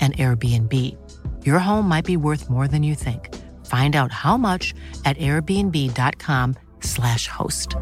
an 0.00 0.12
Airbnb. 0.12 0.96
Your 1.44 1.58
home 1.58 1.86
might 1.86 2.06
be 2.06 2.16
worth 2.16 2.48
more 2.48 2.66
than 2.66 2.82
you 2.82 2.94
think. 2.94 3.36
Find 3.66 3.94
out 3.94 4.10
how 4.10 4.38
much 4.38 4.72
at 5.04 5.18
airbnb.com/slash 5.18 7.26
host. 7.26 7.76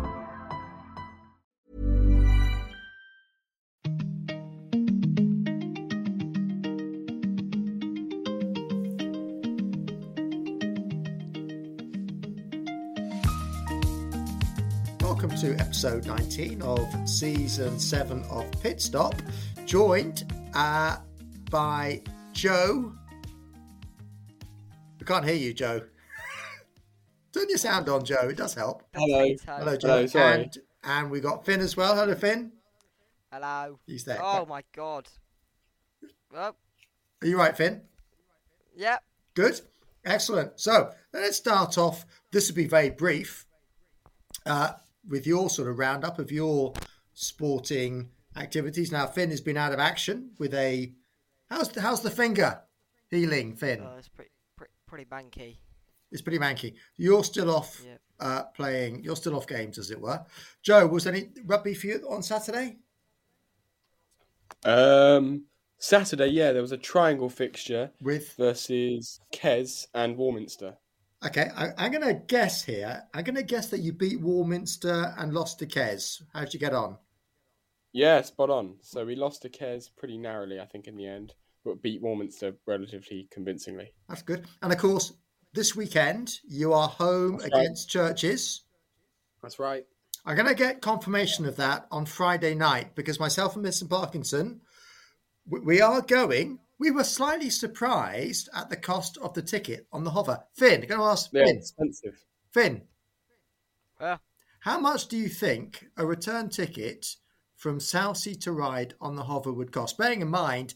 Welcome 15.00 15.30
to 15.36 15.54
episode 15.60 16.06
19 16.06 16.62
of 16.62 16.88
season 17.08 17.78
7 17.78 18.24
of 18.30 18.50
Pit 18.62 18.80
Stop, 18.80 19.14
joined 19.64 20.24
uh, 20.54 20.96
by 21.50 22.02
Joe. 22.32 22.92
We 25.00 25.06
can't 25.06 25.24
hear 25.24 25.34
you, 25.34 25.52
Joe. 25.54 25.80
Turn 27.32 27.46
your 27.48 27.58
sound 27.58 27.88
on, 27.88 28.04
Joe. 28.04 28.28
It 28.28 28.36
does 28.36 28.54
help. 28.54 28.82
Hello. 28.94 29.34
Hello, 29.46 29.76
Joe. 29.76 29.88
Hello, 29.88 30.06
sorry. 30.06 30.42
And, 30.42 30.58
and 30.84 31.10
we 31.10 31.20
got 31.20 31.44
Finn 31.44 31.60
as 31.60 31.76
well. 31.76 31.94
Hello, 31.94 32.14
Finn. 32.14 32.52
Hello. 33.32 33.78
He's 33.86 34.04
there. 34.04 34.18
Oh 34.22 34.46
my 34.46 34.62
god. 34.74 35.08
Well, 36.32 36.56
Are 37.22 37.26
you 37.26 37.38
right, 37.38 37.56
Finn? 37.56 37.82
yep. 38.76 39.02
Good. 39.34 39.60
Excellent. 40.04 40.58
So 40.60 40.92
let's 41.12 41.36
start 41.36 41.78
off. 41.78 42.06
This 42.32 42.48
will 42.48 42.56
be 42.56 42.66
very 42.66 42.90
brief 42.90 43.46
uh, 44.46 44.72
with 45.08 45.26
your 45.26 45.48
sort 45.50 45.68
of 45.68 45.78
roundup 45.78 46.18
of 46.18 46.30
your 46.32 46.72
sporting 47.14 48.10
activities. 48.36 48.90
Now, 48.92 49.06
Finn 49.06 49.30
has 49.30 49.40
been 49.40 49.56
out 49.56 49.72
of 49.72 49.78
action 49.78 50.30
with 50.38 50.54
a. 50.54 50.92
How's 51.50 51.68
the, 51.70 51.80
how's 51.80 52.02
the 52.02 52.10
finger 52.10 52.60
healing, 53.10 53.54
Finn? 53.56 53.80
Oh, 53.82 53.96
it's 53.98 54.08
pretty, 54.08 54.30
pretty, 54.56 54.72
pretty 54.86 55.04
banky. 55.04 55.56
It's 56.12 56.22
pretty 56.22 56.38
manky. 56.38 56.74
You're 56.96 57.24
still 57.24 57.50
off 57.54 57.82
Yep. 57.84 58.00
uh, 58.20 58.42
playing. 58.54 59.02
You're 59.04 59.16
still 59.16 59.36
off 59.36 59.46
games, 59.46 59.78
as 59.78 59.90
it 59.90 60.00
were. 60.00 60.24
Joe, 60.62 60.86
was 60.86 61.04
there 61.04 61.14
any 61.14 61.28
rugby 61.44 61.74
for 61.74 61.86
you 61.86 62.06
on 62.10 62.22
Saturday? 62.22 62.76
Um, 64.64 65.44
Saturday, 65.78 66.28
yeah, 66.28 66.52
there 66.52 66.62
was 66.62 66.72
a 66.72 66.76
triangle 66.78 67.28
fixture 67.28 67.90
With 68.00 68.32
versus 68.36 69.20
Kes 69.32 69.86
and 69.94 70.16
Warminster. 70.16 70.76
okay, 71.24 71.50
I, 71.56 71.68
I'm 71.76 71.92
going 71.92 72.06
to 72.06 72.14
guess 72.14 72.64
here. 72.64 73.04
I'm 73.14 73.24
going 73.24 73.36
to 73.36 73.42
guess 73.42 73.68
that 73.70 73.80
you 73.80 73.92
beat 73.92 74.20
Warminster 74.20 75.14
and 75.18 75.32
lost 75.32 75.58
to 75.60 75.66
Kes. 75.66 76.22
How'd 76.32 76.52
you 76.54 76.60
get 76.60 76.74
on? 76.74 76.96
Yeah, 77.92 78.20
spot 78.22 78.50
on. 78.50 78.74
So 78.80 79.04
we 79.04 79.16
lost 79.16 79.42
to 79.42 79.48
Kes 79.48 79.88
pretty 79.96 80.18
narrowly, 80.18 80.60
I 80.60 80.66
think, 80.66 80.86
in 80.86 80.96
the 80.96 81.06
end, 81.06 81.34
but 81.64 81.82
beat 81.82 82.02
Warminster 82.02 82.54
relatively 82.66 83.28
convincingly. 83.30 83.92
That's 84.08 84.22
good. 84.22 84.46
And 84.62 84.72
of 84.72 84.78
course, 84.78 85.12
this 85.54 85.74
weekend 85.74 86.38
you 86.46 86.72
are 86.72 86.88
home 86.88 87.38
That's 87.38 87.52
right. 87.52 87.60
against 87.62 87.88
Churcher's. 87.88 88.62
That's 89.42 89.58
right. 89.58 89.86
I'm 90.26 90.36
going 90.36 90.48
to 90.48 90.54
get 90.54 90.82
confirmation 90.82 91.46
of 91.46 91.56
that 91.56 91.86
on 91.90 92.04
Friday 92.04 92.54
night 92.54 92.94
because 92.94 93.18
myself 93.18 93.56
and 93.56 93.64
Mr. 93.64 93.88
Parkinson, 93.88 94.60
we- 95.46 95.60
we 95.60 95.80
are 95.80 96.02
going. 96.02 96.60
We 96.78 96.90
were 96.90 97.04
slightly 97.04 97.48
surprised 97.50 98.48
at 98.54 98.68
the 98.68 98.76
cost 98.76 99.16
of 99.18 99.32
the 99.34 99.42
ticket 99.42 99.86
on 99.92 100.04
the 100.04 100.10
hover. 100.10 100.44
Finn, 100.54 100.82
I'm 100.82 100.88
going 100.88 101.00
to 101.00 101.06
ask 101.06 101.30
They're 101.30 101.46
Finn. 101.46 101.56
expensive. 101.56 102.24
Finn, 102.52 102.86
Yeah. 104.00 104.18
how 104.60 104.78
much 104.78 105.08
do 105.08 105.16
you 105.16 105.28
think 105.28 105.86
a 105.96 106.04
return 106.06 106.50
ticket 106.50 107.16
from 107.58 107.78
Southsea 107.80 108.34
to 108.36 108.52
Ryde 108.52 108.94
on 109.00 109.16
the 109.16 109.24
hover 109.24 109.52
would 109.52 109.72
cost? 109.72 109.98
Bearing 109.98 110.22
in 110.22 110.28
mind, 110.28 110.74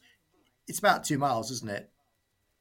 it's 0.69 0.79
about 0.81 1.05
two 1.05 1.17
miles, 1.17 1.51
isn't 1.51 1.71
it? 1.71 1.89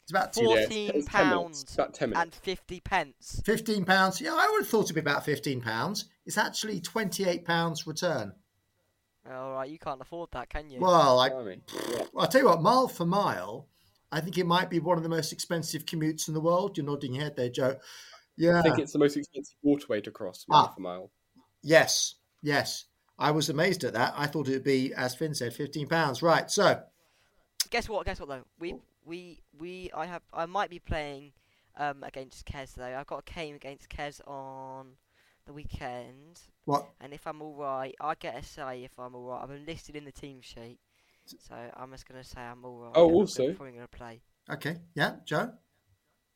It's 0.03 0.11
about 0.11 0.31
two, 0.33 0.43
Yeah, 0.43 0.49
it's- 0.51 0.63
Fourteen 0.67 0.91
it's 0.95 1.07
10 1.07 1.29
minutes. 1.29 1.63
pounds 1.63 1.73
About 1.73 1.93
10 1.93 2.09
minutes. 2.11 2.23
and 2.23 2.33
fifty 2.35 2.79
pence. 2.79 3.41
fifteen 3.45 3.83
pounds. 3.85 4.21
Yeah, 4.21 4.33
I 4.33 4.47
would 4.51 4.61
have 4.61 4.69
thought 4.69 4.85
it'd 4.85 4.95
be 4.95 5.01
about 5.01 5.25
fifteen 5.25 5.59
pounds. 5.61 6.05
It's 6.25 6.37
actually 6.37 6.79
twenty-eight 6.79 7.45
pounds 7.45 7.85
return. 7.85 8.33
All 9.29 9.53
right, 9.53 9.69
you 9.69 9.77
can't 9.77 10.01
afford 10.01 10.29
that, 10.31 10.49
can 10.49 10.69
you? 10.71 10.79
Well, 10.79 11.19
I, 11.19 11.29
I'll 12.17 12.27
tell 12.27 12.41
you 12.41 12.47
what, 12.47 12.61
mile 12.63 12.87
for 12.87 13.05
mile, 13.05 13.67
I 14.11 14.19
think 14.19 14.37
it 14.39 14.47
might 14.47 14.69
be 14.71 14.79
one 14.79 14.97
of 14.97 15.03
the 15.03 15.09
most 15.09 15.31
expensive 15.31 15.85
commutes 15.85 16.27
in 16.27 16.33
the 16.33 16.41
world. 16.41 16.75
You're 16.77 16.87
nodding 16.87 17.13
your 17.13 17.25
head 17.25 17.35
there, 17.35 17.49
Joe. 17.49 17.77
Yeah. 18.35 18.57
I 18.59 18.61
think 18.63 18.79
it's 18.79 18.93
the 18.93 18.99
most 18.99 19.15
expensive 19.15 19.55
waterway 19.61 20.01
to 20.01 20.11
cross, 20.11 20.45
mile 20.47 20.65
Ah. 20.69 20.73
for 20.73 20.81
mile. 20.81 21.11
Yes. 21.61 22.15
Yes. 22.41 22.85
I 23.21 23.29
was 23.31 23.49
amazed 23.49 23.83
at 23.83 23.93
that. 23.93 24.15
I 24.17 24.25
thought 24.25 24.47
it 24.47 24.53
would 24.53 24.63
be, 24.63 24.93
as 24.95 25.13
Finn 25.13 25.35
said, 25.35 25.53
fifteen 25.53 25.87
pounds. 25.87 26.23
Right. 26.23 26.49
So, 26.49 26.81
Guess 27.69 27.87
what? 27.87 28.05
Guess 28.05 28.19
what 28.19 28.29
though? 28.29 28.43
We 28.59 28.75
we 29.05 29.41
we 29.57 29.91
I 29.95 30.07
have 30.07 30.23
I 30.33 30.45
might 30.47 30.71
be 30.71 30.79
playing 30.79 31.31
um 31.77 32.03
against 32.03 32.45
Kez 32.47 32.73
though. 32.73 32.83
I've 32.83 33.05
got 33.07 33.23
a 33.27 33.33
game 33.33 33.55
against 33.55 33.89
Kez 33.89 34.19
on 34.27 34.93
the 35.45 35.53
weekend, 35.53 36.39
what? 36.65 36.87
and 36.99 37.13
if 37.13 37.25
I'm 37.25 37.41
all 37.41 37.55
right, 37.55 37.95
I 37.99 38.15
get 38.15 38.37
a 38.37 38.43
say 38.43 38.83
if 38.83 38.91
I'm 38.99 39.15
all 39.15 39.29
right. 39.29 39.41
I'm 39.43 39.65
listed 39.65 39.95
in 39.95 40.05
the 40.05 40.11
team 40.11 40.41
sheet, 40.41 40.79
so 41.25 41.55
I'm 41.75 41.91
just 41.91 42.07
gonna 42.07 42.23
say 42.23 42.41
I'm 42.41 42.65
all 42.65 42.79
right. 42.79 42.91
Oh, 42.95 43.11
also? 43.11 43.43
I'm 43.43 43.47
gonna- 43.47 43.57
probably 43.57 43.73
gonna 43.73 43.87
play. 43.87 44.21
Okay. 44.49 44.77
Yeah, 44.95 45.15
Joe. 45.25 45.53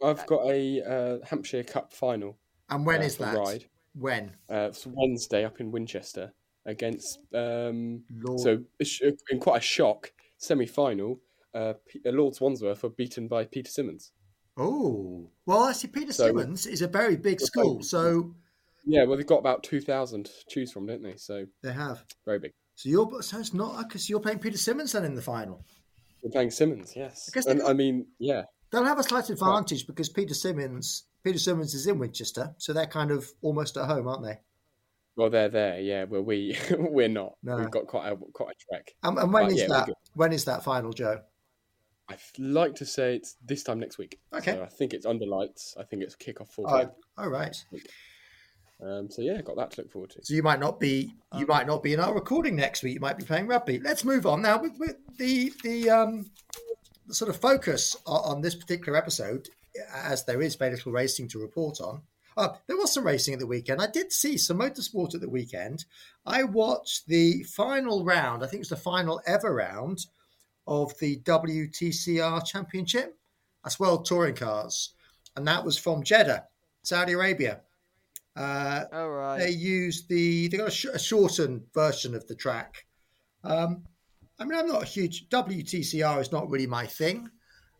I've 0.03 0.25
got 0.27 0.45
a 0.45 0.81
uh, 0.83 1.25
Hampshire 1.25 1.63
Cup 1.63 1.91
final. 1.93 2.37
And 2.69 2.85
when 2.85 3.01
uh, 3.01 3.05
is 3.05 3.17
that? 3.17 3.35
Ride. 3.35 3.65
When? 3.93 4.35
Uh, 4.49 4.67
it's 4.69 4.85
Wednesday 4.85 5.45
up 5.45 5.59
in 5.59 5.71
Winchester 5.71 6.33
against 6.65 7.19
um, 7.33 8.03
Lord. 8.11 8.39
so 8.39 8.63
in 9.31 9.39
quite 9.39 9.57
a 9.57 9.61
shock 9.61 10.11
semi-final. 10.37 11.19
Uh, 11.53 11.73
uh, 12.05 12.09
Lords 12.11 12.41
Wandsworth 12.41 12.83
were 12.83 12.89
beaten 12.89 13.27
by 13.27 13.45
Peter 13.45 13.69
Symonds. 13.71 14.11
Oh, 14.57 15.29
well, 15.45 15.65
actually, 15.65 15.89
Peter 15.91 16.11
So- 16.13 16.27
Symonds 16.27 16.65
is 16.65 16.81
a 16.81 16.87
very 16.87 17.15
big 17.15 17.39
school, 17.41 17.81
so 17.83 18.33
Yeah, 18.85 19.03
well 19.05 19.17
they've 19.17 19.25
got 19.25 19.39
about 19.39 19.63
two 19.63 19.81
thousand 19.81 20.25
to 20.25 20.31
choose 20.49 20.71
from, 20.71 20.85
don't 20.85 21.01
they? 21.03 21.15
So 21.17 21.45
they 21.63 21.73
have. 21.73 22.03
very 22.25 22.39
big. 22.39 22.51
So 22.75 22.89
you're 22.89 23.21
so 23.21 23.39
it's 23.39 23.53
not 23.53 23.87
because 23.87 24.09
you're 24.09 24.19
playing 24.19 24.39
Peter 24.39 24.57
Symonds 24.57 24.91
then 24.91 25.05
in 25.05 25.15
the 25.15 25.21
final. 25.21 25.65
We're 26.21 26.31
playing 26.31 26.51
Symonds, 26.51 26.93
yes. 26.95 27.29
I 27.31 27.35
guess 27.35 27.45
and 27.45 27.61
I 27.61 27.73
mean, 27.73 28.07
yeah, 28.19 28.43
They'll 28.71 28.83
have 28.83 28.99
a 28.99 29.03
slight 29.03 29.29
advantage 29.29 29.87
because 29.87 30.09
Peter 30.09 30.33
Symonds 30.33 31.05
Peter 31.23 31.39
Symonds 31.39 31.73
is 31.73 31.87
in 31.87 31.97
Winchester, 31.99 32.53
so 32.57 32.73
they're 32.73 32.85
kind 32.85 33.11
of 33.11 33.31
almost 33.41 33.77
at 33.77 33.85
home, 33.85 34.07
aren't 34.07 34.23
they? 34.23 34.39
Well 35.15 35.29
they're 35.29 35.49
there, 35.49 35.79
yeah. 35.79 36.05
Well, 36.05 36.21
we 36.21 36.57
we're 36.77 37.09
not. 37.09 37.33
No. 37.43 37.57
We've 37.57 37.71
got 37.71 37.87
quite 37.87 38.11
a 38.11 38.15
quite 38.33 38.51
a 38.51 38.73
trek. 38.73 38.91
And, 39.03 39.17
and 39.17 39.33
when 39.33 39.45
But 39.45 39.53
is 39.53 39.59
yeah, 39.59 39.67
that? 39.67 39.89
When 40.13 40.33
is 40.33 40.45
that 40.45 40.63
final, 40.63 40.93
Joe? 40.93 41.21
I'd 42.07 42.19
like 42.37 42.75
to 42.75 42.85
say 42.85 43.15
it's 43.15 43.35
this 43.43 43.63
time 43.63 43.79
next 43.79 43.97
week. 43.97 44.19
Okay. 44.31 44.53
So 44.53 44.63
I 44.63 44.67
think 44.67 44.93
it's 44.93 45.05
under 45.05 45.25
lights. 45.25 45.75
I 45.79 45.83
think 45.83 46.03
it's 46.03 46.15
kick 46.15 46.39
off 46.39 46.49
full 46.49 46.67
Oh, 46.67 46.91
all 47.17 47.29
right. 47.29 47.55
Um, 48.81 49.09
so 49.09 49.21
yeah, 49.21 49.41
got 49.41 49.55
that 49.55 49.71
to 49.71 49.81
look 49.81 49.91
forward 49.91 50.11
to. 50.11 50.19
So 50.23 50.33
you 50.33 50.43
might 50.43 50.59
not 50.59 50.79
be 50.79 51.13
you 51.37 51.47
might 51.47 51.65
not 51.65 51.81
be 51.81 51.93
in 51.93 51.99
our 51.99 52.13
recording 52.13 52.55
next 52.55 52.83
week. 52.83 52.95
You 52.95 52.99
might 52.99 53.17
be 53.17 53.23
playing 53.23 53.47
rugby. 53.47 53.79
Let's 53.79 54.03
move 54.03 54.25
on 54.25 54.41
now 54.41 54.61
with, 54.61 54.77
with 54.77 54.97
the 55.17 55.51
the 55.63 55.89
um 55.89 56.29
the 57.07 57.13
sort 57.13 57.29
of 57.29 57.37
focus 57.37 57.95
on, 58.05 58.35
on 58.35 58.41
this 58.41 58.55
particular 58.55 58.97
episode, 58.97 59.47
as 59.93 60.25
there 60.25 60.41
is 60.41 60.55
very 60.55 60.71
little 60.71 60.91
racing 60.91 61.27
to 61.29 61.39
report 61.39 61.79
on. 61.79 62.01
Oh, 62.37 62.57
there 62.67 62.75
was 62.75 62.91
some 62.93 63.05
racing 63.05 63.33
at 63.33 63.39
the 63.39 63.47
weekend. 63.47 63.81
I 63.81 63.87
did 63.87 64.11
see 64.11 64.37
some 64.37 64.59
motorsport 64.59 65.15
at 65.15 65.21
the 65.21 65.29
weekend. 65.29 65.85
I 66.25 66.43
watched 66.43 67.07
the 67.07 67.43
final 67.43 68.03
round. 68.03 68.43
I 68.43 68.47
think 68.47 68.55
it 68.55 68.59
was 68.59 68.69
the 68.69 68.75
final 68.75 69.21
ever 69.25 69.53
round 69.53 70.05
of 70.67 70.97
the 70.99 71.17
WTCR 71.21 72.45
Championship. 72.45 73.17
That's 73.63 73.79
World 73.79 74.05
Touring 74.05 74.35
Cars, 74.35 74.93
and 75.35 75.47
that 75.47 75.63
was 75.63 75.77
from 75.77 76.03
Jeddah, 76.03 76.45
Saudi 76.83 77.13
Arabia. 77.13 77.61
Uh, 78.35 78.83
All 78.91 79.09
right. 79.11 79.39
they 79.39 79.49
used 79.51 80.09
the 80.09 80.49
they 80.49 80.57
got 80.57 80.67
a, 80.67 80.71
sh- 80.71 80.87
a 80.93 80.99
shortened 80.99 81.63
version 81.73 82.13
of 82.13 82.27
the 82.27 82.35
track. 82.35 82.85
Um, 83.45 83.83
I 84.37 84.43
mean, 84.43 84.59
I'm 84.59 84.67
not 84.67 84.83
a 84.83 84.85
huge 84.85 85.29
WTCR 85.29 86.19
is 86.19 86.31
not 86.33 86.49
really 86.49 86.67
my 86.67 86.85
thing, 86.85 87.29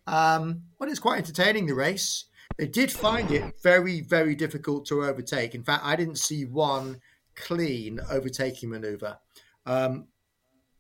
um, 0.08 0.62
but 0.80 0.88
it's 0.88 1.00
quite 1.00 1.18
entertaining. 1.18 1.66
The 1.66 1.76
race. 1.76 2.26
They 2.58 2.68
did 2.68 2.92
find 2.92 3.32
it 3.32 3.62
very, 3.62 4.02
very 4.02 4.36
difficult 4.36 4.86
to 4.88 5.04
overtake. 5.04 5.56
In 5.56 5.64
fact, 5.64 5.84
I 5.86 5.96
didn't 5.96 6.18
see 6.18 6.46
one 6.46 7.00
clean 7.36 8.00
overtaking 8.10 8.70
maneuver. 8.70 9.18
Um, 9.66 10.08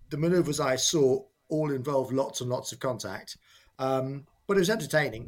the 0.09 0.17
maneuvers 0.17 0.59
I 0.59 0.75
saw 0.75 1.23
all 1.50 1.71
involved 1.71 2.13
lots 2.13 2.41
and 2.41 2.50
lots 2.50 2.71
of 2.71 2.79
contact, 2.79 3.38
um, 3.79 4.25
but 4.47 4.57
it 4.57 4.59
was 4.59 4.69
entertaining, 4.69 5.27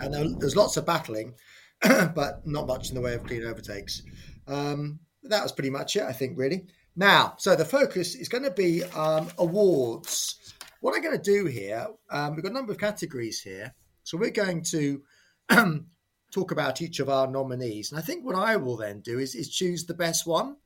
and 0.00 0.14
there, 0.14 0.24
there's 0.38 0.56
lots 0.56 0.76
of 0.76 0.86
battling, 0.86 1.34
but 1.80 2.46
not 2.46 2.66
much 2.66 2.90
in 2.90 2.94
the 2.94 3.00
way 3.00 3.14
of 3.14 3.24
clean 3.24 3.44
overtakes. 3.44 4.02
Um, 4.46 5.00
that 5.24 5.42
was 5.42 5.52
pretty 5.52 5.70
much 5.70 5.96
it, 5.96 6.02
I 6.02 6.12
think, 6.12 6.38
really. 6.38 6.66
Now, 6.96 7.34
so 7.38 7.54
the 7.56 7.64
focus 7.64 8.14
is 8.14 8.28
going 8.28 8.44
to 8.44 8.50
be 8.50 8.84
um, 8.84 9.28
awards. 9.38 10.54
What 10.80 10.94
I'm 10.94 11.02
going 11.02 11.16
to 11.16 11.22
do 11.22 11.46
here, 11.46 11.86
um, 12.10 12.34
we've 12.34 12.42
got 12.42 12.52
a 12.52 12.54
number 12.54 12.72
of 12.72 12.78
categories 12.78 13.40
here. 13.40 13.74
So 14.02 14.18
we're 14.18 14.30
going 14.30 14.62
to 14.64 15.02
talk 16.30 16.52
about 16.52 16.80
each 16.80 17.00
of 17.00 17.08
our 17.08 17.26
nominees. 17.26 17.90
And 17.90 17.98
I 17.98 18.02
think 18.02 18.24
what 18.24 18.36
I 18.36 18.56
will 18.56 18.76
then 18.76 19.00
do 19.00 19.18
is, 19.18 19.34
is 19.34 19.50
choose 19.50 19.84
the 19.84 19.94
best 19.94 20.26
one. 20.26 20.56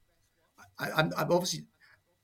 I, 0.79 0.91
I'm, 0.91 1.13
I'm 1.17 1.33
obviously, 1.33 1.65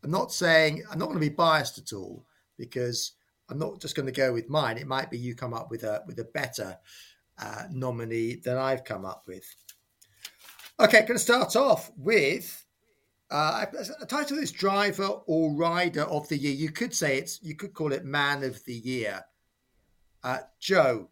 I'm 0.04 0.10
not 0.10 0.32
saying, 0.32 0.82
I'm 0.90 0.98
not 0.98 1.06
going 1.06 1.18
to 1.18 1.20
be 1.20 1.28
biased 1.28 1.78
at 1.78 1.92
all 1.92 2.24
because 2.56 3.12
I'm 3.48 3.58
not 3.58 3.80
just 3.80 3.96
going 3.96 4.06
to 4.06 4.12
go 4.12 4.32
with 4.32 4.48
mine. 4.48 4.78
It 4.78 4.86
might 4.86 5.10
be 5.10 5.18
you 5.18 5.34
come 5.34 5.54
up 5.54 5.70
with 5.70 5.84
a, 5.84 6.02
with 6.06 6.18
a 6.18 6.24
better 6.24 6.78
uh, 7.38 7.64
nominee 7.70 8.36
than 8.36 8.56
I've 8.56 8.84
come 8.84 9.04
up 9.04 9.24
with. 9.26 9.44
Okay, 10.78 11.00
going 11.00 11.14
to 11.14 11.18
start 11.18 11.56
off 11.56 11.90
with 11.96 12.64
uh, 13.30 13.64
a 14.00 14.06
title 14.06 14.38
is 14.38 14.50
driver 14.50 15.06
or 15.26 15.54
rider 15.54 16.02
of 16.02 16.28
the 16.28 16.36
year. 16.36 16.52
You 16.52 16.70
could 16.70 16.92
say 16.92 17.18
it's 17.18 17.40
you 17.42 17.54
could 17.54 17.74
call 17.74 17.92
it 17.92 18.04
man 18.04 18.42
of 18.42 18.64
the 18.64 18.74
year. 18.74 19.22
Uh, 20.24 20.38
Joe, 20.58 21.10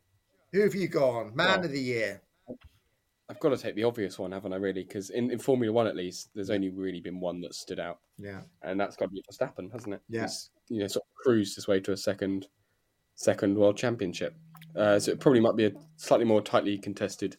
who 0.52 0.60
have 0.60 0.74
you 0.74 0.88
gone? 0.88 1.34
Man 1.34 1.46
Well- 1.60 1.64
of 1.66 1.72
the 1.72 1.80
year. 1.80 2.22
I've 3.30 3.40
got 3.40 3.50
to 3.50 3.58
take 3.58 3.74
the 3.74 3.84
obvious 3.84 4.18
one, 4.18 4.32
haven't 4.32 4.54
I? 4.54 4.56
Really, 4.56 4.84
because 4.84 5.10
in, 5.10 5.30
in 5.30 5.38
Formula 5.38 5.70
One, 5.70 5.86
at 5.86 5.94
least, 5.94 6.30
there's 6.34 6.48
only 6.48 6.70
really 6.70 7.00
been 7.02 7.20
one 7.20 7.42
that 7.42 7.54
stood 7.54 7.78
out, 7.78 7.98
Yeah. 8.18 8.40
and 8.62 8.80
that's 8.80 8.96
got 8.96 9.06
to 9.06 9.10
be 9.10 9.22
Verstappen, 9.30 9.70
hasn't 9.70 9.92
it? 9.96 10.00
Yeah. 10.08 10.26
You 10.68 10.80
know, 10.80 10.86
sort 10.86 11.04
of 11.04 11.14
cruised 11.22 11.54
his 11.54 11.68
way 11.68 11.78
to 11.80 11.92
a 11.92 11.96
second, 11.98 12.48
second 13.16 13.58
world 13.58 13.76
championship. 13.76 14.34
Uh, 14.74 14.98
so 14.98 15.12
it 15.12 15.20
probably 15.20 15.40
might 15.40 15.56
be 15.56 15.66
a 15.66 15.72
slightly 15.96 16.24
more 16.24 16.40
tightly 16.40 16.78
contested 16.78 17.36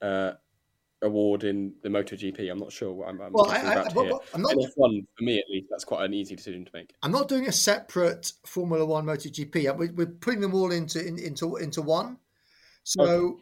uh, 0.00 0.34
award 1.02 1.42
in 1.42 1.74
the 1.82 1.88
MotoGP. 1.88 2.48
I'm 2.48 2.58
not 2.58 2.70
sure 2.70 2.92
what 2.92 3.08
I'm, 3.08 3.20
I'm 3.20 3.32
Well, 3.32 3.46
talking 3.46 3.66
I, 3.66 3.68
I, 3.68 3.72
about 3.80 3.94
but- 3.94 4.04
here. 4.04 4.12
I'm 4.32 4.42
not. 4.42 4.52
F1, 4.54 5.06
for 5.18 5.24
me 5.24 5.38
at 5.40 5.44
least, 5.50 5.66
that's 5.70 5.84
quite 5.84 6.04
an 6.04 6.14
easy 6.14 6.36
decision 6.36 6.64
to 6.66 6.70
make. 6.72 6.94
I'm 7.02 7.10
not 7.10 7.26
doing 7.26 7.48
a 7.48 7.52
separate 7.52 8.30
Formula 8.46 8.86
One 8.86 9.04
MotoGP. 9.06 9.68
Uh, 9.68 9.74
we- 9.74 9.90
We're 9.90 10.06
putting 10.06 10.40
them 10.40 10.54
all 10.54 10.70
into 10.70 11.04
in, 11.04 11.18
into 11.18 11.56
into 11.56 11.82
one. 11.82 12.18
So, 12.86 13.40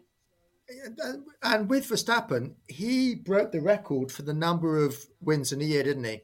and- 0.87 1.27
and 1.43 1.69
with 1.69 1.87
Verstappen, 1.87 2.55
he 2.67 3.15
broke 3.15 3.53
the 3.53 3.61
record 3.61 4.11
for 4.11 4.23
the 4.23 4.33
number 4.33 4.83
of 4.83 5.07
wins 5.21 5.53
in 5.53 5.61
a 5.61 5.65
year, 5.65 5.83
didn't 5.83 6.05
he? 6.05 6.23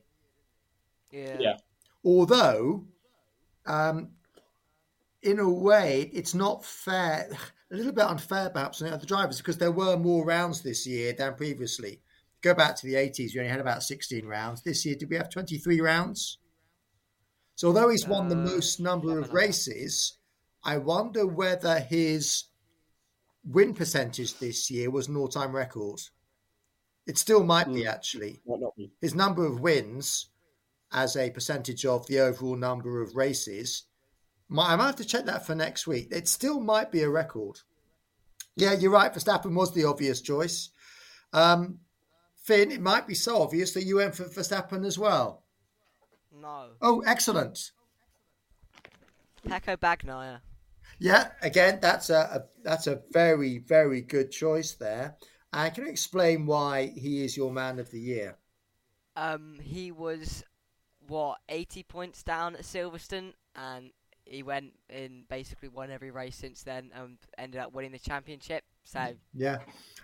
Yeah. 1.11 1.37
Yeah. 1.39 1.57
Although, 2.03 2.87
um, 3.67 4.13
in 5.21 5.39
a 5.39 5.51
way, 5.51 6.11
it's 6.15 6.33
not 6.35 6.65
fair. 6.65 7.29
A 7.71 7.77
little 7.77 7.93
bit 7.93 8.05
unfair, 8.05 8.49
perhaps, 8.49 8.81
on 8.81 8.89
the 8.89 8.95
other 8.95 9.07
drivers 9.07 9.37
because 9.37 9.59
there 9.59 9.71
were 9.71 9.99
more 9.99 10.25
rounds 10.25 10.63
this 10.63 10.87
year 10.87 11.13
than 11.13 11.35
previously. 11.35 12.01
Go 12.41 12.55
back 12.55 12.75
to 12.77 12.87
the 12.87 12.95
80s, 12.97 13.35
we 13.35 13.41
only 13.41 13.51
had 13.51 13.61
about 13.61 13.83
16 13.83 14.25
rounds. 14.27 14.63
This 14.63 14.87
year, 14.87 14.95
did 14.97 15.11
we 15.11 15.17
have 15.17 15.29
23 15.29 15.81
rounds? 15.83 16.39
So, 17.55 17.69
although 17.69 17.91
he's 17.91 18.09
won 18.09 18.29
the 18.29 18.35
Uh, 18.39 18.45
most 18.45 18.81
number 18.81 19.19
of 19.19 19.35
races, 19.35 20.15
I 20.65 20.79
wonder 20.79 21.27
whether 21.27 21.79
his 21.81 22.45
win 23.45 23.75
percentage 23.75 24.39
this 24.39 24.71
year 24.71 24.91
was 24.91 25.09
an 25.09 25.17
all 25.17 25.29
time 25.29 25.55
record. 25.55 26.01
It 27.07 27.19
still 27.19 27.43
might 27.43 27.73
be, 27.73 27.83
Hmm. 27.83 27.89
actually 27.89 28.41
Might 28.47 28.61
not 28.61 28.77
be. 28.77 28.93
his 29.01 29.15
number 29.15 29.45
of 29.47 29.61
wins 29.61 30.29
as 30.93 31.17
a 31.17 31.31
percentage 31.31 31.85
of 31.87 32.07
the 32.07 32.21
overall 32.21 32.57
number 32.57 33.01
of 33.01 33.17
races. 33.17 33.85
My, 34.49 34.73
I 34.73 34.77
might 34.77 34.87
have 34.87 34.97
to 34.97 35.05
check 35.05 35.25
that 35.27 35.47
for 35.47 35.55
next 35.55 35.87
week. 35.87 36.09
It 36.11 36.29
still 36.29 36.61
might 36.61 36.91
be 36.91 37.03
a 37.03 37.09
record. 37.09 37.61
Yeah, 38.57 38.73
you're 38.73 38.91
right. 38.91 39.13
Verstappen 39.13 39.55
was 39.55 39.73
the 39.73 39.85
obvious 39.85 40.21
choice. 40.21 40.71
Um, 41.33 41.79
Finn, 42.43 42.71
it 42.73 42.81
might 42.81 43.07
be 43.07 43.15
so 43.15 43.43
obvious 43.43 43.73
that 43.75 43.85
you 43.85 43.97
went 43.97 44.15
for 44.17 44.25
Verstappen 44.25 44.85
as 44.85 44.99
well. 44.99 45.45
No. 46.33 46.71
Oh, 46.83 47.01
excellent. 47.07 47.71
Pecco 49.47 49.77
Bagnaia. 49.77 50.41
Yeah, 51.01 51.33
again, 51.43 51.81
that's 51.83 52.11
a, 52.11 52.21
a 52.21 52.63
that's 52.63 52.87
a 52.87 53.03
very 53.11 53.59
very 53.59 54.03
good 54.03 54.31
choice 54.31 54.75
there. 54.75 55.17
And 55.53 55.75
can 55.75 55.85
you 55.87 55.91
explain 55.91 56.47
why 56.47 56.87
he 56.97 57.25
is 57.25 57.37
your 57.37 57.53
man 57.53 57.81
of 57.81 57.91
the 57.91 57.99
year? 58.01 58.39
Um, 59.17 59.59
he 59.63 59.91
was 59.91 60.45
what 61.07 61.39
80 61.49 61.83
points 61.83 62.23
down 62.23 62.55
at 62.55 62.63
Silverstone, 62.63 63.35
and 63.57 63.91
he 64.25 64.43
went 64.43 64.75
in 64.89 65.25
basically 65.29 65.69
won 65.69 65.91
every 65.91 66.11
race 66.11 66.37
since 66.37 66.63
then, 66.63 66.91
and 66.95 67.19
ended 67.39 67.61
up 67.61 67.73
winning 67.73 67.93
the 67.93 67.99
championship. 67.99 68.65
So 68.85 69.15
Yeah, 69.35 69.59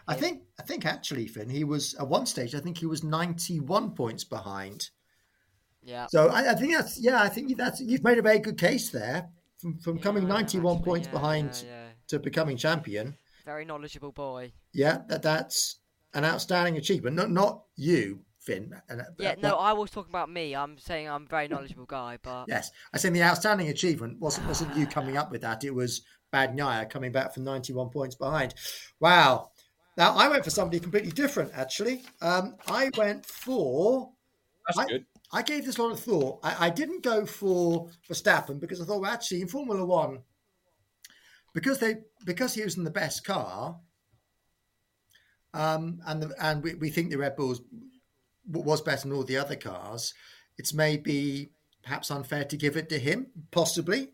I 0.08 0.14
Yeah. 0.14 0.20
think 0.20 0.42
I 0.58 0.62
think 0.64 0.84
actually, 0.86 1.26
Finn, 1.28 1.48
he 1.48 1.64
was 1.64 1.94
at 1.94 2.08
one 2.08 2.26
stage. 2.26 2.54
I 2.54 2.60
think 2.60 2.78
he 2.78 2.86
was 2.86 3.02
ninety-one 3.04 3.94
points 3.94 4.24
behind. 4.24 4.90
yeah, 5.82 6.06
So 6.06 6.28
I, 6.28 6.52
I 6.52 6.54
think 6.54 6.72
that's 6.72 6.98
yeah. 7.00 7.20
I 7.22 7.28
think 7.28 7.56
that's 7.56 7.80
you've 7.80 8.04
made 8.04 8.18
a 8.18 8.22
very 8.22 8.38
good 8.38 8.58
case 8.58 8.90
there 8.90 9.28
from 9.58 9.78
from 9.78 9.98
coming 9.98 10.22
Yeah, 10.24 10.28
ninety-one 10.28 10.76
actually, 10.76 10.84
points 10.84 11.06
yeah, 11.08 11.12
behind 11.12 11.62
yeah, 11.66 11.70
yeah. 11.70 11.88
to 12.08 12.18
becoming 12.18 12.56
champion. 12.56 13.16
Very 13.44 13.64
knowledgeable 13.64 14.12
boy. 14.12 14.52
Yeah, 14.72 14.98
that 15.08 15.22
that's 15.22 15.76
an 16.14 16.24
outstanding 16.24 16.76
achievement. 16.76 17.16
Not 17.16 17.30
not 17.30 17.62
you, 17.76 18.20
Finn. 18.40 18.72
and- 18.88 19.02
Yeah, 19.18 19.34
but- 19.34 19.42
no, 19.42 19.56
I 19.56 19.72
was 19.72 19.90
talking 19.90 20.10
about 20.10 20.30
me. 20.30 20.54
I'm 20.54 20.78
saying 20.78 21.08
I'm 21.08 21.24
a 21.24 21.28
very 21.28 21.48
knowledgeable 21.48 21.86
guy, 21.86 22.18
but 22.22 22.46
Yes, 22.48 22.70
I 22.92 22.98
think 22.98 23.14
the 23.14 23.22
outstanding 23.22 23.68
achievement 23.68 24.20
wasn't 24.20 24.46
wasn't 24.48 24.76
you 24.76 24.86
coming 24.86 25.16
up 25.16 25.30
with 25.30 25.42
that. 25.42 25.64
It 25.64 25.74
was 25.74 26.02
Bad 26.32 26.56
Bagnaia 26.56 26.90
coming 26.90 27.12
back 27.12 27.32
from 27.32 27.44
91 27.44 27.90
points 27.90 28.16
behind. 28.16 28.54
Wow. 29.00 29.50
Now 29.96 30.14
I 30.16 30.28
went 30.28 30.44
for 30.44 30.50
somebody 30.50 30.80
completely 30.80 31.12
different. 31.12 31.52
Actually, 31.54 32.04
um, 32.20 32.56
I 32.68 32.90
went 32.96 33.24
for. 33.24 34.10
That's 34.66 34.78
I, 34.78 34.86
good. 34.86 35.06
I 35.32 35.42
gave 35.42 35.66
this 35.66 35.78
a 35.78 35.82
lot 35.82 35.92
of 35.92 36.00
thought. 36.00 36.40
I, 36.42 36.66
I 36.66 36.70
didn't 36.70 37.02
go 37.02 37.26
for 37.26 37.90
Verstappen 38.08 38.60
because 38.60 38.80
I 38.80 38.84
thought, 38.84 39.00
well, 39.00 39.10
actually, 39.10 39.42
in 39.42 39.48
Formula 39.48 39.84
One, 39.84 40.20
because 41.54 41.78
they 41.78 41.96
because 42.24 42.54
he 42.54 42.62
was 42.62 42.76
in 42.76 42.84
the 42.84 42.90
best 42.90 43.24
car, 43.24 43.80
um, 45.54 46.00
and 46.06 46.22
the, 46.22 46.34
and 46.40 46.62
we, 46.62 46.74
we 46.74 46.90
think 46.90 47.10
the 47.10 47.18
Red 47.18 47.36
Bulls 47.36 47.62
was 48.48 48.80
better 48.82 49.08
than 49.08 49.16
all 49.16 49.24
the 49.24 49.36
other 49.36 49.56
cars. 49.56 50.14
It's 50.58 50.72
maybe 50.72 51.50
perhaps 51.82 52.10
unfair 52.10 52.44
to 52.44 52.56
give 52.56 52.76
it 52.76 52.88
to 52.90 52.98
him, 52.98 53.28
possibly. 53.50 54.10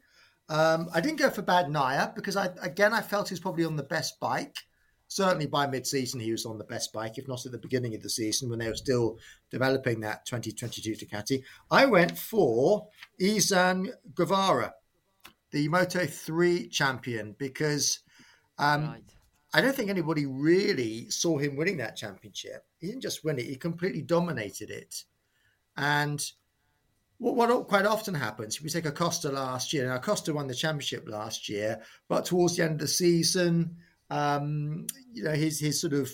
Um, 0.48 0.88
I 0.94 1.00
didn't 1.00 1.18
go 1.18 1.30
for 1.30 1.42
Bagnaia 1.42 2.14
because 2.14 2.36
I 2.36 2.50
again 2.62 2.92
I 2.92 3.00
felt 3.00 3.28
he 3.28 3.32
was 3.32 3.40
probably 3.40 3.64
on 3.64 3.76
the 3.76 3.82
best 3.82 4.18
bike. 4.20 4.56
Certainly 5.12 5.46
by 5.46 5.66
mid-season 5.66 6.20
he 6.20 6.32
was 6.32 6.46
on 6.46 6.56
the 6.56 6.64
best 6.64 6.90
bike, 6.90 7.18
if 7.18 7.28
not 7.28 7.44
at 7.44 7.52
the 7.52 7.58
beginning 7.58 7.94
of 7.94 8.02
the 8.02 8.08
season 8.08 8.48
when 8.48 8.58
they 8.58 8.68
were 8.68 8.74
still 8.74 9.18
developing 9.50 10.00
that 10.00 10.24
2022 10.24 10.92
Ducati. 10.92 11.42
I 11.70 11.84
went 11.84 12.16
for 12.16 12.88
Izan 13.20 13.90
Guevara, 14.14 14.72
the 15.50 15.68
Moto 15.68 16.06
3 16.06 16.66
champion, 16.68 17.36
because 17.38 18.00
um, 18.58 18.86
right. 18.86 19.02
I 19.52 19.60
don't 19.60 19.76
think 19.76 19.90
anybody 19.90 20.24
really 20.24 21.10
saw 21.10 21.36
him 21.36 21.56
winning 21.56 21.76
that 21.76 21.96
championship. 21.96 22.64
He 22.78 22.86
didn't 22.86 23.02
just 23.02 23.22
win 23.22 23.38
it; 23.38 23.44
he 23.44 23.56
completely 23.56 24.00
dominated 24.00 24.70
it. 24.70 25.04
And 25.76 26.24
what, 27.18 27.36
what 27.36 27.68
quite 27.68 27.84
often 27.84 28.14
happens, 28.14 28.56
if 28.56 28.62
we 28.62 28.70
take 28.70 28.86
Acosta 28.86 29.30
last 29.30 29.74
year, 29.74 29.86
now 29.86 29.96
Acosta 29.96 30.32
won 30.32 30.46
the 30.46 30.54
championship 30.54 31.06
last 31.06 31.50
year, 31.50 31.82
but 32.08 32.24
towards 32.24 32.56
the 32.56 32.64
end 32.64 32.72
of 32.72 32.78
the 32.78 32.88
season, 32.88 33.76
um, 34.12 34.86
you 35.12 35.24
know, 35.24 35.32
his 35.32 35.58
his 35.58 35.80
sort 35.80 35.94
of 35.94 36.10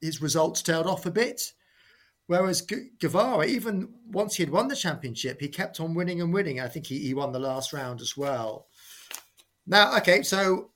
his 0.00 0.22
results 0.22 0.62
tailed 0.62 0.86
off 0.86 1.06
a 1.06 1.10
bit. 1.10 1.52
Whereas 2.26 2.60
Gu- 2.62 2.90
Guevara, 3.00 3.46
even 3.46 3.88
once 4.10 4.36
he 4.36 4.42
had 4.42 4.52
won 4.52 4.68
the 4.68 4.76
championship, 4.76 5.40
he 5.40 5.48
kept 5.48 5.80
on 5.80 5.94
winning 5.94 6.20
and 6.20 6.32
winning. 6.32 6.60
I 6.60 6.68
think 6.68 6.86
he, 6.86 6.98
he 6.98 7.14
won 7.14 7.32
the 7.32 7.38
last 7.38 7.72
round 7.72 8.00
as 8.00 8.16
well. 8.16 8.66
Now, 9.66 9.96
okay, 9.98 10.22
so 10.22 10.70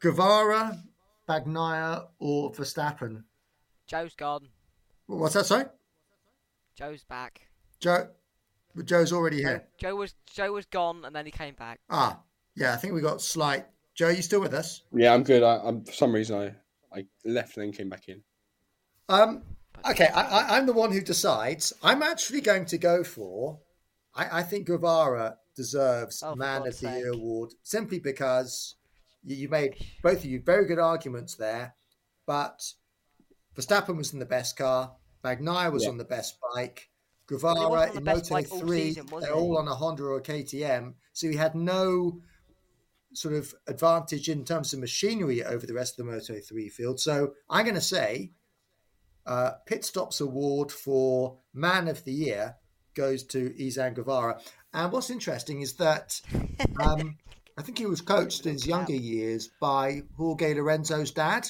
Guevara, 0.00 0.76
Bagnaia 1.28 2.06
or 2.18 2.52
Verstappen? 2.52 3.22
Joe's 3.86 4.14
gone. 4.14 4.48
What's 5.06 5.34
that? 5.34 5.46
Sorry, 5.46 5.64
Joe's 6.76 7.04
back. 7.04 7.40
Joe. 7.80 8.08
Joe's 8.84 9.12
already 9.12 9.38
here. 9.38 9.66
Joe 9.78 9.96
was 9.96 10.14
Joe 10.26 10.52
was 10.52 10.66
gone 10.66 11.04
and 11.04 11.14
then 11.14 11.24
he 11.26 11.32
came 11.32 11.54
back. 11.54 11.80
Ah, 11.90 12.20
yeah. 12.54 12.72
I 12.72 12.76
think 12.76 12.94
we 12.94 13.00
got 13.00 13.20
slight. 13.20 13.66
Joe, 13.98 14.06
are 14.06 14.12
you 14.12 14.22
still 14.22 14.40
with 14.40 14.54
us? 14.54 14.82
Yeah, 14.92 15.12
I'm 15.12 15.24
good. 15.24 15.42
I, 15.42 15.56
I'm 15.56 15.84
for 15.84 15.92
some 15.92 16.12
reason 16.14 16.38
I 16.38 16.96
I 16.96 17.06
left 17.24 17.56
and 17.56 17.66
then 17.66 17.72
came 17.72 17.88
back 17.88 18.08
in. 18.08 18.22
Um. 19.08 19.42
Okay, 19.88 20.06
I, 20.06 20.20
I, 20.22 20.56
I'm 20.56 20.66
the 20.66 20.72
one 20.72 20.92
who 20.92 21.00
decides. 21.00 21.72
I'm 21.82 22.02
actually 22.02 22.40
going 22.40 22.64
to 22.66 22.78
go 22.78 23.02
for. 23.02 23.58
I, 24.14 24.38
I 24.38 24.42
think 24.44 24.66
Guevara 24.66 25.36
deserves 25.56 26.22
Oh, 26.24 26.36
Man 26.36 26.62
God's 26.62 26.82
of 26.82 26.92
the 26.92 26.98
Year 26.98 27.12
award 27.12 27.50
simply 27.64 27.98
because 27.98 28.76
you, 29.24 29.34
you 29.34 29.48
made 29.48 29.74
both 30.02 30.18
of 30.18 30.24
you 30.26 30.42
very 30.44 30.66
good 30.66 30.78
arguments 30.78 31.34
there, 31.34 31.74
but 32.26 32.60
Verstappen 33.56 33.96
was 33.96 34.12
in 34.12 34.20
the 34.20 34.26
best 34.26 34.56
car, 34.56 34.92
Bagnaia 35.24 35.72
was 35.72 35.84
Yeah. 35.84 35.90
on 35.90 35.96
the 35.96 36.04
best 36.04 36.38
bike, 36.54 36.88
Guevara 37.26 37.68
wasn't 37.68 37.98
in 37.98 38.04
the 38.04 38.10
best 38.12 38.30
Moto 38.30 38.34
bike 38.34 38.52
all 38.52 38.60
Three, 38.60 38.94
season, 38.94 39.06
they're 39.20 39.34
all 39.34 39.58
on 39.58 39.68
a 39.68 39.74
Honda 39.74 40.04
or 40.04 40.16
a 40.18 40.22
KTM, 40.22 40.94
so 41.12 41.28
he 41.28 41.36
had 41.36 41.54
no 41.54 42.20
sort 43.18 43.34
of 43.34 43.54
advantage 43.66 44.28
in 44.28 44.44
terms 44.44 44.72
of 44.72 44.78
machinery 44.78 45.44
over 45.44 45.66
the 45.66 45.74
rest 45.74 45.98
of 45.98 46.06
the 46.06 46.12
Moto 46.12 46.38
3 46.38 46.68
field. 46.68 47.00
So 47.00 47.32
I'm 47.50 47.64
going 47.64 47.74
to 47.74 47.80
say 47.80 48.32
uh, 49.26 49.52
Pit 49.66 49.84
Stops 49.84 50.20
Award 50.20 50.70
for 50.70 51.38
Man 51.52 51.88
of 51.88 52.04
the 52.04 52.12
Year 52.12 52.56
goes 52.94 53.24
to 53.24 53.54
Izan 53.60 53.94
Guevara. 53.94 54.40
And 54.72 54.92
what's 54.92 55.10
interesting 55.10 55.60
is 55.60 55.74
that 55.74 56.20
um, 56.80 57.16
I 57.56 57.62
think 57.62 57.78
he 57.78 57.86
was 57.86 58.00
coached 58.00 58.46
in 58.46 58.52
his 58.52 58.66
younger 58.66 58.94
years 58.94 59.50
by 59.60 60.02
Jorge 60.16 60.54
Lorenzo's 60.54 61.10
dad. 61.10 61.48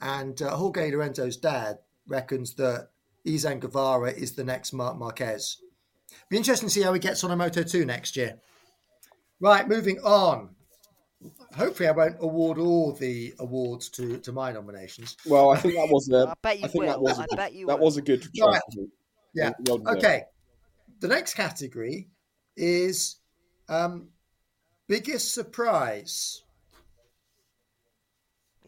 And 0.00 0.40
uh, 0.40 0.56
Jorge 0.56 0.90
Lorenzo's 0.90 1.36
dad 1.36 1.78
reckons 2.08 2.54
that 2.54 2.88
Izan 3.24 3.60
Guevara 3.60 4.12
is 4.12 4.32
the 4.32 4.44
next 4.44 4.72
Marc 4.72 4.98
Marquez. 4.98 5.58
Be 6.28 6.36
interesting 6.36 6.68
to 6.68 6.74
see 6.74 6.82
how 6.82 6.92
he 6.92 7.00
gets 7.00 7.22
on 7.22 7.30
a 7.30 7.36
Moto 7.36 7.62
2 7.62 7.84
next 7.84 8.16
year. 8.16 8.40
Right, 9.42 9.68
moving 9.68 9.98
on. 9.98 10.50
Hopefully, 11.56 11.88
I 11.88 11.92
won't 11.92 12.16
award 12.20 12.58
all 12.58 12.92
the 12.92 13.34
awards 13.40 13.88
to, 13.90 14.18
to 14.18 14.32
my 14.32 14.52
nominations. 14.52 15.16
Well, 15.26 15.50
I 15.50 15.56
think 15.58 15.74
that 15.74 15.88
was 15.88 16.08
a. 16.10 16.28
I 16.30 16.34
bet 16.40 16.60
you 16.60 16.64
I 16.64 16.68
think 16.68 16.84
that 16.86 16.98
will. 17.00 17.08
was 17.08 17.18
a 17.18 17.22
I 17.22 17.26
good, 17.26 17.36
bet 17.36 17.52
you 17.52 17.66
that 17.66 17.78
will. 17.78 17.84
was 17.84 17.96
a 17.96 18.02
good 18.02 18.22
choice. 18.22 18.32
Right. 18.40 18.88
Yeah. 19.34 19.50
Well. 19.66 19.82
Okay. 19.96 20.22
The 21.00 21.08
next 21.08 21.34
category 21.34 22.08
is 22.56 23.16
um, 23.68 24.10
biggest 24.86 25.34
surprise. 25.34 26.42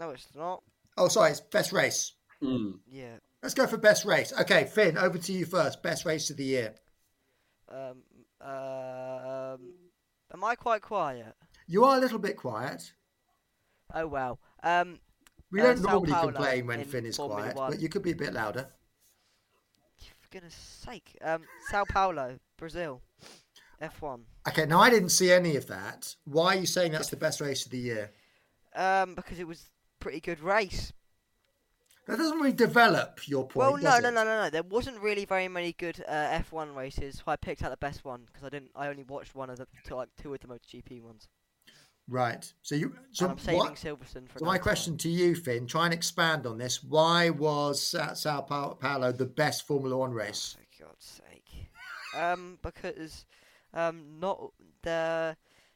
No, 0.01 0.11
it's 0.11 0.27
not. 0.35 0.65
Oh, 0.99 1.07
sorry, 1.07 1.31
it's 1.31 1.41
best 1.41 1.73
race. 1.73 2.15
Mm. 2.43 2.79
Yeah. 2.91 3.15
Let's 3.45 3.55
go 3.55 3.69
for 3.69 3.77
best 3.77 4.05
race. 4.05 4.33
Okay, 4.41 4.65
Finn, 4.65 4.99
over 4.99 5.19
to 5.19 5.33
you 5.33 5.47
first. 5.47 5.85
Best 5.85 6.05
race 6.05 6.31
of 6.31 6.37
the 6.37 6.45
year. 6.45 6.75
Um. 7.69 8.03
Um. 8.41 9.61
Am 10.35 10.43
I 10.43 10.57
quite 10.57 10.83
quiet? 10.83 11.37
You 11.69 11.85
are 11.85 11.97
a 11.97 12.01
little 12.01 12.19
bit 12.19 12.37
quiet. 12.37 12.93
Oh 13.95 14.09
well. 14.09 14.41
Um. 14.65 14.99
We 15.53 15.61
Uh, 15.61 15.65
don't 15.67 15.79
Sao 15.79 15.91
normally 15.93 16.13
Paulo 16.13 16.33
complain 16.33 16.67
when 16.67 16.85
Finn 16.85 17.07
is 17.07 17.17
Formula 17.17 17.41
quiet, 17.43 17.57
One. 17.57 17.71
but 17.71 17.81
you 17.81 17.89
could 17.89 18.03
be 18.03 18.11
a 18.11 18.17
bit 18.17 18.35
louder. 18.35 18.69
For 20.21 20.29
goodness 20.31 20.55
sake. 20.57 21.17
Um. 21.23 21.45
Sao 21.71 21.85
Paulo, 21.89 22.41
Brazil. 22.57 23.01
F1. 23.81 24.23
Okay, 24.49 24.67
now 24.67 24.81
I 24.81 24.91
didn't 24.91 25.11
see 25.11 25.31
any 25.33 25.57
of 25.57 25.67
that. 25.69 26.15
Why 26.25 26.57
are 26.57 26.61
you 26.61 26.67
saying 26.67 26.93
that's 26.93 27.11
the 27.11 27.17
best 27.17 27.41
race 27.41 27.65
of 27.65 27.71
the 27.71 27.79
year? 27.79 28.11
Um. 28.75 29.15
Because 29.15 29.39
it 29.39 29.47
was 29.47 29.71
pretty 30.01 30.21
good 30.21 30.41
race. 30.41 30.93
That 32.07 32.19
doesn't 32.19 32.39
really 32.39 32.53
develop 32.53 33.27
your 33.27 33.45
point. 33.47 33.57
well, 33.57 33.77
no, 33.79 33.99
no, 33.99 34.11
no, 34.11 34.25
no, 34.25 34.43
no. 34.45 34.51
There 34.51 34.63
wasn't 34.63 35.01
really 35.01 35.25
very 35.25 35.49
many 35.49 35.73
good 35.73 36.05
uh, 36.07 36.39
F1 36.51 36.75
races. 36.77 37.17
So 37.17 37.23
I 37.29 37.37
picked 37.37 37.63
out 37.63 37.71
the 37.71 37.79
best 37.79 38.05
one 38.05 38.23
because 38.27 38.45
I 38.45 38.51
didn't. 38.51 38.71
I 38.77 38.89
only 38.89 39.05
watched 39.05 39.35
one 39.35 39.49
of 39.49 39.57
the 39.57 39.67
two, 39.87 39.95
like 39.95 40.09
two 40.21 40.35
of 40.35 40.41
the 40.41 40.47
MotoGP 40.49 41.01
ones. 41.03 41.29
Right. 42.07 42.53
So 42.61 42.75
you. 42.75 42.95
So 43.13 43.25
and 43.25 43.33
I'm 43.33 43.39
saving 43.39 43.59
what- 43.61 43.75
Silverstone 43.77 44.29
for. 44.29 44.39
So 44.41 44.45
my 44.45 44.59
question 44.59 44.93
time. 44.95 44.99
to 44.99 45.09
you, 45.09 45.35
Finn, 45.35 45.67
try 45.67 45.87
and 45.87 45.95
expand 45.95 46.47
on 46.47 46.59
this. 46.59 46.83
Why 46.85 47.31
was 47.31 47.81
Sa- 47.81 48.13
Sao 48.13 48.43
Paulo 48.43 49.11
the 49.13 49.25
best 49.25 49.67
Formula 49.67 49.97
One 49.97 50.13
race? 50.13 50.57
Oh, 50.59 50.63
For 50.79 50.85
God's 50.85 51.07
sake. 51.07 51.69
um. 52.21 52.59
Because, 52.63 53.25
um, 53.73 54.19
not 54.21 54.53
the. 54.83 55.35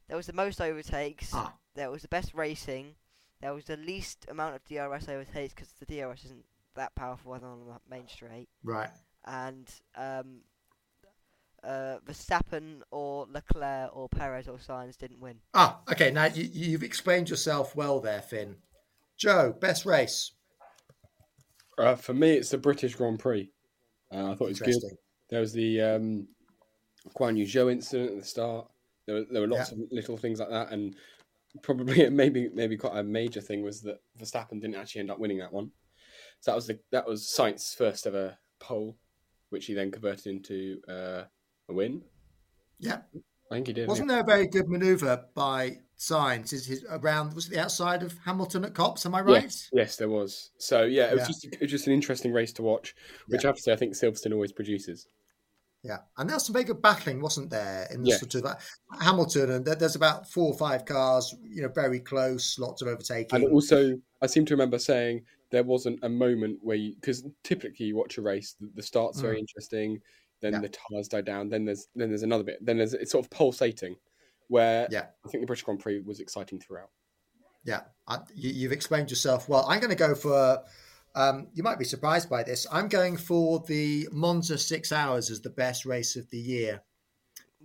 There 0.09 0.17
was 0.19 0.27
the 0.27 0.33
most 0.35 0.61
overtakes. 0.61 1.31
Ah, 1.33 1.55
There 1.75 1.91
was 1.91 2.03
the 2.03 2.09
best 2.09 2.35
racing. 2.35 2.95
There 3.41 3.55
was 3.55 3.65
the 3.65 3.77
least 3.77 4.27
amount 4.29 4.57
of 4.57 4.65
DRS 4.65 5.09
overtakes 5.09 5.55
because 5.55 5.69
the 5.79 5.87
DRS 5.87 6.25
isn't 6.25 6.45
that 6.75 6.95
powerful 6.95 7.33
other 7.33 7.47
on 7.47 7.61
the 7.67 7.75
main 7.91 8.09
straight. 8.09 8.49
right. 8.65 8.91
and 9.27 9.69
um, 9.97 10.41
uh, 11.65 11.97
Verstappen 12.07 12.81
or 12.91 13.27
Leclerc 13.31 13.91
or 13.97 14.09
Perez 14.09 14.49
or 14.49 14.59
Sainz 14.59 14.97
didn't 14.97 15.21
win. 15.21 15.37
Ah, 15.55 15.81
okay. 15.91 16.11
Now 16.11 16.27
you, 16.27 16.49
you've 16.53 16.83
explained 16.85 17.29
yourself 17.31 17.75
well 17.75 18.01
there, 18.01 18.23
Finn. 18.23 18.57
Joe, 19.17 19.55
best 19.61 19.85
race. 19.85 20.33
Uh, 21.77 21.95
for 21.97 22.15
me, 22.15 22.33
it's 22.33 22.51
the 22.51 22.59
British 22.59 22.95
Grand 22.95 23.19
Prix. 23.19 23.51
Uh, 24.13 24.33
I 24.33 24.35
thought 24.35 24.47
it 24.47 24.61
was 24.61 24.61
good. 24.61 24.75
There 25.31 25.41
was 25.41 25.53
the 25.53 25.81
um, 25.81 26.29
Guan 27.17 27.37
Yu 27.37 27.45
Zhou 27.45 27.71
incident 27.71 28.11
at 28.13 28.19
the 28.19 28.25
start. 28.25 28.67
There 29.07 29.17
were, 29.17 29.25
there 29.31 29.41
were 29.43 29.49
lots 29.49 29.73
Yeah. 29.73 29.83
of 29.85 29.93
little 29.93 30.17
things 30.17 30.41
like 30.41 30.49
that, 30.51 30.71
and 30.73 30.95
probably 31.63 32.09
maybe 32.11 32.49
maybe 32.53 32.77
quite 32.77 32.97
a 32.97 33.03
major 33.03 33.41
thing 33.41 33.63
was 33.63 33.83
that 33.83 34.01
Verstappen 34.21 34.61
didn't 34.61 34.77
actually 34.77 35.01
end 35.01 35.11
up 35.11 35.19
winning 35.19 35.39
that 35.39 35.53
one. 35.53 35.71
So 36.41 36.51
that 36.51 36.57
was 36.57 36.67
the 36.67 36.79
that 36.93 37.07
was 37.07 37.23
Sainz's 37.27 37.75
first 37.75 38.07
ever 38.07 38.39
pole, 38.61 38.97
which 39.51 39.67
he 39.67 39.75
then 39.75 39.91
converted 39.91 40.27
into 40.27 40.81
uh, 40.89 41.25
a 41.69 41.73
win. 41.73 42.03
Yeah. 42.79 42.99
I 43.51 43.55
think 43.55 43.69
he 43.69 43.73
did. 43.73 43.89
Wasn't 43.89 44.09
there 44.09 44.21
a 44.21 44.25
very 44.25 44.47
good 44.47 44.69
manoeuvre 44.69 45.25
by 45.35 45.79
Sainz? 45.99 46.53
Is 46.53 46.67
his 46.67 46.85
around 46.91 47.35
was 47.35 47.47
it 47.47 47.53
the 47.53 47.61
outside 47.61 48.03
of 48.03 48.15
Hamilton 48.25 48.65
at 48.65 48.75
Copse? 48.75 49.07
Am 49.07 49.15
I 49.15 49.23
right? 49.23 49.43
Yes, 49.43 49.71
yes, 49.73 49.97
there 49.97 50.09
was. 50.09 50.51
So 50.59 50.85
yeah, 50.85 51.07
it 51.07 51.13
was 51.15 51.21
Yeah. 51.21 51.27
just 51.27 51.45
it 51.47 51.61
was 51.61 51.71
just 51.71 51.87
an 51.87 51.95
interesting 51.95 52.33
race 52.33 52.53
to 52.55 52.63
watch, 52.63 52.95
which 53.29 53.45
I 53.45 53.49
have 53.49 53.57
to 53.57 53.63
say 53.63 53.73
I 53.73 53.77
think 53.77 53.95
Silverstone 53.95 54.35
always 54.35 54.53
produces. 54.53 55.09
Yeah, 55.89 56.01
and 56.19 56.29
there's 56.29 56.45
some 56.45 56.53
very 56.53 56.67
good 56.67 56.83
battling, 56.83 57.19
wasn't 57.23 57.49
there? 57.49 57.89
In 57.91 58.03
the 58.03 58.11
Yeah. 58.11 58.19
sort 58.19 58.35
of 58.35 58.45
uh, 58.45 58.57
Hamilton, 59.01 59.51
and 59.53 59.65
there's 59.65 59.97
about 59.97 60.29
four 60.31 60.53
or 60.53 60.59
five 60.59 60.85
cars, 60.85 61.35
you 61.43 61.63
know, 61.63 61.69
very 61.69 61.99
close, 61.99 62.59
lots 62.59 62.83
of 62.83 62.89
overtaking. 62.89 63.43
And 63.43 63.51
also, 63.51 63.99
I 64.21 64.27
seem 64.27 64.45
to 64.47 64.55
remember 64.55 64.79
saying 64.79 65.25
there 65.51 65.63
wasn't 65.63 65.99
a 66.03 66.09
moment 66.11 66.59
where 66.61 66.77
you 66.77 66.95
because 66.97 67.25
typically 67.43 67.87
you 67.87 67.97
watch 67.97 68.19
a 68.19 68.23
race, 68.23 68.55
the, 68.61 68.71
the 68.75 68.83
start's 68.83 69.19
very 69.19 69.39
interesting, 69.39 69.99
then 70.43 70.53
Mm. 70.53 70.57
Yeah. 70.57 70.61
the 70.61 70.69
tires 70.91 71.09
die 71.09 71.23
down, 71.23 71.49
then 71.49 71.65
there's 71.65 71.89
then 71.95 72.11
there's 72.11 72.23
another 72.23 72.45
bit, 72.45 72.59
then 72.61 72.77
there's 72.77 72.93
it's 72.93 73.13
sort 73.13 73.25
of 73.25 73.31
pulsating, 73.31 73.97
where 74.49 74.89
Yeah. 74.91 75.07
I 75.25 75.29
think 75.31 75.43
the 75.43 75.47
British 75.47 75.65
Grand 75.65 75.81
Prix 75.81 76.01
was 76.01 76.21
exciting 76.21 76.61
throughout. 76.61 76.91
Yeah, 77.65 77.81
I, 78.07 78.19
you, 78.35 78.51
you've 78.51 78.73
explained 78.73 79.09
yourself 79.09 79.49
well. 79.49 79.65
I'm 79.67 79.81
going 79.81 79.89
to 79.91 79.97
go 79.97 80.15
for. 80.15 80.63
Um, 81.19 81.49
you 81.53 81.65
might 81.65 81.81
be 81.81 81.85
surprised 81.85 82.31
by 82.31 82.45
this. 82.45 82.65
I'm 82.71 82.87
going 82.87 83.17
for 83.17 83.59
the 83.67 84.09
Monza 84.13 84.57
six 84.57 84.93
hours 84.93 85.31
as 85.31 85.41
the 85.41 85.51
best 85.51 85.85
race 85.85 86.15
of 86.15 86.31
the 86.31 86.39
year. 86.39 86.81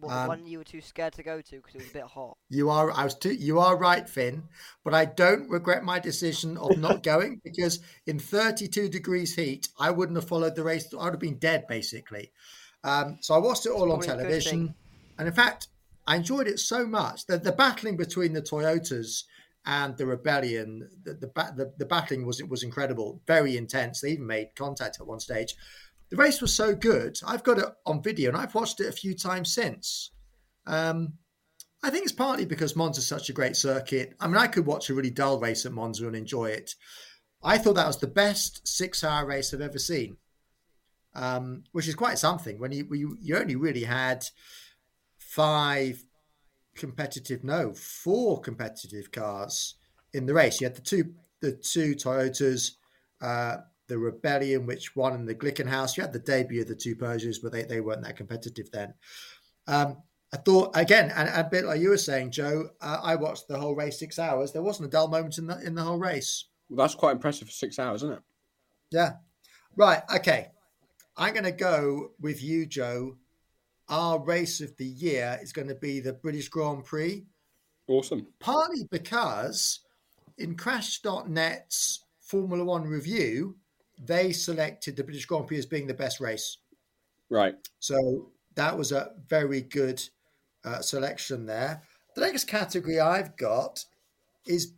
Um, 0.02 0.28
one 0.28 0.46
you 0.48 0.58
were 0.58 0.64
too 0.64 0.82
scared 0.82 1.14
to 1.14 1.24
go 1.24 1.40
to 1.40 1.56
because 1.58 1.76
it 1.76 1.78
was 1.78 1.90
a 1.92 1.94
bit 1.94 2.04
hot. 2.04 2.36
You 2.50 2.72
are, 2.72 2.92
I 2.92 3.04
was, 3.04 3.14
too, 3.14 3.32
you 3.32 3.60
are 3.60 3.78
right, 3.78 4.10
Finn. 4.10 4.42
But 4.84 4.96
I 4.96 5.06
don't 5.06 5.48
regret 5.50 5.84
my 5.84 6.00
decision 6.00 6.58
of 6.58 6.80
not 6.80 7.04
going 7.14 7.42
because 7.44 7.80
in 8.08 8.18
32 8.18 8.90
degrees 8.90 9.36
heat, 9.36 9.70
I 9.80 9.92
wouldn't 9.92 10.18
have 10.18 10.28
followed 10.28 10.56
the 10.56 10.64
race. 10.64 10.92
I 10.92 11.04
would 11.04 11.14
have 11.14 11.20
been 11.20 11.38
dead, 11.38 11.68
basically. 11.68 12.32
Um, 12.84 13.20
so 13.22 13.36
I 13.36 13.38
watched 13.38 13.68
it 13.68 13.72
all 13.72 13.92
on 13.92 14.00
a 14.00 14.02
good 14.02 14.08
television, 14.08 14.74
and 15.20 15.28
in 15.28 15.34
fact, 15.34 15.68
I 16.08 16.16
enjoyed 16.16 16.48
it 16.48 16.60
so 16.60 16.88
much 16.88 17.28
that 17.28 17.44
the 17.44 17.52
battling 17.52 17.98
between 17.98 18.34
the 18.34 18.42
Toyotas 18.42 19.26
and 19.66 19.98
the 19.98 20.06
Rebellion, 20.06 20.90
the 21.04 21.14
the, 21.14 21.28
the, 21.56 21.74
the 21.78 21.86
battling 21.86 22.26
was 22.26 22.44
was 22.44 22.64
incredible, 22.64 23.22
very 23.28 23.58
intense. 23.58 24.02
They 24.02 24.12
even 24.12 24.28
made 24.28 24.56
contact 24.56 24.98
at 25.00 25.08
one 25.08 25.20
stage. 25.20 25.56
The 26.10 26.18
race 26.18 26.42
was 26.42 26.54
so 26.54 26.76
good. 26.76 27.20
I've 27.26 27.44
got 27.44 27.58
it 27.58 27.66
on 27.86 28.04
video, 28.04 28.30
and 28.30 28.38
I've 28.38 28.56
watched 28.56 28.80
it 28.80 28.88
a 28.88 28.92
few 28.92 29.16
times 29.16 29.54
since. 29.54 30.12
Um, 30.68 31.14
I 31.82 31.90
think 31.90 32.04
it's 32.04 32.14
partly 32.14 32.46
because 32.46 32.76
Monza 32.76 33.00
is 33.00 33.08
such 33.08 33.30
a 33.30 33.34
great 33.34 33.56
circuit. 33.56 34.16
I 34.20 34.28
mean, 34.28 34.38
I 34.38 34.48
could 34.48 34.66
watch 34.66 34.90
a 34.90 34.94
really 34.94 35.10
dull 35.10 35.40
race 35.40 35.66
at 35.66 35.74
Monza 35.74 36.08
and 36.08 36.16
enjoy 36.16 36.52
it. 36.52 36.76
I 37.44 37.58
thought 37.58 37.76
that 37.76 37.88
was 37.88 38.00
the 38.00 38.08
best 38.08 38.66
six-hour 38.66 39.26
race 39.26 39.54
I've 39.54 39.60
ever 39.60 39.80
seen, 39.80 40.18
um, 41.14 41.64
which 41.74 41.88
is 41.88 41.96
quite 41.96 42.18
something. 42.18 42.58
When 42.60 42.72
you, 42.72 42.88
you 42.92 43.18
you 43.20 43.38
only 43.38 43.56
really 43.56 43.84
had 43.84 44.26
five 45.18 46.04
competitive, 46.76 47.44
no, 47.44 47.74
four 47.74 48.42
competitive 48.42 49.12
cars 49.12 49.76
in 50.14 50.26
the 50.26 50.34
race. 50.34 50.60
You 50.60 50.68
had 50.68 50.76
the 50.76 50.82
two 50.82 51.14
the 51.42 51.52
two 51.52 51.94
Toyotas, 51.96 52.72
uh, 53.22 53.58
the 53.88 53.98
Rebellion, 53.98 54.66
which 54.66 54.96
won 54.96 55.14
in 55.14 55.26
the 55.26 55.36
Glickenhaus. 55.36 55.98
You 55.98 56.04
had 56.04 56.14
the 56.14 56.20
debut 56.20 56.62
of 56.62 56.68
the 56.68 56.76
two 56.76 56.96
Peugeots, 56.96 57.38
but 57.44 57.52
they, 57.52 57.64
they 57.64 57.82
weren't 57.82 58.04
that 58.04 58.16
competitive 58.16 58.72
then. 58.72 58.94
Um, 59.68 59.98
I 60.34 60.38
thought 60.38 60.72
again, 60.76 61.12
and 61.16 61.30
a 61.30 61.48
bit 61.48 61.66
like 61.66 61.80
you 61.82 61.90
were 61.90 61.98
saying, 61.98 62.32
Joe. 62.32 62.70
Uh, 62.82 63.00
I 63.04 63.16
watched 63.16 63.48
the 63.48 63.60
whole 63.60 63.76
race 63.76 64.00
six 64.00 64.18
hours. 64.18 64.52
There 64.52 64.64
wasn't 64.64 64.88
a 64.88 64.92
dull 64.92 65.08
moment 65.08 65.38
in 65.38 65.48
the 65.48 65.60
in 65.60 65.76
the 65.76 65.84
whole 65.84 66.00
race. 66.00 66.46
Well, 66.70 66.78
that's 66.78 66.96
quite 66.96 67.12
impressive 67.12 67.48
for 67.48 67.54
six 67.54 67.78
hours, 67.78 68.04
isn't 68.04 68.16
it? 68.16 68.24
Yeah. 68.92 69.12
Right. 69.76 70.02
Okay. 70.16 70.48
I'm 71.18 71.34
going 71.34 71.44
to 71.44 71.52
go 71.52 72.14
with 72.20 72.42
you, 72.42 72.66
Joe. 72.66 73.18
Our 73.90 74.24
race 74.24 74.62
of 74.62 74.76
the 74.78 74.86
year 74.86 75.38
is 75.42 75.52
going 75.52 75.68
to 75.68 75.76
be 75.76 76.00
the 76.00 76.14
British 76.14 76.50
Grand 76.50 76.86
Prix, 76.86 77.26
Awesome. 77.88 78.28
partly 78.40 78.88
because 78.90 79.80
in 80.38 80.56
Crash.net's 80.56 82.06
Formula 82.22 82.64
One 82.64 82.84
review, 82.84 83.58
they 84.00 84.32
selected 84.32 84.96
the 84.96 85.04
British 85.04 85.26
Grand 85.26 85.48
Prix 85.48 85.60
as 85.60 85.66
being 85.66 85.88
the 85.88 85.94
best 85.94 86.20
race. 86.20 86.58
Right. 87.30 87.56
So 87.80 88.32
that 88.56 88.78
was 88.78 88.92
a 88.92 89.12
very 89.28 89.62
good 89.62 90.02
uh, 90.64 90.82
selection 90.82 91.46
there. 91.46 91.84
The 92.16 92.22
next 92.22 92.46
category 92.46 93.00
I've 93.00 93.36
got 93.38 93.84
is 94.46 94.74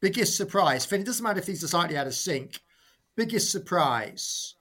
biggest 0.00 0.36
surprise. 0.36 0.84
Finn, 0.84 1.00
it 1.00 1.06
doesn't 1.06 1.22
matter 1.24 1.38
if 1.38 1.46
these 1.46 1.64
are 1.64 1.68
slightly 1.68 1.96
out 1.96 2.06
of 2.06 2.14
sync. 2.14 2.60
Biggest 3.16 3.50
surprise. 3.50 4.54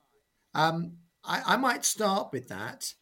Um, 0.54 0.94
I, 1.24 1.42
I 1.46 1.58
might 1.58 1.84
start 1.84 2.30
with 2.32 2.48
that. 2.48 2.94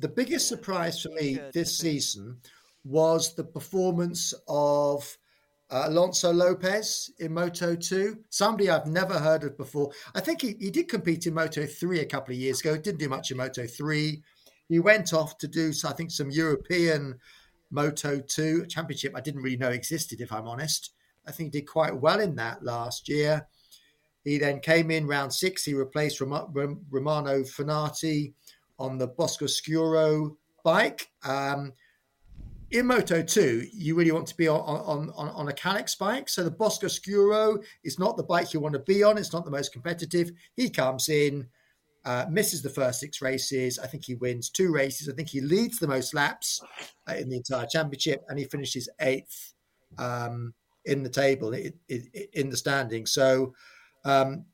The 0.00 0.08
biggest 0.08 0.48
surprise 0.48 1.02
for 1.02 1.10
me 1.10 1.38
this 1.52 1.76
season 1.76 2.38
was 2.84 3.34
the 3.34 3.44
performance 3.44 4.32
of 4.48 5.18
uh, 5.68 5.84
Alonso 5.88 6.32
Lopez 6.32 7.10
in 7.18 7.34
Moto 7.34 7.76
2. 7.76 8.16
Somebody 8.30 8.70
I've 8.70 8.86
never 8.86 9.18
heard 9.18 9.44
of 9.44 9.58
before. 9.58 9.92
I 10.14 10.20
think 10.20 10.40
he, 10.40 10.56
he 10.58 10.70
did 10.70 10.88
compete 10.88 11.26
in 11.26 11.34
Moto 11.34 11.66
3 11.66 12.00
a 12.00 12.06
couple 12.06 12.32
of 12.32 12.40
years 12.40 12.60
ago, 12.60 12.78
didn't 12.78 12.98
do 12.98 13.10
much 13.10 13.30
in 13.30 13.36
Moto 13.36 13.66
3. 13.66 14.22
He 14.70 14.78
went 14.78 15.12
off 15.12 15.36
to 15.36 15.46
do, 15.46 15.70
I 15.84 15.92
think, 15.92 16.10
some 16.10 16.30
European 16.30 17.18
Moto 17.70 18.20
2 18.20 18.66
championship 18.68 19.12
I 19.14 19.20
didn't 19.20 19.42
really 19.42 19.58
know 19.58 19.68
existed, 19.68 20.22
if 20.22 20.32
I'm 20.32 20.48
honest. 20.48 20.94
I 21.26 21.32
think 21.32 21.52
he 21.52 21.60
did 21.60 21.68
quite 21.68 21.94
well 21.94 22.20
in 22.20 22.36
that 22.36 22.64
last 22.64 23.06
year. 23.06 23.46
He 24.24 24.38
then 24.38 24.60
came 24.60 24.90
in 24.90 25.06
round 25.06 25.34
six. 25.34 25.64
He 25.64 25.74
replaced 25.74 26.22
Rom- 26.22 26.52
Rom- 26.54 26.86
Romano 26.88 27.42
Fenati 27.42 28.32
on 28.80 28.98
the 28.98 29.06
Bosco 29.06 29.46
Scuro 29.46 30.36
bike. 30.64 31.08
Um, 31.22 31.72
in 32.70 32.86
Moto 32.86 33.20
2, 33.20 33.66
you 33.72 33.96
really 33.96 34.12
want 34.12 34.28
to 34.28 34.36
be 34.36 34.48
on, 34.48 34.60
on, 34.60 35.10
on, 35.16 35.28
on 35.28 35.48
a 35.48 35.52
Kalex 35.52 35.98
bike. 35.98 36.28
So 36.28 36.44
the 36.44 36.50
Bosco 36.50 36.86
Scuro 36.88 37.58
is 37.82 37.98
not 37.98 38.16
the 38.16 38.22
bike 38.22 38.54
you 38.54 38.60
want 38.60 38.74
to 38.74 38.80
be 38.80 39.02
on. 39.02 39.18
It's 39.18 39.32
not 39.32 39.44
the 39.44 39.50
most 39.50 39.72
competitive. 39.72 40.30
He 40.54 40.70
comes 40.70 41.08
in, 41.08 41.46
uh, 42.04 42.26
misses 42.30 42.62
the 42.62 42.70
first 42.70 43.00
six 43.00 43.20
races. 43.20 43.78
I 43.78 43.86
think 43.86 44.04
he 44.04 44.14
wins 44.14 44.50
two 44.50 44.72
races. 44.72 45.08
I 45.08 45.12
think 45.12 45.28
he 45.28 45.40
leads 45.40 45.78
the 45.78 45.88
most 45.88 46.14
laps 46.14 46.60
uh, 47.08 47.14
in 47.14 47.28
the 47.28 47.36
entire 47.36 47.66
championship, 47.66 48.24
and 48.28 48.38
he 48.38 48.44
finishes 48.44 48.88
eighth 49.00 49.52
um, 49.98 50.54
in 50.84 51.02
the 51.02 51.10
table, 51.10 51.52
in 51.52 52.50
the 52.50 52.56
standing. 52.56 53.04
So 53.04 53.52
um, 54.04 54.44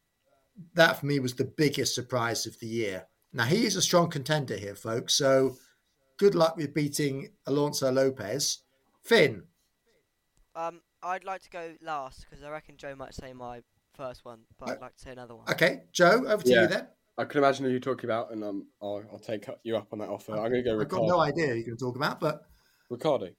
that 0.75 0.99
for 0.99 1.07
me 1.07 1.19
was 1.19 1.35
the 1.35 1.45
biggest 1.45 1.95
surprise 1.95 2.47
of 2.47 2.59
the 2.61 2.67
year. 2.67 3.07
Now 3.37 3.45
he 3.45 3.67
is 3.67 3.77
a 3.77 3.83
strong 3.83 4.09
contender 4.09 4.57
here, 4.57 4.75
folks. 4.75 5.13
So 5.15 5.57
good 6.19 6.35
luck 6.35 6.57
with 6.57 6.73
beating 6.73 7.29
Alonso 7.47 7.93
Lopez. 7.93 8.63
Finn, 9.05 9.43
Um, 10.55 10.81
I'd 11.03 11.23
like 11.23 11.43
to 11.43 11.51
go 11.51 11.75
last 11.83 12.25
because 12.29 12.43
I 12.43 12.49
reckon 12.49 12.79
Joe 12.79 12.97
might 12.97 13.15
say 13.15 13.35
my 13.35 13.61
first 13.95 14.25
one, 14.25 14.41
but 14.59 14.71
I'd 14.71 14.81
like 14.81 14.97
to 14.97 15.03
say 15.03 15.13
another 15.13 15.37
one. 15.37 15.45
okay, 15.51 15.83
Joe, 15.93 16.25
over 16.27 16.43
to 16.43 16.49
Yeah. 16.51 16.63
you 16.63 16.69
then. 16.69 16.89
I 17.19 17.25
can 17.27 17.39
imagine 17.39 17.67
who 17.67 17.71
you're 17.71 17.81
talking 17.81 18.07
about, 18.07 18.33
and 18.33 18.43
um, 18.43 18.67
I'll, 18.83 19.03
I'll 19.13 19.19
take 19.19 19.47
you 19.65 19.77
up 19.77 19.89
on 19.93 19.99
that 20.01 20.09
offer. 20.09 20.33
I'm 20.33 20.51
going 20.51 20.53
to 20.53 20.63
go 20.63 20.81
I've 20.81 20.89
got 20.89 21.07
no 21.07 21.21
idea 21.21 21.49
who 21.49 21.55
you're 21.55 21.65
going 21.67 21.77
to 21.77 21.85
talk 21.85 21.97
about, 21.97 22.21
but 22.21 22.43
Ricciardo. 22.91 23.31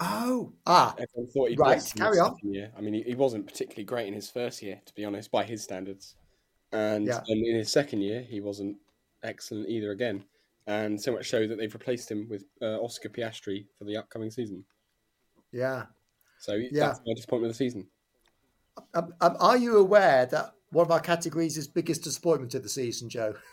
oh, 0.00 0.52
ah, 0.66 0.94
Everyone 0.96 1.30
thought 1.32 1.48
he'd 1.50 1.58
Right, 1.58 1.92
carry 1.96 2.18
on. 2.20 2.36
second 2.36 2.54
Year. 2.54 2.72
I 2.76 2.80
mean, 2.80 2.94
he, 2.94 3.02
he 3.02 3.14
wasn't 3.16 3.46
particularly 3.46 3.84
great 3.84 4.06
in 4.08 4.14
his 4.14 4.30
first 4.30 4.62
year, 4.62 4.80
to 4.86 4.94
be 4.94 5.04
honest, 5.04 5.30
by 5.32 5.42
his 5.44 5.62
standards. 5.64 6.14
And 6.72 7.06
Yeah. 7.06 7.22
then 7.26 7.38
in 7.44 7.56
his 7.56 7.72
second 7.72 8.00
year, 8.02 8.22
he 8.22 8.40
wasn't 8.40 8.76
excellent 9.22 9.68
either 9.68 9.90
again. 9.90 10.24
And 10.66 11.00
so 11.00 11.12
much 11.12 11.28
so 11.28 11.46
that 11.46 11.56
they've 11.56 11.72
replaced 11.74 12.10
him 12.10 12.28
with 12.28 12.44
uh, 12.62 12.80
Oscar 12.80 13.08
Piastri 13.08 13.66
for 13.76 13.84
the 13.84 13.96
upcoming 13.96 14.30
season. 14.30 14.64
yeah. 15.52 15.86
So 16.38 16.54
Yeah. 16.54 16.68
that's 16.70 17.00
my 17.04 17.14
disappointment 17.14 17.50
of 17.50 17.58
the 17.58 17.64
season. 17.64 17.88
Um, 18.94 19.14
um, 19.20 19.36
are 19.40 19.56
you 19.56 19.76
aware 19.78 20.26
that 20.26 20.54
one 20.70 20.86
of 20.86 20.92
our 20.92 21.00
categories 21.00 21.58
is 21.58 21.66
biggest 21.66 22.02
disappointment 22.04 22.54
of 22.54 22.62
the 22.62 22.68
season, 22.68 23.08
Joe? 23.08 23.34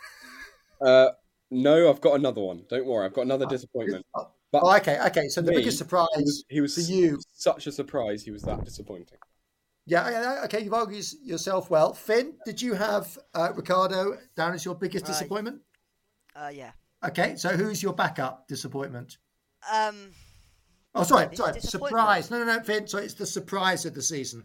Uh, 0.80 1.10
no, 1.49 1.89
I've 1.89 2.01
got 2.01 2.13
another 2.19 2.39
one. 2.39 2.63
Don't 2.69 2.86
worry, 2.86 3.03
I've 3.03 3.13
got 3.13 3.23
another 3.23 3.47
disappointment. 3.47 4.06
Oh, 4.13 4.27
But 4.51 4.62
oh, 4.63 4.75
okay, 4.77 4.99
okay. 5.08 5.27
So 5.27 5.41
the 5.41 5.49
me, 5.49 5.58
biggest 5.58 5.80
surprise 5.80 6.08
He 6.15 6.21
was, 6.21 6.45
he 6.49 6.62
was 6.62 6.75
for 6.75 6.82
you, 6.82 7.19
such 7.34 7.65
a 7.65 7.71
surprise. 7.71 8.23
He 8.23 8.30
was 8.30 8.43
that 8.43 8.63
disappointing. 8.63 9.17
Yeah, 9.89 10.41
okay. 10.45 10.60
You've 10.63 10.73
argued 10.73 11.06
yourself 11.23 11.69
well. 11.69 11.93
Finn, 11.93 12.34
did 12.45 12.62
you 12.62 12.73
have 12.73 13.17
uh, 13.34 13.54
Ricciardo 13.56 14.17
down 14.36 14.54
as 14.54 14.65
your 14.65 14.76
biggest 14.76 15.06
Uh, 15.06 15.08
disappointment? 15.08 15.62
Uh, 16.36 16.52
yeah. 16.54 16.71
Okay, 17.06 17.36
so 17.38 17.50
who's 17.56 17.82
your 17.82 17.93
backup 17.93 18.47
disappointment? 18.47 19.17
Um, 19.71 20.12
Oh, 20.93 21.04
sorry, 21.04 21.36
sorry, 21.36 21.60
surprise. 21.62 22.32
No, 22.32 22.39
no, 22.43 22.45
no, 22.58 22.63
Finn. 22.63 22.88
So 22.88 22.97
it's 22.97 23.13
the 23.13 23.26
surprise 23.26 23.86
of 23.86 23.93
the 23.93 24.02
season. 24.02 24.43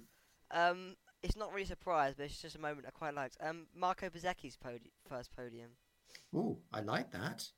um, 0.50 0.96
it's 1.22 1.36
not 1.36 1.50
really 1.52 1.62
a 1.62 1.66
surprise, 1.66 2.14
but 2.16 2.24
it's 2.26 2.42
just 2.42 2.56
a 2.56 2.60
moment 2.60 2.84
I 2.86 2.90
quite 2.90 3.14
liked. 3.14 3.36
Um, 3.40 3.66
Marco 3.76 4.08
Bezzecchi's 4.10 4.56
podi- 4.56 4.90
first 5.08 5.34
podium. 5.34 5.70
Oh, 6.34 6.58
I 6.72 6.80
like 6.80 7.10
that. 7.12 7.48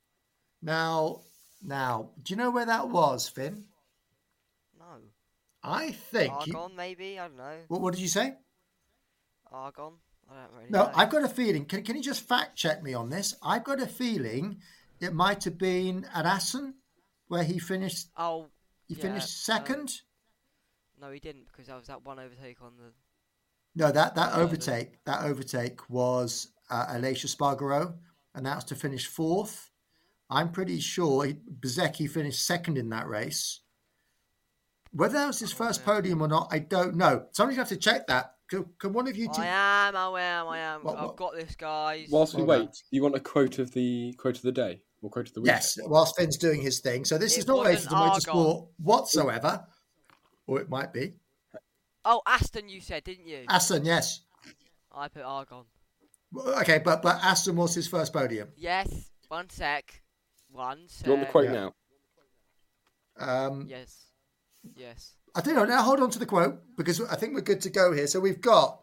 Now, 0.61 1.21
now, 1.63 2.11
do 2.21 2.31
you 2.33 2.37
know 2.37 2.51
where 2.51 2.65
that 2.67 2.89
was, 2.89 3.27
Finn? 3.27 3.65
No, 4.79 4.99
I 5.67 5.91
think. 5.91 6.47
You, 6.47 6.53
Argon 6.55 6.75
maybe. 6.75 7.19
I 7.19 7.27
don't 7.27 7.37
know. 7.37 7.57
what, 7.67 7.81
what 7.81 7.93
did 7.93 8.01
you 8.01 8.07
say? 8.07 8.35
Argon. 9.51 9.93
I 10.29 10.33
don't 10.41 10.53
really 10.57 10.69
No, 10.71 10.83
know. 10.85 10.91
I've 10.95 11.09
got 11.09 11.23
a 11.23 11.27
feeling. 11.29 11.65
Can, 11.65 11.83
can 11.83 11.95
you 11.95 12.01
just 12.03 12.27
fact 12.27 12.55
check 12.55 12.81
me 12.83 12.93
on 12.93 13.09
this? 13.09 13.35
I've 13.43 13.63
got 13.63 13.79
a 13.79 13.87
feeling 13.87 14.57
it 14.99 15.13
might 15.13 15.43
have 15.43 15.57
been 15.57 16.05
at 16.13 16.25
Assen 16.25 16.75
where 17.27 17.43
he 17.43 17.59
finished. 17.59 18.07
Oh, 18.17 18.47
He 18.87 18.95
Yeah, 18.95 19.01
finished 19.03 19.27
no. 19.47 19.53
second. 19.55 20.01
no, 20.99 21.11
he 21.11 21.19
didn't 21.19 21.47
because 21.51 21.67
that 21.67 21.75
was 21.77 21.87
that 21.87 22.03
one 22.03 22.19
overtake 22.19 22.61
on 22.61 22.73
the. 22.77 22.91
No, 23.75 23.91
that 23.91 24.15
that 24.15 24.33
overtake 24.35 25.03
that 25.05 25.23
overtake 25.23 25.89
was 25.89 26.47
uh, 26.69 26.87
Aleix 26.87 27.25
Espargaro, 27.25 27.95
and 28.33 28.45
that 28.45 28.55
was 28.55 28.63
to 28.65 28.75
finish 28.75 29.05
fourth. 29.05 29.69
I'm 30.29 30.51
pretty 30.51 30.79
sure 30.79 31.25
he, 31.25 31.33
Bezzecchi 31.59 32.09
finished 32.09 32.43
second 32.45 32.77
in 32.77 32.89
that 32.89 33.07
race. 33.07 33.59
Whether 34.95 35.15
that 35.15 35.27
was 35.27 35.39
his 35.39 35.51
first 35.51 35.83
podium 35.83 36.21
or 36.21 36.29
not, 36.29 36.47
I 36.51 36.59
don't 36.59 36.95
know. 36.95 37.25
Somebody's 37.33 37.57
have 37.57 37.67
to 37.67 37.75
check 37.77 38.07
that. 38.07 38.35
Can, 38.49 38.65
can 38.79 38.93
one 38.93 39.07
of 39.09 39.17
you 39.17 39.27
two? 39.27 39.41
I 39.41 39.47
am. 39.89 39.95
I 39.97 40.21
am. 40.21 40.47
I 40.47 40.59
am. 40.59 40.83
What- 40.83 40.97
I've 40.97 41.15
got 41.17 41.33
this, 41.35 41.53
guys. 41.55 42.07
Whilst 42.09 42.33
we 42.35 42.43
Well 42.43 42.59
wait, 42.61 42.69
do 42.71 42.77
you 42.91 43.03
want 43.03 43.15
a 43.15 43.19
quote 43.19 43.59
of 43.59 43.71
the 43.73 44.13
quote 44.17 44.37
of 44.37 44.43
the 44.43 44.53
day 44.53 44.81
or 45.01 45.09
quote 45.09 45.27
of 45.27 45.33
the 45.33 45.41
week? 45.41 45.47
Yes, 45.47 45.77
whilst 45.83 46.15
Finn's 46.15 46.37
doing 46.37 46.61
his 46.61 46.79
thing. 46.79 47.03
So 47.03 47.17
this 47.17 47.35
It 47.35 47.39
is 47.39 47.47
not 47.47 47.65
related 47.65 47.89
to 47.89 47.95
motorsport 47.95 48.67
whatsoever, 48.77 49.65
or 50.47 50.61
it 50.61 50.69
might 50.69 50.93
be. 50.93 51.15
Oh, 52.05 52.21
Assen, 52.25 52.69
you 52.69 52.79
said, 52.79 53.03
didn't 53.03 53.27
you? 53.27 53.45
Assen, 53.49 53.83
yes. 53.83 54.21
I 54.93 55.09
put 55.09 55.23
Argon. 55.23 55.65
Okay, 56.59 56.79
but 56.79 57.01
but 57.01 57.21
Assen 57.21 57.55
was 57.57 57.75
his 57.75 57.87
first 57.87 58.13
podium. 58.13 58.49
Yes. 58.55 59.09
One 59.27 59.49
sec. 59.49 60.01
One 60.51 60.87
sec. 60.87 61.03
Do 61.05 61.11
you 61.11 61.17
want 61.17 61.27
the 61.27 61.31
quote 61.31 61.45
Yeah. 61.45 61.51
now? 61.51 61.73
Um, 63.17 63.65
Yes. 63.67 63.97
Yes. 64.75 65.15
I 65.35 65.41
think 65.41 65.57
now 65.57 65.81
hold 65.81 65.99
on 65.99 66.09
to 66.11 66.19
the 66.19 66.25
quote 66.25 66.61
because 66.77 67.01
I 67.01 67.15
think 67.15 67.33
we're 67.33 67.41
good 67.41 67.61
to 67.61 67.69
go 67.69 67.91
here. 67.91 68.07
So 68.07 68.19
we've 68.19 68.41
got 68.41 68.79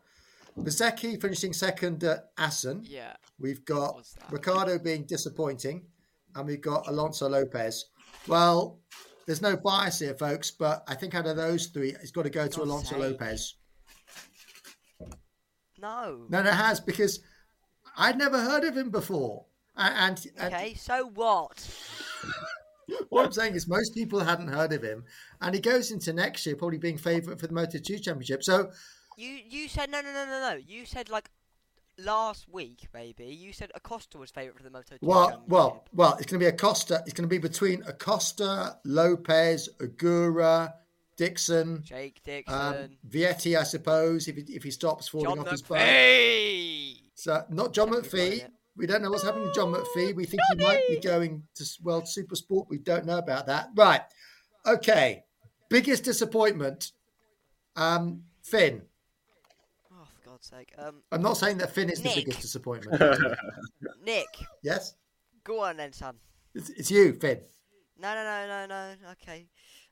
Bezzecchi 0.58 1.20
finishing 1.20 1.52
second 1.52 2.04
at 2.04 2.30
Assen. 2.36 2.82
Yeah. 2.84 3.14
We've 3.38 3.64
got? 3.64 4.06
Ricciardo 4.30 4.78
being 4.78 5.04
disappointing, 5.04 5.86
and 6.34 6.46
we've 6.46 6.60
got 6.60 6.88
Alonso 6.88 7.28
Lopez. 7.28 7.86
Well, 8.26 8.78
there's 9.26 9.42
no 9.42 9.56
bias 9.56 10.00
here, 10.00 10.14
folks, 10.14 10.50
but 10.50 10.84
I 10.86 10.94
think 10.94 11.14
out 11.14 11.26
of 11.26 11.36
those 11.36 11.66
three, 11.66 11.90
it's 11.90 12.10
got 12.10 12.22
to 12.24 12.30
go 12.30 12.46
to 12.46 12.62
Alonso. 12.62 12.98
Lopez. 12.98 13.54
No. 15.80 16.26
No, 16.28 16.42
no, 16.42 16.50
it 16.50 16.54
has 16.54 16.80
because 16.80 17.20
I'd 17.96 18.18
never 18.18 18.40
heard 18.40 18.64
of 18.64 18.76
him 18.76 18.90
before. 18.90 19.46
And, 19.76 20.20
and, 20.36 20.52
Okay. 20.52 20.74
So 20.74 21.10
what? 21.14 21.66
What 23.08 23.26
I'm 23.26 23.32
saying 23.32 23.54
is 23.54 23.68
most 23.68 23.94
people 23.94 24.20
hadn't 24.20 24.48
heard 24.48 24.72
of 24.72 24.82
him, 24.82 25.04
and 25.40 25.54
he 25.54 25.60
goes 25.60 25.90
into 25.90 26.12
next 26.12 26.44
year 26.46 26.56
probably 26.56 26.78
being 26.78 26.98
favourite 26.98 27.38
for 27.40 27.46
the 27.46 27.54
Moto 27.54 27.78
2 27.78 27.98
Championship. 27.98 28.42
So 28.42 28.70
You 29.16 29.38
you 29.48 29.68
said 29.68 29.90
no 29.90 30.00
no 30.00 30.12
no 30.12 30.24
no 30.24 30.40
no. 30.50 30.54
You 30.56 30.84
said 30.86 31.08
like 31.08 31.30
last 31.98 32.48
week 32.48 32.88
maybe. 32.94 33.26
You 33.26 33.52
said 33.52 33.70
Acosta 33.74 34.18
was 34.18 34.30
favourite 34.30 34.56
for 34.56 34.62
the 34.64 34.70
Moto 34.70 34.96
2 34.96 34.98
Well, 35.02 35.44
well, 35.46 35.68
Championship. 35.70 35.88
well. 35.94 36.12
It's 36.14 36.26
going 36.26 36.40
to 36.40 36.44
be 36.44 36.46
Acosta. 36.46 37.02
It's 37.06 37.12
going 37.14 37.28
to 37.28 37.32
be 37.32 37.38
between 37.38 37.82
Acosta, 37.86 38.78
Lopez, 38.84 39.68
Ogura, 39.78 40.72
Dixon, 41.16 41.82
Jake 41.84 42.22
Dixon, 42.24 42.54
um, 42.54 42.90
Vietti, 43.08 43.56
I 43.58 43.62
suppose, 43.64 44.26
if 44.28 44.36
he, 44.36 44.42
if 44.54 44.62
he 44.62 44.70
stops 44.70 45.08
falling 45.08 45.26
John 45.26 45.38
off 45.40 45.50
his 45.50 45.62
bike. 45.62 46.96
So 47.14 47.44
not 47.50 47.72
John 47.72 47.90
Definitely 47.92 48.40
McPhee. 48.40 48.46
It. 48.74 48.78
We 48.78 48.86
don't 48.86 49.02
know 49.02 49.10
what's 49.10 49.22
happening 49.22 49.48
to 49.48 49.54
John 49.54 49.72
McPhee. 49.72 50.14
We 50.14 50.24
think 50.24 50.42
he 50.52 50.62
might 50.62 50.82
be 50.88 50.98
going 50.98 51.42
to 51.54 51.64
World 51.82 52.08
Super 52.08 52.36
Sport. 52.36 52.68
We 52.68 52.78
don't 52.78 53.06
know 53.06 53.18
about 53.18 53.46
that. 53.46 53.70
Right. 53.74 54.02
Okay. 54.66 55.24
Biggest 55.68 56.04
disappointment. 56.04 56.92
Um, 57.76 58.22
Finn. 58.42 58.82
Oh, 59.92 60.04
for 60.04 60.30
God's 60.30 60.46
sake. 60.46 60.72
Um, 60.78 61.02
I'm 61.10 61.22
not 61.22 61.36
saying 61.36 61.58
that 61.58 61.74
Finn 61.74 61.90
is 61.90 62.00
the 62.00 62.12
biggest 62.14 62.40
disappointment. 62.40 63.00
Nick, 64.04 64.26
yes? 64.62 64.94
go 65.44 65.60
on 65.64 65.76
then, 65.76 65.92
son. 65.92 66.16
It's, 66.54 66.70
it's 66.70 66.90
you, 66.90 67.14
Finn. 67.14 67.40
No, 67.98 68.14
no, 68.14 68.24
no, 68.24 68.46
no, 68.46 68.66
no. 68.66 69.10
Okay. 69.12 69.46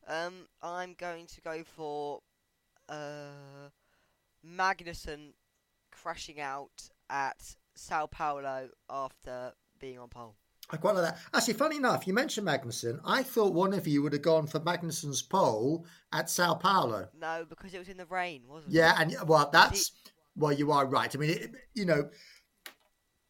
Um, 0.07 0.47
I'm 0.62 0.95
going 0.99 1.27
to 1.27 1.40
go 1.40 1.62
for 1.64 2.21
uh, 2.88 3.69
Magnussen 4.47 5.33
crashing 5.93 6.40
out 6.40 6.88
at 7.09 7.57
Sao 7.81 8.07
Paulo 8.07 8.69
after 8.88 9.53
being 9.79 9.99
on 9.99 10.09
pole. 10.09 10.37
I 10.71 10.77
quite 10.77 10.95
like 10.95 11.05
that. 11.05 11.19
Actually, 11.35 11.55
funny 11.55 11.77
enough, 11.77 12.07
you 12.07 12.14
mentioned 12.14 12.47
Magnussen. 12.47 13.01
I 13.05 13.23
thought 13.23 13.55
one 13.55 13.73
of 13.73 13.88
you 13.88 14.03
would 14.03 14.12
have 14.12 14.23
gone 14.23 14.47
for 14.47 14.61
Magnussen's 14.61 15.23
pole 15.23 15.87
at 16.12 16.31
Sao 16.31 16.55
Paulo. 16.55 17.09
No, 17.19 17.45
because 17.49 17.75
it 17.75 17.79
was 17.79 17.88
in 17.88 17.97
the 17.97 18.07
rain, 18.07 18.43
wasn't 18.47 18.73
Yeah, 18.75 19.03
it? 19.03 19.11
Yeah, 19.11 19.21
and 19.21 19.29
well, 19.29 19.51
that's 19.53 19.93
well, 20.37 20.53
you 20.53 20.71
are 20.71 20.87
right. 20.87 21.14
I 21.14 21.19
mean, 21.19 21.31
it, 21.31 21.51
you 21.75 21.87
know, 21.87 22.09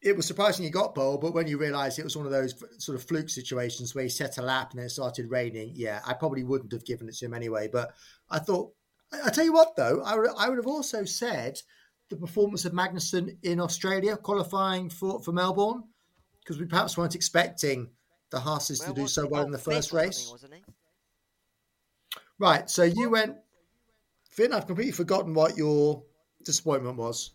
it 0.02 0.16
was 0.16 0.26
surprising 0.26 0.64
he 0.64 0.70
got 0.70 0.94
pole, 0.94 1.16
but 1.16 1.32
when 1.32 1.46
you 1.46 1.56
realise 1.56 1.98
it 1.98 2.04
was 2.04 2.16
one 2.16 2.26
of 2.26 2.32
those 2.32 2.54
sort 2.78 2.96
of 2.96 3.04
fluke 3.04 3.30
situations 3.30 3.94
where 3.94 4.04
he 4.04 4.10
set 4.10 4.38
a 4.38 4.42
lap 4.42 4.72
and 4.72 4.78
then 4.78 4.86
it 4.86 4.90
started 4.90 5.30
raining, 5.30 5.72
yeah, 5.74 6.00
I 6.04 6.14
probably 6.14 6.42
wouldn't 6.42 6.72
have 6.72 6.84
given 6.84 7.08
it 7.08 7.16
to 7.16 7.26
him 7.26 7.34
anyway. 7.34 7.68
But 7.72 7.92
I 8.28 8.40
thought, 8.40 8.72
I, 9.12 9.26
I 9.26 9.30
tell 9.30 9.44
you 9.44 9.52
what, 9.52 9.76
though, 9.76 10.02
I, 10.04 10.14
I 10.38 10.48
would 10.48 10.58
have 10.58 10.66
also 10.66 11.04
said 11.04 11.60
the 12.10 12.16
performance 12.16 12.64
of 12.64 12.72
Magnussen 12.72 13.36
in 13.42 13.60
Australia 13.60 14.16
qualifying 14.16 14.90
for 14.90 15.20
for 15.22 15.32
Melbourne 15.32 15.84
because 16.40 16.58
we 16.58 16.66
perhaps 16.66 16.96
weren't 16.98 17.14
expecting 17.14 17.88
the 18.30 18.40
Haas's 18.40 18.80
Where 18.80 18.88
to 18.88 18.94
do 18.94 19.06
so 19.08 19.26
well 19.26 19.44
in 19.44 19.50
the 19.50 19.58
first 19.58 19.92
race. 19.92 20.28
wasn't 20.30 20.54
he? 20.54 20.62
Right, 22.38 22.68
so 22.70 22.82
you 22.84 23.10
went, 23.10 23.36
Finn. 24.30 24.52
I've 24.52 24.66
completely 24.66 24.92
forgotten 24.92 25.34
what 25.34 25.56
your 25.56 26.02
disappointment 26.44 26.96
was. 26.96 27.32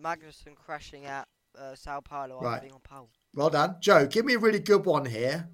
Magnussen 0.00 0.54
crashing 0.56 1.04
at 1.04 1.28
uh, 1.58 1.74
Sao 1.74 2.00
Paulo 2.00 2.40
Right. 2.40 2.60
being 2.62 2.72
on 2.72 2.80
pole. 2.80 3.10
Well 3.34 3.50
done, 3.50 3.76
Joe. 3.80 4.06
Give 4.06 4.24
me 4.24 4.34
a 4.34 4.38
really 4.38 4.58
good 4.58 4.84
one 4.86 5.04
here. 5.04 5.48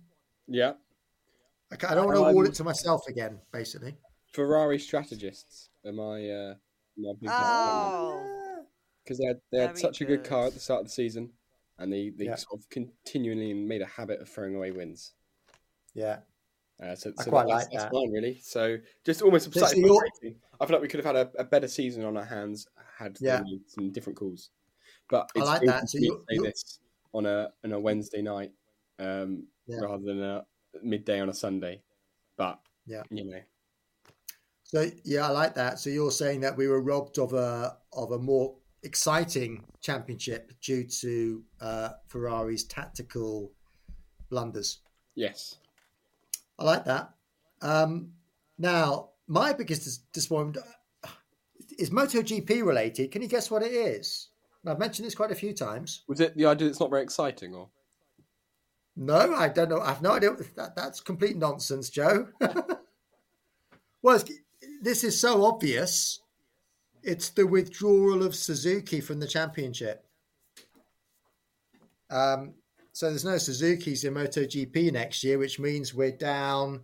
Yeah. 0.47 0.75
Okay, 1.73 1.87
I 1.87 1.95
don't 1.95 2.07
want 2.07 2.17
to 2.19 2.25
award 2.25 2.47
it 2.49 2.55
to 2.55 2.65
myself 2.65 3.03
again, 3.09 3.41
basically. 3.53 3.97
Ferrari 4.33 4.79
strategists 4.79 5.71
are 5.85 5.93
my 5.93 6.29
uh, 6.31 6.55
my 6.97 7.13
big 7.21 7.31
Oh, 7.31 8.38
because 9.09 9.19
they 9.19 9.27
had 9.27 9.41
they 9.51 9.59
had 9.61 9.71
Very 9.71 9.81
such 9.81 10.01
a 10.03 10.05
good 10.05 10.23
good. 10.23 10.29
car 10.29 10.47
at 10.47 10.55
the 10.55 10.61
start 10.61 10.81
of 10.81 10.87
the 10.87 10.93
season, 10.93 11.31
and 11.79 11.91
they 11.93 12.11
they 12.11 12.27
Yeah. 12.27 12.35
sort 12.37 12.61
of 12.61 12.69
continually 12.69 13.55
made 13.55 13.81
a 13.81 13.87
habit 13.87 14.21
of 14.21 14.29
throwing 14.29 14.55
away 14.55 14.71
wins. 14.71 15.13
Yeah. 15.95 16.21
Uh, 16.81 16.95
so, 16.95 17.13
I 17.19 17.25
so 17.25 17.31
quite 17.31 17.49
that's, 17.49 17.65
like 17.65 17.73
that's 17.73 17.85
that. 17.85 17.93
mine 17.93 18.13
really. 18.13 18.39
So 18.41 18.77
just 19.05 19.23
almost 19.23 19.47
So- 19.53 19.61
slightly 19.61 19.81
so 19.83 19.87
you're- 19.87 19.99
frustrating. 19.99 20.41
I 20.61 20.67
feel 20.67 20.75
like 20.77 20.83
we 20.83 20.89
could 20.89 21.05
have 21.05 21.17
had 21.17 21.27
a, 21.27 21.41
a 21.41 21.45
better 21.45 21.67
season 21.69 22.05
on 22.05 22.17
our 22.17 22.25
hands 22.25 22.69
had 22.99 23.17
Yeah. 23.21 23.39
there 23.39 23.59
some 23.67 23.91
different 23.91 24.19
calls. 24.19 24.51
But 25.09 25.31
I 25.35 25.39
it's 25.39 25.47
like 25.47 25.63
that. 25.63 25.89
So 25.89 25.99
you- 25.99 26.25
to 26.29 26.35
say 26.37 26.39
this 26.49 26.79
on 27.15 27.27
a 27.27 27.53
on 27.65 27.73
a 27.73 27.81
Wednesday 27.81 28.23
night 28.23 28.53
um, 29.01 29.49
Yeah. 29.67 29.79
rather 29.81 30.05
than 30.05 30.23
a 30.23 30.47
midday 30.83 31.21
on 31.21 31.29
a 31.31 31.35
Sunday. 31.35 31.83
But 32.37 32.61
Yeah. 32.87 33.03
you 33.11 33.25
know, 33.25 33.41
So 34.65 34.91
yeah, 35.05 35.27
I 35.27 35.31
like 35.31 35.55
that. 35.55 35.79
So 35.79 35.89
you're 35.91 36.11
saying 36.13 36.41
that 36.43 36.57
we 36.57 36.69
were 36.69 36.81
robbed 36.83 37.19
of 37.19 37.33
a 37.33 37.79
of 37.93 38.13
a 38.13 38.19
more 38.19 38.55
exciting 38.89 39.65
championship 39.81 40.51
due 40.63 40.85
to 40.85 41.43
uh, 41.61 41.91
Ferrari's 42.09 42.65
tactical 42.65 43.53
blunders. 44.31 44.81
yes. 45.15 45.57
I 46.61 46.65
like 46.65 46.85
that. 46.87 47.11
Um, 47.63 48.15
now, 48.59 49.11
my 49.29 49.53
biggest 49.53 49.85
dis- 49.85 49.99
disappointment 50.13 50.59
uh, 51.05 51.09
is 51.79 51.91
MotoGP 51.91 52.65
related. 52.65 53.13
Can 53.13 53.23
you 53.23 53.29
guess 53.29 53.49
what 53.49 53.63
it 53.63 53.73
is? 53.73 54.31
And 54.63 54.73
I've 54.73 54.81
mentioned 54.81 55.07
this 55.07 55.15
quite 55.15 55.31
a 55.31 55.37
few 55.37 55.53
times. 55.53 56.03
Was 56.09 56.19
it 56.21 56.37
the 56.37 56.47
idea 56.47 56.65
that 56.65 56.71
it's 56.71 56.81
not 56.81 56.91
very 56.91 57.03
exciting, 57.05 57.55
or 57.55 57.69
No, 58.97 59.35
I 59.37 59.49
don't 59.49 59.69
know. 59.69 59.81
I've 59.81 60.03
no 60.03 60.13
idea. 60.13 60.35
That, 60.57 60.75
that's 60.75 61.01
complete 61.01 61.37
nonsense, 61.37 61.91
Joe. 61.91 62.27
well, 64.03 64.17
it's, 64.17 64.33
this 64.83 65.05
is 65.05 65.21
so 65.21 65.45
obvious. 65.45 66.21
It's 67.03 67.31
the 67.31 67.47
withdrawal 67.47 68.23
of 68.23 68.35
Suzuki 68.35 69.01
from 69.01 69.21
the 69.21 69.27
championship. 69.27 70.05
Um, 72.11 72.55
so 72.93 73.09
there's 73.09 73.25
no 73.25 73.39
Suzuki's 73.39 74.05
in 74.05 74.15
MotoGP 74.15 74.93
next 74.93 75.23
year, 75.23 75.39
which 75.39 75.59
means 75.59 75.95
we're 75.95 76.11
down. 76.11 76.81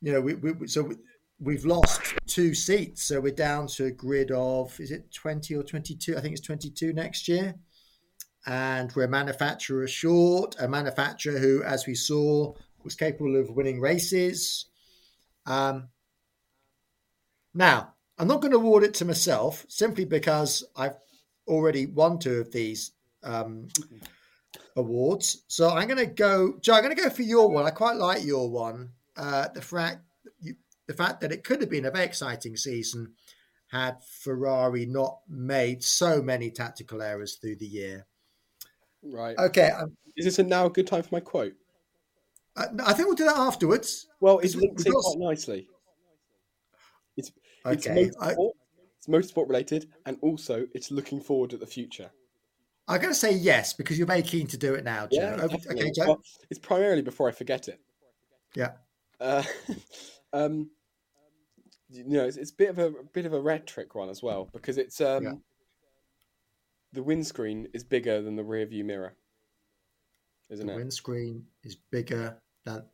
You 0.00 0.12
know, 0.12 0.20
we, 0.20 0.34
we 0.34 0.66
so 0.66 0.82
we, 0.82 0.96
we've 1.40 1.64
lost 1.64 2.14
two 2.26 2.54
seats, 2.54 3.04
so 3.04 3.20
we're 3.20 3.32
down 3.32 3.68
to 3.68 3.86
a 3.86 3.90
grid 3.90 4.30
of 4.32 4.78
is 4.80 4.90
it 4.90 5.12
20 5.12 5.54
or 5.54 5.62
22? 5.62 6.16
I 6.16 6.20
think 6.20 6.32
it's 6.32 6.46
22 6.46 6.92
next 6.92 7.28
year 7.28 7.54
and 8.46 8.92
we're 8.94 9.04
a 9.04 9.08
manufacturer 9.08 9.86
short, 9.86 10.56
a 10.58 10.66
manufacturer 10.66 11.38
who, 11.38 11.62
as 11.62 11.86
we 11.86 11.94
saw, 11.94 12.52
was 12.82 12.94
capable 12.94 13.36
of 13.36 13.50
winning 13.50 13.80
races. 13.80 14.66
Um, 15.46 15.88
now, 17.54 17.94
I'm 18.22 18.28
not 18.28 18.40
going 18.40 18.52
to 18.52 18.58
award 18.58 18.84
it 18.84 18.94
to 18.94 19.04
myself 19.04 19.66
simply 19.66 20.04
because 20.04 20.62
I've 20.76 20.94
already 21.48 21.86
won 21.86 22.20
two 22.20 22.38
of 22.38 22.52
these 22.52 22.92
um, 23.24 23.66
awards. 24.76 25.42
So 25.48 25.70
I'm 25.70 25.88
going 25.88 25.98
to 25.98 26.06
go, 26.06 26.56
Joe. 26.60 26.74
I'm 26.74 26.84
going 26.84 26.94
to 26.94 27.02
go 27.02 27.10
for 27.10 27.22
your 27.22 27.50
one. 27.50 27.66
I 27.66 27.70
quite 27.70 27.96
like 27.96 28.24
your 28.24 28.48
one. 28.48 28.90
Uh, 29.16 29.48
the 29.52 29.60
fact, 29.60 30.02
you, 30.40 30.54
the 30.86 30.94
fact 30.94 31.20
that 31.22 31.32
it 31.32 31.42
could 31.42 31.60
have 31.62 31.68
been 31.68 31.84
a 31.84 31.90
very 31.90 32.04
exciting 32.04 32.56
season 32.56 33.14
had 33.72 33.96
Ferrari 34.04 34.86
not 34.86 35.18
made 35.28 35.82
so 35.82 36.22
many 36.22 36.52
tactical 36.52 37.02
errors 37.02 37.38
through 37.40 37.56
the 37.56 37.66
year. 37.66 38.06
right? 39.02 39.36
Okay, 39.36 39.70
um, 39.70 39.96
Is 40.16 40.26
this 40.26 40.38
a 40.38 40.44
now 40.44 40.66
a 40.66 40.70
good 40.70 40.86
time 40.86 41.02
for 41.02 41.08
my 41.10 41.18
quote? 41.18 41.54
uh, 42.56 42.66
I 42.84 42.92
think 42.92 43.08
we'll 43.08 43.16
do 43.16 43.24
that 43.24 43.36
afterwards. 43.36 44.06
Well, 44.20 44.38
it's 44.38 44.54
linked 44.54 44.86
in 44.86 44.92
quite 44.92 45.18
nicely. 45.18 45.66
It's 47.16 47.32
it's 47.66 47.86
Okay, 47.86 48.10
I... 48.20 48.34
it's 48.96 49.06
motorsport 49.08 49.48
related, 49.48 49.88
and 50.06 50.18
also 50.20 50.66
it's 50.74 50.90
looking 50.90 51.20
forward 51.20 51.52
at 51.52 51.60
the 51.60 51.66
future. 51.66 52.10
I'm 52.88 53.00
going 53.00 53.12
to 53.12 53.18
say 53.18 53.32
yes 53.32 53.72
because 53.72 53.96
you're 53.96 54.06
very 54.06 54.22
keen 54.22 54.46
to 54.48 54.56
do 54.56 54.74
it 54.74 54.84
now, 54.84 55.06
Joe. 55.06 55.36
Yeah, 55.38 55.56
okay, 55.70 55.90
Joe. 55.94 56.06
Well, 56.06 56.22
it's 56.50 56.58
primarily 56.58 57.02
before 57.02 57.28
I 57.28 57.32
forget 57.32 57.68
it. 57.68 57.80
Yeah. 58.54 58.72
Uh, 59.20 59.44
um, 60.32 60.70
you 61.88 62.04
know, 62.04 62.24
it's, 62.24 62.36
it's 62.36 62.50
a 62.50 62.54
bit 62.54 62.70
of 62.70 62.78
a, 62.78 62.86
a 62.88 63.04
bit 63.12 63.26
of 63.26 63.32
a 63.32 63.40
rhetoric 63.40 63.94
one 63.94 64.08
as 64.08 64.22
well 64.22 64.48
because 64.52 64.78
it's 64.78 65.00
um, 65.00 65.24
Yeah. 65.24 65.32
the 66.92 67.02
windscreen 67.02 67.68
is 67.72 67.84
bigger 67.84 68.20
than 68.20 68.34
the 68.36 68.44
rear 68.44 68.66
view 68.66 68.84
mirror, 68.84 69.14
isn't 70.50 70.66
The 70.66 70.72
it? 70.72 70.76
The 70.76 70.80
windscreen 70.80 71.46
is 71.62 71.76
bigger 71.76 72.38
than. 72.64 72.84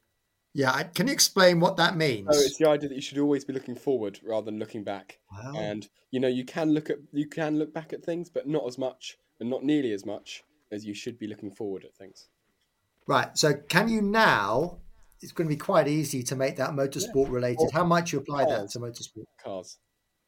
Yeah, 0.59 0.73
I, 0.73 0.83
can 0.83 1.07
you 1.07 1.13
explain 1.13 1.61
what 1.61 1.77
that 1.77 1.97
means? 1.97 2.27
So 2.37 2.43
it's 2.45 2.59
the 2.59 2.69
idea 2.69 2.89
that 2.89 2.97
you 2.97 3.01
should 3.01 3.19
always 3.19 3.45
be 3.45 3.53
looking 3.53 3.77
forward 3.77 4.19
rather 4.25 4.47
than 4.47 4.59
looking 4.59 4.83
back. 4.83 5.21
Wow. 5.31 5.53
And 5.57 5.87
you 6.11 6.19
know, 6.19 6.27
you 6.27 6.45
can 6.45 6.75
look 6.75 6.91
at 6.91 6.97
you 7.13 7.29
can 7.29 7.61
look 7.61 7.73
back 7.73 7.93
at 7.93 8.03
things, 8.03 8.29
but 8.29 8.49
not 8.49 8.67
as 8.67 8.77
much 8.77 9.19
and 9.39 9.49
not 9.49 9.63
nearly 9.63 9.93
as 9.93 10.05
much 10.05 10.43
as 10.73 10.85
you 10.85 10.95
should 10.95 11.17
be 11.17 11.29
looking 11.29 11.53
forward 11.53 11.85
at 11.85 11.95
things. 11.95 12.27
Right. 13.07 13.29
So 13.39 13.55
can 13.55 13.89
you 13.89 14.03
now? 14.03 14.79
It's 15.21 15.31
going 15.31 15.49
to 15.49 15.55
be 15.55 15.59
quite 15.59 15.87
easy 15.87 16.25
to 16.25 16.35
make 16.35 16.57
that 16.57 16.71
motorsport 16.71 17.31
related. 17.31 17.71
How 17.73 17.85
might 17.85 18.11
you 18.11 18.19
apply 18.19 18.45
that 18.47 18.71
to 18.71 18.81
motorsport? 18.81 19.27
Cars, 19.43 19.79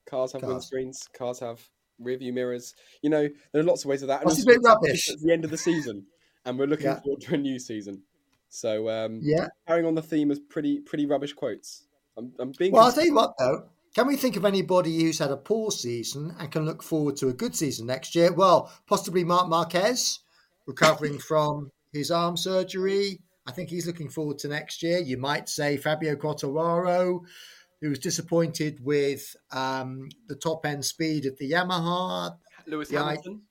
cars 0.08 0.32
have 0.32 0.42
Cars. 0.42 0.70
windscreens. 0.72 0.98
Cars 1.12 1.40
have 1.40 1.60
rear 1.98 2.18
view 2.18 2.32
mirrors. 2.32 2.72
You 3.02 3.10
know, 3.10 3.28
there 3.52 3.62
are 3.62 3.64
lots 3.64 3.84
of 3.84 3.88
ways 3.88 4.02
of 4.02 4.08
that. 4.08 4.22
And 4.22 4.30
That's 4.30 4.44
a 4.44 4.46
bit 4.46 4.60
rubbish. 4.62 5.10
It's 5.10 5.22
the 5.24 5.32
end 5.32 5.44
of 5.44 5.50
the 5.50 5.58
season, 5.58 6.06
and 6.44 6.56
we're 6.56 6.66
looking 6.66 6.86
Yeah. 6.86 7.00
forward 7.00 7.20
to 7.22 7.34
a 7.34 7.36
new 7.36 7.58
season. 7.58 8.02
So, 8.50 8.88
um, 8.90 9.20
Yeah. 9.22 9.46
carrying 9.66 9.86
on 9.86 9.94
the 9.94 10.02
theme 10.02 10.30
of 10.30 10.46
pretty 10.48 10.80
pretty 10.80 11.06
rubbish 11.06 11.32
quotes. 11.32 11.84
I'm, 12.18 12.32
I'm 12.38 12.52
being. 12.58 12.72
Well, 12.72 12.84
I'll 12.84 12.92
tell 12.92 13.06
you 13.06 13.14
what, 13.14 13.34
though. 13.38 13.68
Can 13.94 14.06
we 14.06 14.16
think 14.16 14.36
of 14.36 14.44
anybody 14.44 15.00
who's 15.02 15.18
had 15.18 15.30
a 15.30 15.36
poor 15.36 15.70
season 15.70 16.34
and 16.38 16.50
can 16.52 16.64
look 16.64 16.82
forward 16.82 17.16
to 17.16 17.28
a 17.28 17.32
good 17.32 17.56
season 17.56 17.86
next 17.86 18.14
year? 18.14 18.32
Well, 18.32 18.70
possibly 18.86 19.24
Marc 19.24 19.48
Marquez, 19.48 20.20
recovering 20.66 21.18
from 21.30 21.70
his 21.92 22.10
arm 22.10 22.36
surgery. 22.36 23.20
I 23.46 23.52
think 23.52 23.68
he's 23.70 23.86
looking 23.86 24.08
forward 24.08 24.38
to 24.40 24.48
next 24.48 24.82
year. 24.82 24.98
You 24.98 25.16
might 25.16 25.48
say 25.48 25.76
Fabio 25.76 26.14
Quartararo, 26.14 27.20
who 27.80 27.88
was 27.88 27.98
disappointed 27.98 28.78
with 28.84 29.34
um, 29.50 30.08
the 30.28 30.36
top 30.36 30.64
end 30.66 30.84
speed 30.84 31.26
of 31.26 31.36
the 31.38 31.50
Yamaha. 31.50 32.36
Lewis 32.66 32.90
Yeah, 32.92 33.02
I- 33.02 33.08
Hamilton. 33.10 33.42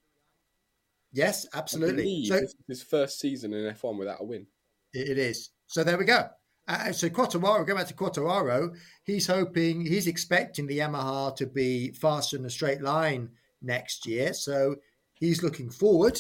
Yes, 1.11 1.47
absolutely. 1.53 2.25
So 2.25 2.39
his 2.67 2.83
first 2.83 3.19
season 3.19 3.51
in 3.53 3.73
F1 3.73 3.97
without 3.97 4.21
a 4.21 4.23
win. 4.23 4.45
It 4.93 5.17
is. 5.17 5.51
So 5.67 5.83
there 5.83 5.97
we 5.97 6.05
go. 6.05 6.27
Uh, 6.67 6.91
so 6.91 7.09
Quartararo, 7.09 7.65
going 7.65 7.77
back 7.79 7.87
to 7.87 7.93
Quartararo. 7.93 8.75
He's 9.03 9.27
hoping, 9.27 9.85
he's 9.85 10.07
expecting 10.07 10.67
the 10.67 10.79
Yamaha 10.79 11.35
to 11.37 11.47
be 11.47 11.91
faster 11.91 12.37
in 12.37 12.45
a 12.45 12.49
straight 12.49 12.81
line 12.81 13.29
next 13.61 14.05
year. 14.05 14.33
So 14.33 14.75
he's 15.15 15.41
looking 15.43 15.69
forward 15.69 16.19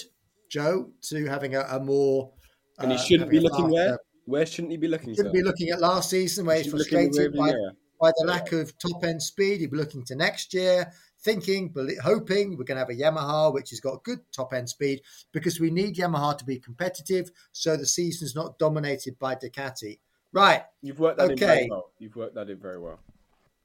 Joe, 0.49 0.89
to 1.03 1.25
having 1.27 1.55
a, 1.55 1.61
a 1.61 1.79
more. 1.79 2.31
And 2.79 2.91
he 2.91 2.97
uh, 2.97 3.01
shouldn't 3.01 3.29
be 3.29 3.39
looking 3.39 3.65
faster- 3.65 3.73
where? 3.73 3.99
Where 4.25 4.45
shouldn't 4.45 4.71
he 4.71 4.77
be 4.77 4.87
looking? 4.87 5.09
He 5.09 5.15
Shouldn't 5.15 5.35
sir? 5.35 5.41
be 5.41 5.43
looking 5.43 5.69
at 5.69 5.79
last 5.79 6.11
season 6.11 6.45
where 6.45 6.57
he's 6.57 6.65
Should 6.65 6.73
be 6.73 6.77
looking 6.79 6.99
in 6.99 7.11
the 7.11 7.31
frustrated 7.31 7.73
by, 7.99 8.09
by 8.09 8.11
the 8.15 8.27
lack 8.27 8.51
of 8.51 8.77
top 8.77 9.03
end 9.03 9.23
speed. 9.23 9.59
He'd 9.61 9.71
be 9.71 9.77
looking 9.77 10.05
to 10.05 10.15
next 10.15 10.53
year, 10.53 10.91
thinking, 11.21 11.69
belie- 11.69 11.97
hoping 12.01 12.51
we're 12.57 12.63
going 12.63 12.75
to 12.75 12.79
have 12.79 12.89
a 12.89 12.93
Yamaha 12.93 13.53
which 13.53 13.69
has 13.71 13.79
got 13.79 14.03
good 14.03 14.19
top 14.31 14.53
end 14.53 14.69
speed 14.69 15.01
because 15.31 15.59
we 15.59 15.69
need 15.69 15.95
Yamaha 15.95 16.37
to 16.37 16.45
be 16.45 16.59
competitive 16.59 17.31
so 17.51 17.75
the 17.75 17.85
season's 17.85 18.35
not 18.35 18.57
dominated 18.59 19.17
by 19.19 19.35
Ducati. 19.35 19.99
Right. 20.31 20.63
You've 20.81 20.99
worked 20.99 21.17
that 21.17 21.25
in 21.25 21.31
Okay. 21.33 21.45
very 21.45 21.69
well. 21.69 21.91
You've 21.99 22.15
worked 22.15 22.35
that 22.35 22.49
in 22.49 22.59
very 22.59 22.79
well. 22.79 22.99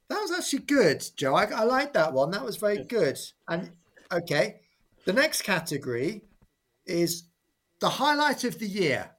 That 0.09 0.21
was 0.21 0.33
actually 0.33 0.61
good, 0.61 1.05
Joe. 1.17 1.35
I, 1.35 1.45
I 1.45 1.64
like 1.64 1.93
that 1.95 2.12
one. 2.12 2.31
That 2.31 2.45
was 2.45 2.57
very 2.57 2.85
good. 2.85 3.19
And 3.49 3.71
okay, 4.12 4.61
the 5.05 5.12
next 5.12 5.43
category 5.43 6.23
is 6.87 7.25
the 7.81 7.88
highlight 7.88 8.45
of 8.45 8.59
the 8.59 8.67
year. 8.67 9.11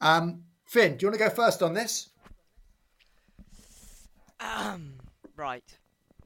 Um, 0.00 0.44
Finn, 0.64 0.96
do 0.96 1.04
you 1.06 1.08
want 1.10 1.18
to 1.20 1.28
go 1.28 1.34
first 1.34 1.62
on 1.62 1.74
this? 1.74 2.10
Um, 4.40 4.94
right. 5.36 5.64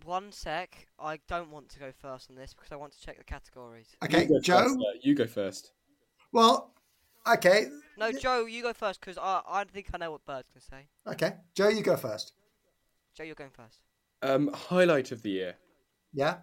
One 0.05 0.33
sec. 0.33 0.87
I 0.99 1.19
don't 1.29 1.51
want 1.51 1.69
to 1.71 1.79
go 1.79 1.93
first 1.93 2.31
on 2.31 2.37
this 2.37 2.53
because 2.55 2.73
I 2.73 2.77
want 2.77 2.93
to 2.93 3.01
check 3.01 3.19
the 3.19 3.25
categories. 3.25 3.89
Okay, 4.05 4.23
You 4.23 4.29
go 4.29 4.41
Joe. 4.41 4.59
First, 4.63 4.75
sir. 4.75 4.99
you 5.03 5.15
go 5.15 5.27
first. 5.27 5.73
Well, 6.33 6.73
okay, 7.27 7.67
No, 7.99 8.11
Joe, 8.13 8.47
you 8.47 8.63
go 8.63 8.73
first 8.73 9.01
because 9.01 9.19
I 9.19 9.43
I 9.47 9.65
think 9.65 9.89
I 9.93 9.99
know 9.99 10.11
what 10.13 10.25
Bird's 10.27 10.49
gonna 10.49 10.61
say. 10.83 10.89
okay, 11.13 11.37
Joe, 11.55 11.69
you 11.69 11.83
go 11.83 11.97
first. 11.97 12.33
Joe, 13.15 13.25
you're 13.25 13.35
going 13.35 13.51
first. 13.51 13.81
Um, 14.23 14.51
highlight 14.55 15.13
of 15.13 15.23
the 15.23 15.31
year. 15.31 15.55
Yeah, 16.15 16.39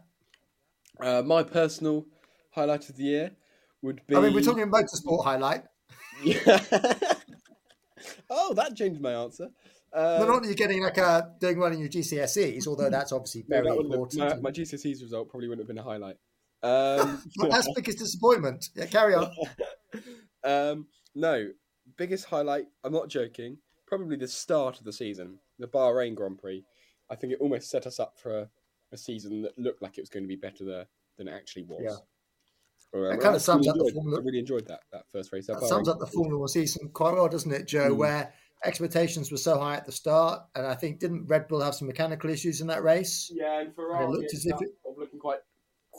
Uh, 1.02 1.22
my 1.26 1.44
personal 1.44 2.06
highlight 2.52 2.90
of 2.90 2.96
the 2.98 3.04
year 3.04 3.32
would 3.82 4.06
be. 4.08 4.16
I 4.16 4.20
mean 4.20 4.34
we're 4.34 4.42
talking 4.42 4.70
motorsport 4.70 5.24
highlight. 5.24 5.64
Yeah. 6.24 6.60
oh, 8.30 8.54
that 8.54 8.76
changed 8.76 9.00
my 9.02 9.14
answer. 9.14 9.48
Uh, 9.94 10.18
Not 10.20 10.30
only 10.30 10.48
you're 10.50 10.56
getting 10.56 10.84
like 10.84 10.98
a 10.98 11.32
doing 11.40 11.58
well 11.60 11.72
in 11.72 11.80
your 11.80 11.90
GCSEs, 11.90 12.68
although 12.68 12.90
that's 12.90 13.12
obviously 13.12 13.44
no, 13.48 13.58
very 13.58 13.68
that 13.70 13.76
have- 13.76 13.86
important. 13.86 14.22
my, 14.44 14.50
my 14.50 14.52
GCSEs 14.52 15.02
result 15.02 15.30
probably 15.30 15.48
wouldn't 15.48 15.68
have 15.68 15.76
been 15.76 15.80
a 15.84 15.88
highlight. 15.88 16.18
Um, 16.62 17.24
that's 17.50 17.68
biggest 17.76 17.98
disappointment. 18.00 18.70
Yeah, 18.76 18.86
carry 18.86 19.16
on. 19.16 19.32
um, 20.44 20.88
no, 21.16 21.50
biggest 21.98 22.26
highlight. 22.26 22.66
I'm 22.84 22.94
not 22.94 23.10
joking. 23.10 23.58
Probably 23.88 24.16
the 24.18 24.28
start 24.28 24.78
of 24.78 24.84
the 24.86 24.94
season, 24.94 25.40
the 25.58 25.68
Bahrain 25.68 26.16
Grand 26.16 26.38
Prix. 26.38 26.64
I 27.10 27.16
think 27.16 27.34
it 27.34 27.40
almost 27.42 27.70
set 27.72 27.88
us 27.88 28.00
up 28.00 28.20
for 28.22 28.38
a, 28.42 28.50
a 28.92 28.98
season 28.98 29.42
that 29.42 29.58
looked 29.58 29.82
like 29.82 29.98
it 29.98 30.02
was 30.02 30.10
going 30.10 30.24
to 30.24 30.28
be 30.28 30.36
better 30.36 30.64
there 30.64 30.86
than 31.18 31.28
it 31.28 31.32
actually 31.34 31.64
was. 31.64 31.82
Yeah. 31.84 31.96
Or, 32.92 33.10
That 33.10 33.22
kinda 33.22 33.40
sums 33.40 33.66
really 33.66 33.70
up 33.70 33.76
the 33.76 33.82
enjoyed- 33.86 33.94
Formula- 33.96 34.20
I 34.20 34.24
really 34.24 34.40
enjoyed 34.40 34.68
that 34.68 34.82
that 34.92 35.04
first 35.12 35.32
race. 35.34 35.48
That 35.48 35.58
Bahrain 35.58 35.68
sums 35.68 35.90
up 35.90 36.00
the. 36.00 36.08
Formula 36.08 36.38
One 36.40 36.48
season 36.48 36.90
quite 36.90 37.14
well, 37.14 37.28
doesn't 37.28 37.52
it, 37.52 37.68
Joe? 37.68 37.92
Mm. 37.94 37.98
Where 37.98 38.34
expectations 38.66 39.32
were 39.32 39.38
so 39.38 39.58
high 39.60 39.76
at 39.76 39.86
the 39.86 39.92
start, 39.92 40.42
and 40.56 40.66
I 40.66 40.76
think 40.76 41.00
didn't 41.00 41.28
Red 41.28 41.48
Bull 41.48 41.62
have 41.62 41.76
some 41.76 41.88
mechanical 41.88 42.30
issues 42.30 42.62
in 42.62 42.68
that 42.68 42.84
race? 42.84 43.32
Yeah, 43.34 43.60
and 43.62 43.74
Ferrari 43.76 44.08
looked 44.08 44.34
as 44.34 44.46
if 44.46 44.62
it- 44.62 44.70
looking 44.98 45.20
quite 45.20 45.40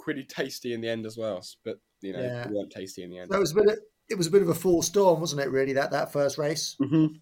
pretty 0.02 0.24
tasty 0.24 0.72
in 0.74 0.80
the 0.80 0.88
end 0.88 1.06
as 1.06 1.16
well. 1.16 1.44
But 1.64 1.78
you 2.02 2.12
know, 2.12 2.20
Yeah. 2.20 2.48
weren't 2.50 2.70
tasty 2.72 3.02
in 3.02 3.10
the 3.10 3.18
end. 3.18 3.30
That 3.30 3.40
was 3.40 3.52
a 3.52 3.54
bit. 3.54 3.66
Of, 3.68 3.78
it 4.10 4.18
was 4.18 4.26
a 4.26 4.30
bit 4.30 4.42
of 4.42 4.48
a 4.48 4.54
full 4.54 4.82
storm, 4.82 5.20
wasn't 5.20 5.40
it? 5.42 5.50
Really, 5.50 5.72
that 5.74 5.90
that 5.92 6.12
first 6.12 6.36
race. 6.38 6.76
Mhm. 6.80 7.20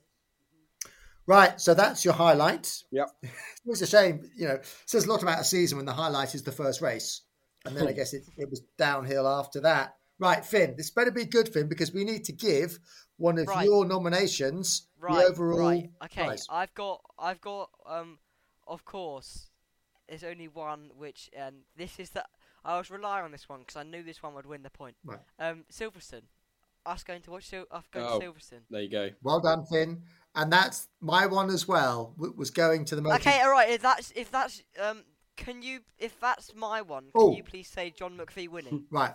Right. 1.26 1.60
So 1.60 1.74
that's 1.74 2.04
your 2.04 2.14
highlight. 2.14 2.82
Yep. 2.90 3.08
It's 3.66 3.82
a 3.82 3.86
shame, 3.86 4.30
you 4.34 4.48
know. 4.48 4.54
It 4.54 4.66
says 4.86 5.04
a 5.04 5.10
lot 5.10 5.22
about 5.22 5.40
a 5.40 5.44
season 5.44 5.76
when 5.76 5.84
the 5.84 5.92
highlight 5.92 6.34
is 6.34 6.42
the 6.42 6.52
first 6.52 6.80
race, 6.80 7.20
and 7.66 7.76
then 7.76 7.86
I 7.86 7.92
guess 7.98 8.14
it, 8.14 8.22
it 8.38 8.48
was 8.48 8.62
downhill 8.78 9.28
after 9.28 9.60
that. 9.60 9.94
Right, 10.18 10.42
Finn. 10.44 10.74
This 10.76 10.90
better 10.90 11.10
be 11.10 11.26
good, 11.26 11.48
Finn, 11.50 11.68
because 11.68 11.92
we 11.92 12.04
need 12.04 12.24
to 12.24 12.32
give 12.32 12.78
one 13.18 13.38
of 13.38 13.46
Right. 13.46 13.64
your 13.66 13.84
nominations 13.84 14.86
Right. 14.98 15.14
the 15.16 15.24
overall 15.24 15.58
right. 15.58 15.90
Okay. 16.04 16.24
prize. 16.24 16.46
I've 16.48 16.72
got. 16.74 17.04
I've 17.18 17.40
got. 17.40 17.70
Um. 17.86 18.18
Of 18.66 18.84
course, 18.84 19.48
there's 20.08 20.24
only 20.24 20.48
one 20.48 20.90
which, 20.96 21.30
and 21.36 21.62
this 21.76 21.98
is 21.98 22.10
the. 22.10 22.24
I 22.64 22.76
was 22.78 22.90
relying 22.90 23.24
on 23.24 23.30
this 23.32 23.48
one 23.48 23.60
because 23.60 23.76
I 23.76 23.82
knew 23.82 24.02
this 24.02 24.22
one 24.22 24.34
would 24.34 24.46
win 24.46 24.62
the 24.62 24.70
point. 24.70 24.96
Right. 25.04 25.20
Um. 25.38 25.64
Silverstone. 25.72 26.22
Us 26.86 27.02
going 27.02 27.20
to 27.22 27.30
watch. 27.30 27.46
Sil- 27.50 27.68
us 27.70 27.84
going 27.90 28.06
Oh. 28.08 28.18
to 28.18 28.26
Silverstone. 28.26 28.62
There 28.70 28.80
you 28.82 28.88
go. 28.90 29.10
Well 29.22 29.40
done, 29.40 29.66
Finn. 29.66 30.02
And 30.34 30.52
that's 30.52 30.88
my 31.00 31.26
one 31.26 31.50
as 31.50 31.66
well. 31.68 32.14
Was 32.16 32.50
going 32.50 32.84
to 32.86 32.96
the 32.96 33.02
motor. 33.02 33.16
Okay. 33.16 33.40
All 33.42 33.50
right. 33.50 33.68
If 33.70 33.82
that's 33.82 34.10
if 34.16 34.30
that's 34.30 34.62
um. 34.80 35.04
Can 35.36 35.62
you, 35.62 35.82
if 35.98 36.18
that's 36.18 36.52
my 36.56 36.82
one, 36.82 37.04
can 37.04 37.12
Oh. 37.14 37.32
you 37.36 37.44
please 37.44 37.68
say 37.68 37.90
John 37.90 38.16
McPhee 38.18 38.48
winning? 38.48 38.86
Right. 38.90 39.14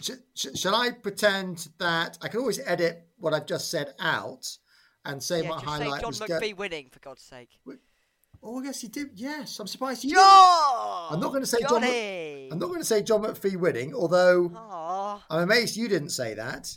Sh- 0.00 0.10
sh- 0.34 0.58
shall 0.58 0.74
I 0.74 0.90
pretend 0.90 1.68
that 1.78 2.18
I 2.22 2.28
can 2.28 2.40
always 2.40 2.58
edit 2.64 3.06
what 3.18 3.34
I've 3.34 3.46
just 3.46 3.70
said 3.70 3.94
out 4.00 4.46
and 5.04 5.22
say 5.22 5.42
yeah, 5.42 5.48
my 5.50 5.54
just 5.56 5.64
highlight 5.66 5.94
say 5.96 6.00
John 6.00 6.08
was 6.08 6.18
go- 6.20 6.56
winning 6.56 6.88
for 6.90 6.98
God's 7.00 7.22
sake. 7.22 7.50
Oh, 8.42 8.60
I 8.60 8.64
guess 8.64 8.80
he 8.80 8.88
did. 8.88 9.08
Yes, 9.14 9.58
I'm 9.58 9.66
surprised 9.66 10.04
you. 10.04 10.14
John. 10.14 11.14
I'm 11.14 11.20
not 11.20 11.30
going 11.30 11.40
to 11.42 11.46
say 11.46 11.58
John. 11.68 11.80
Mc- 11.80 12.52
I'm 12.52 12.58
not 12.58 12.66
going 12.66 12.80
to 12.80 12.84
say 12.84 13.02
John 13.02 13.22
McPhee 13.22 13.56
winning, 13.56 13.94
although 13.94 14.52
Aw. 14.54 15.24
I'm 15.30 15.42
amazed 15.44 15.76
you 15.76 15.88
didn't 15.88 16.10
say 16.10 16.34
that. 16.34 16.76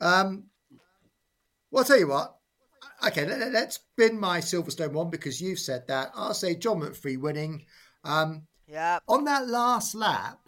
Um, 0.00 0.44
well, 1.70 1.80
I'll 1.82 1.84
tell 1.86 1.98
you 1.98 2.08
what. 2.08 2.36
Okay, 3.06 3.26
let, 3.26 3.54
us 3.54 3.74
spin 3.74 4.18
my 4.18 4.40
Silverstone 4.40 4.92
one 4.92 5.10
because 5.10 5.40
you've 5.42 5.58
said 5.58 5.86
that. 5.88 6.10
I'll 6.14 6.32
say 6.32 6.54
John 6.54 6.80
McPhee 6.80 7.18
winning. 7.18 7.66
Um, 8.02 8.46
Yeah. 8.66 9.00
on 9.08 9.24
that 9.24 9.46
last 9.48 9.94
lap, 9.94 10.38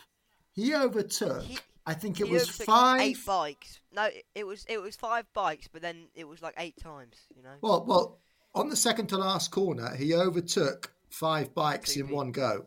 he 0.53 0.75
overtook. 0.75 1.43
He- 1.43 1.59
I 1.87 1.95
think 1.95 2.21
it 2.21 2.27
He 2.27 2.33
was 2.33 2.43
overtook 2.45 2.67
five. 2.67 3.01
Eight 3.01 3.25
bikes. 3.25 3.81
No, 3.93 4.05
it, 4.05 4.25
it 4.35 4.47
was 4.47 4.65
it 4.69 4.81
was 4.83 4.97
five 4.97 5.25
bikes, 5.35 5.69
but 5.69 5.83
then 5.83 6.09
it 6.15 6.27
was 6.27 6.43
like 6.43 6.55
eight 6.59 6.77
times. 6.77 7.17
You 7.37 7.43
know. 7.43 7.55
Well, 7.63 7.85
well, 7.87 8.19
on 8.55 8.69
the 8.69 8.77
second 8.77 9.07
to 9.09 9.17
last 9.19 9.51
corner, 9.51 9.95
he 9.95 10.15
overtook 10.15 10.93
five 11.11 11.55
bikes 11.55 11.95
Two 11.95 12.01
in 12.01 12.07
people. 12.07 12.17
one 12.17 12.33
go. 12.33 12.67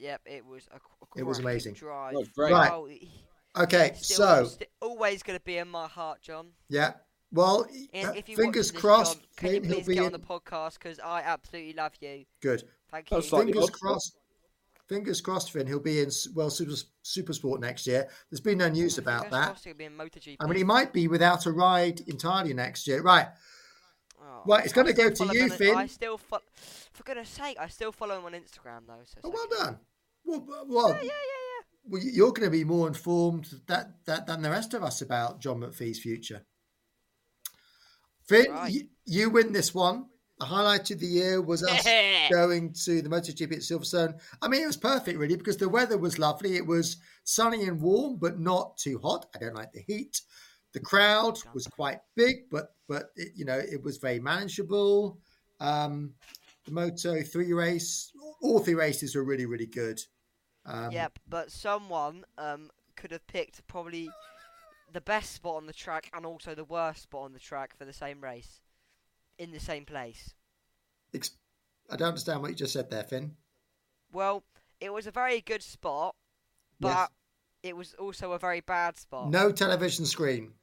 Yep, 0.00 0.22
it 0.26 0.44
was 0.44 0.66
a, 0.72 0.76
a 0.76 1.20
It 1.20 1.22
was 1.22 1.38
amazing. 1.38 1.74
Drive. 1.74 2.14
Oh, 2.16 2.24
great. 2.34 2.52
Right. 2.52 2.70
Oh, 2.72 2.88
Okay, 3.56 3.92
still, 3.94 4.16
so 4.16 4.44
sti- 4.46 4.66
always 4.82 5.22
going 5.22 5.38
to 5.38 5.44
be 5.44 5.58
in 5.58 5.68
my 5.68 5.86
heart, 5.86 6.20
John. 6.20 6.48
yeah. 6.68 6.94
Well, 7.30 7.66
And 7.92 8.08
uh, 8.08 8.12
if 8.16 8.28
you 8.28 8.36
fingers 8.36 8.72
this, 8.72 8.80
crossed. 8.80 9.14
John, 9.18 9.22
can 9.36 9.48
you 9.48 9.54
Finn, 9.60 9.64
he'll 9.64 9.74
please 9.76 9.86
be 9.86 9.94
get 9.94 10.04
on 10.06 10.12
the 10.12 10.18
podcast 10.18 10.74
because 10.74 10.98
I 10.98 11.20
absolutely 11.22 11.72
love 11.74 11.92
you. 12.00 12.24
good. 12.42 12.64
Thank 12.90 13.10
you. 13.12 13.20
Fingers 13.22 13.64
odd. 13.64 13.72
crossed. 13.72 14.16
Fingers 14.88 15.20
crossed, 15.22 15.50
Finn. 15.52 15.66
He'll 15.66 15.80
be 15.80 16.00
in 16.00 16.10
well 16.34 16.50
Super 16.50 16.74
Super 17.02 17.32
Sport 17.32 17.60
next 17.60 17.86
year. 17.86 18.06
There's 18.30 18.40
been 18.40 18.58
no 18.58 18.68
news 18.68 18.98
oh, 18.98 19.02
about 19.02 19.30
that. 19.30 19.58
he'll 19.64 19.74
be 19.74 19.84
in 19.84 19.96
MotoGP. 19.96 20.36
I 20.40 20.46
mean, 20.46 20.56
he 20.58 20.64
might 20.64 20.92
be 20.92 21.08
without 21.08 21.46
a 21.46 21.52
ride 21.52 22.00
entirely 22.06 22.52
next 22.52 22.86
year. 22.86 23.00
Right. 23.02 23.26
Oh, 24.20 24.42
Right, 24.46 24.64
it's 24.64 24.74
gonna 24.74 24.92
go 24.92 25.10
to 25.10 25.24
you, 25.32 25.44
him 25.44 25.50
Finn. 25.50 25.76
I 25.76 25.86
still, 25.86 26.18
fo- 26.18 26.40
for 26.92 27.02
goodness 27.02 27.30
sake, 27.30 27.56
I 27.58 27.68
still 27.68 27.92
follow 27.92 28.18
him 28.18 28.24
on 28.26 28.32
Instagram 28.32 28.86
though. 28.86 29.00
So 29.04 29.20
Oh, 29.24 29.30
well 29.30 29.46
done. 29.58 29.78
Well, 30.24 30.64
well, 30.68 30.88
Yeah, 30.88 31.02
yeah, 31.02 31.08
yeah. 31.08 31.62
well, 31.86 32.02
you're 32.02 32.32
going 32.32 32.46
to 32.46 32.50
be 32.50 32.64
more 32.64 32.86
informed 32.88 33.60
that, 33.66 34.04
that 34.06 34.26
than 34.26 34.42
the 34.42 34.50
rest 34.50 34.72
of 34.74 34.82
us 34.82 35.02
about 35.02 35.40
John 35.40 35.60
McPhee's 35.60 35.98
future. 35.98 36.46
Finn, 38.26 38.50
Right. 38.50 38.72
you, 38.72 38.88
you 39.04 39.30
win 39.30 39.52
this 39.52 39.74
one. 39.74 40.06
The 40.44 40.50
highlight 40.50 40.90
of 40.90 41.00
the 41.00 41.06
year 41.06 41.40
was 41.40 41.64
us 41.64 41.84
going 42.30 42.74
to 42.84 43.00
the 43.00 43.08
MotoGP 43.08 43.50
at 43.50 43.58
Silverstone. 43.60 44.20
I 44.42 44.48
mean, 44.48 44.62
it 44.62 44.66
was 44.66 44.76
perfect, 44.76 45.18
really, 45.18 45.36
because 45.36 45.56
the 45.56 45.70
weather 45.70 45.96
was 45.96 46.18
lovely. 46.18 46.56
It 46.56 46.66
was 46.66 46.98
sunny 47.24 47.64
and 47.64 47.80
warm, 47.80 48.16
but 48.16 48.38
not 48.38 48.76
too 48.76 48.98
hot. 49.02 49.24
I 49.34 49.38
don't 49.38 49.54
like 49.54 49.72
the 49.72 49.80
heat. 49.80 50.20
The 50.74 50.80
crowd 50.80 51.38
was 51.54 51.66
quite 51.66 52.00
big, 52.14 52.50
but 52.50 52.74
but 52.86 53.06
it, 53.16 53.32
you 53.34 53.46
know 53.46 53.56
it 53.56 53.82
was 53.82 53.96
very 53.96 54.20
manageable. 54.20 55.18
Um, 55.60 56.12
the 56.66 56.72
Moto 56.72 57.22
three 57.22 57.54
race, 57.54 58.12
all 58.42 58.58
three 58.58 58.74
races 58.74 59.16
were 59.16 59.24
really 59.24 59.46
really 59.46 59.64
good. 59.64 59.98
Um, 60.66 60.92
Yep, 60.92 61.20
but 61.26 61.52
someone 61.52 62.22
um 62.36 62.70
could 62.96 63.12
have 63.12 63.26
picked 63.28 63.66
probably 63.66 64.10
the 64.92 65.00
best 65.00 65.32
spot 65.32 65.56
on 65.56 65.66
the 65.66 65.72
track 65.72 66.10
and 66.12 66.26
also 66.26 66.54
the 66.54 66.64
worst 66.64 67.04
spot 67.04 67.22
on 67.22 67.32
the 67.32 67.40
track 67.40 67.78
for 67.78 67.86
the 67.86 67.94
same 67.94 68.20
race 68.20 68.60
in 69.38 69.50
the 69.52 69.60
same 69.60 69.84
place. 69.84 70.34
I 71.90 71.96
don't 71.96 72.08
understand 72.08 72.40
what 72.40 72.50
you 72.50 72.56
just 72.56 72.72
said 72.72 72.90
there, 72.90 73.04
Finn. 73.04 73.36
Well, 74.12 74.42
it 74.80 74.92
was 74.92 75.06
a 75.06 75.10
very 75.10 75.40
good 75.42 75.62
spot, 75.62 76.14
but 76.80 76.88
Yes. 76.88 77.08
it 77.62 77.76
was 77.76 77.94
also 77.94 78.32
a 78.32 78.38
very 78.38 78.60
bad 78.60 78.96
spot. 78.96 79.28
No 79.30 79.52
television 79.52 80.06
screen. 80.06 80.54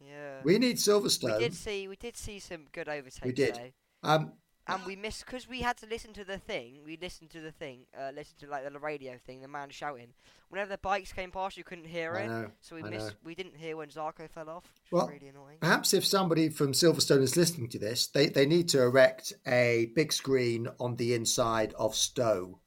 Yeah. 0.00 0.42
We 0.44 0.58
need 0.58 0.76
Silverstone. 0.76 1.38
We 1.38 1.44
did 1.44 1.54
see 1.54 1.88
we 1.88 1.96
did 1.96 2.16
see 2.16 2.38
some 2.40 2.66
good 2.72 2.88
overtakes 2.88 3.24
We 3.24 3.32
did. 3.32 3.54
though. 3.54 3.70
Um, 4.08 4.32
And 4.68 4.84
we 4.84 4.96
missed 4.96 5.24
because 5.24 5.48
we 5.48 5.60
had 5.62 5.76
to 5.78 5.86
listen 5.86 6.12
to 6.14 6.24
the 6.24 6.38
thing. 6.38 6.80
We 6.84 6.98
listened 7.00 7.30
to 7.30 7.40
the 7.40 7.52
thing, 7.52 7.86
uh, 7.98 8.10
listen 8.14 8.36
to 8.40 8.46
like 8.46 8.70
the 8.70 8.78
radio 8.78 9.14
thing, 9.26 9.40
the 9.40 9.48
man 9.48 9.70
shouting. 9.70 10.08
Whenever 10.50 10.70
the 10.70 10.78
bikes 10.78 11.12
came 11.12 11.30
past, 11.30 11.56
you 11.56 11.64
couldn't 11.64 11.86
hear 11.86 12.14
I 12.14 12.20
it, 12.22 12.28
know, 12.28 12.50
so 12.60 12.76
we 12.76 12.82
I 12.82 12.88
missed. 12.90 13.06
know. 13.08 13.12
We 13.24 13.34
didn't 13.34 13.56
hear 13.56 13.76
when 13.76 13.88
Zarco 13.88 14.28
fell 14.30 14.48
off, 14.48 14.64
Well, 14.90 15.08
really 15.08 15.28
annoying. 15.28 15.58
Perhaps 15.60 15.92
if 15.94 16.06
somebody 16.06 16.48
from 16.48 16.72
Silverstone 16.72 17.20
is 17.22 17.36
listening 17.36 17.68
to 17.70 17.78
this, 17.78 18.06
they, 18.08 18.26
they 18.26 18.46
need 18.46 18.68
to 18.70 18.82
erect 18.82 19.32
a 19.46 19.90
big 19.94 20.12
screen 20.12 20.68
on 20.80 20.96
the 20.96 21.14
inside 21.14 21.74
of 21.78 21.94
Stowe 21.94 22.60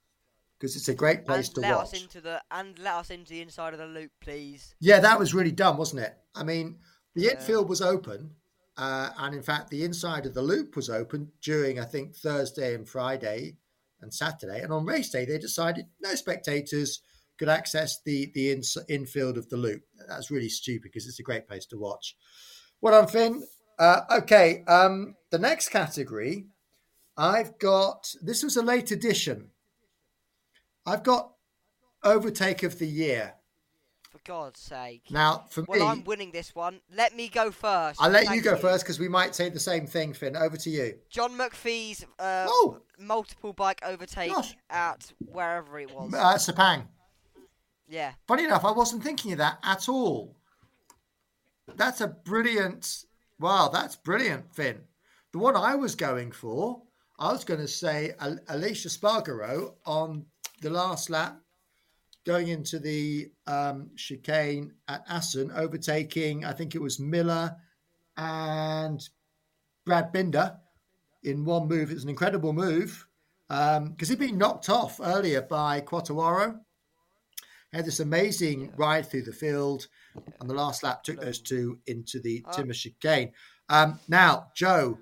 because 0.59 0.75
it's 0.75 0.89
a 0.89 0.93
great 0.93 1.25
place 1.25 1.47
and 1.47 1.55
to 1.55 1.61
let 1.61 1.75
watch. 1.75 1.85
us 1.85 2.01
into 2.03 2.21
the 2.21 2.39
and 2.51 2.77
let 2.77 2.93
us 2.95 3.09
into 3.09 3.29
the 3.31 3.41
inside 3.41 3.73
of 3.73 3.79
the 3.79 3.87
loop, 3.87 4.11
please. 4.21 4.75
Yeah, 4.79 4.99
that 4.99 5.17
was 5.19 5.33
really 5.33 5.51
dumb, 5.51 5.77
wasn't 5.77 6.03
it? 6.03 6.13
I 6.35 6.43
mean, 6.43 6.77
the 7.15 7.23
Yeah. 7.23 7.31
infield 7.31 7.67
was 7.67 7.81
open, 7.81 8.35
uh, 8.81 9.11
and 9.19 9.35
in 9.35 9.43
fact, 9.43 9.69
the 9.69 9.83
inside 9.83 10.25
of 10.25 10.33
the 10.33 10.41
loop 10.41 10.75
was 10.75 10.89
open 10.89 11.31
during, 11.43 11.79
I 11.79 11.85
think, 11.85 12.15
Thursday 12.15 12.73
and 12.73 12.89
Friday 12.89 13.57
and 14.01 14.11
Saturday. 14.11 14.61
And 14.61 14.73
on 14.73 14.87
race 14.87 15.11
day, 15.11 15.23
they 15.23 15.37
decided 15.37 15.85
no 16.01 16.15
spectators 16.15 16.99
could 17.37 17.47
access 17.47 18.01
the 18.03 18.31
the 18.33 18.51
ins 18.51 18.79
infield 18.89 19.37
of 19.37 19.47
the 19.49 19.57
loop. 19.57 19.83
That's 20.07 20.31
really 20.31 20.49
stupid 20.49 20.81
because 20.85 21.07
it's 21.07 21.19
a 21.19 21.23
great 21.23 21.47
place 21.47 21.67
to 21.67 21.77
watch. 21.77 22.15
Well 22.81 22.99
done, 22.99 23.07
Finn. 23.07 23.43
Uh, 23.77 24.01
okay, 24.13 24.63
um, 24.67 25.15
the 25.29 25.37
next 25.37 25.69
category, 25.69 26.47
I've 27.15 27.59
got. 27.59 28.11
This 28.19 28.41
was 28.41 28.57
a 28.57 28.63
late 28.63 28.89
edition. 28.89 29.51
I've 30.87 31.03
got 31.03 31.33
overtake 32.03 32.63
of 32.63 32.79
the 32.79 32.87
year. 32.87 33.35
God's 34.23 34.59
sake. 34.59 35.03
Now, 35.09 35.45
for 35.49 35.63
well, 35.63 35.77
me, 35.79 35.83
Well, 35.85 35.91
I'm 35.91 36.03
winning 36.03 36.31
this 36.31 36.53
one. 36.55 36.79
Let 36.95 37.15
me 37.15 37.27
go 37.29 37.51
first. 37.51 38.01
I'll 38.01 38.09
let 38.09 38.23
you 38.23 38.29
Thank 38.29 38.43
go 38.43 38.55
first 38.55 38.83
because 38.83 38.99
we 38.99 39.07
might 39.07 39.35
say 39.35 39.49
the 39.49 39.59
same 39.59 39.85
thing, 39.87 40.13
Finn. 40.13 40.35
Over 40.37 40.57
to 40.57 40.69
you. 40.69 40.95
John 41.09 41.37
McPhee's 41.37 42.03
uh, 42.19 42.45
Oh! 42.47 42.79
multiple 42.99 43.53
bike 43.53 43.81
overtake 43.83 44.31
Gosh. 44.31 44.55
at 44.69 45.11
wherever 45.31 45.79
it 45.79 45.91
was. 45.93 46.13
Uh, 46.13 46.35
Sepang. 46.35 46.83
yeah. 47.89 48.13
Funny 48.27 48.45
enough, 48.45 48.63
I 48.65 48.71
wasn't 48.71 49.03
thinking 49.03 49.31
of 49.33 49.37
that 49.39 49.57
at 49.63 49.89
all. 49.89 50.35
That's 51.75 52.01
a 52.01 52.07
brilliant. 52.07 53.05
Wow, 53.39 53.69
that's 53.71 53.95
brilliant, 53.95 54.53
Finn. 54.53 54.81
The 55.31 55.39
one 55.39 55.55
I 55.55 55.75
was 55.75 55.95
going 55.95 56.31
for, 56.31 56.81
I 57.17 57.31
was 57.31 57.43
going 57.43 57.59
to 57.61 57.67
say 57.67 58.13
Al- 58.19 58.37
Aleix 58.49 58.85
Espargaro 58.85 59.73
on 59.85 60.25
the 60.61 60.69
last 60.69 61.09
lap, 61.09 61.39
going 62.25 62.49
into 62.49 62.79
the 62.79 63.31
um, 63.47 63.89
chicane 63.95 64.73
at 64.87 65.03
Assen, 65.09 65.51
overtaking, 65.55 66.45
I 66.45 66.53
think 66.53 66.75
it 66.75 66.81
was 66.81 66.99
Miller 66.99 67.55
and 68.17 69.01
Brad 69.85 70.11
Binder 70.11 70.55
in 71.23 71.45
one 71.45 71.67
move. 71.67 71.89
It 71.91 71.95
was 71.95 72.03
an 72.03 72.09
incredible 72.09 72.53
move 72.53 73.07
because 73.47 74.09
he'd 74.09 74.19
been 74.19 74.37
knocked 74.37 74.69
off 74.69 74.99
earlier 75.03 75.41
by 75.41 75.81
Quartararo. 75.81 76.59
Had 77.73 77.85
this 77.85 78.01
amazing 78.01 78.71
ride 78.75 79.07
through 79.07 79.23
the 79.23 79.31
field, 79.31 79.87
and 80.39 80.49
the 80.49 80.53
last 80.53 80.83
lap 80.83 81.03
took 81.03 81.21
those 81.21 81.39
two 81.39 81.79
into 81.87 82.19
the 82.19 82.43
Uh, 82.45 82.51
Timmer 82.51 82.73
chicane. 82.73 83.31
Um, 83.69 83.97
now, 84.09 84.51
Joe, 84.55 84.99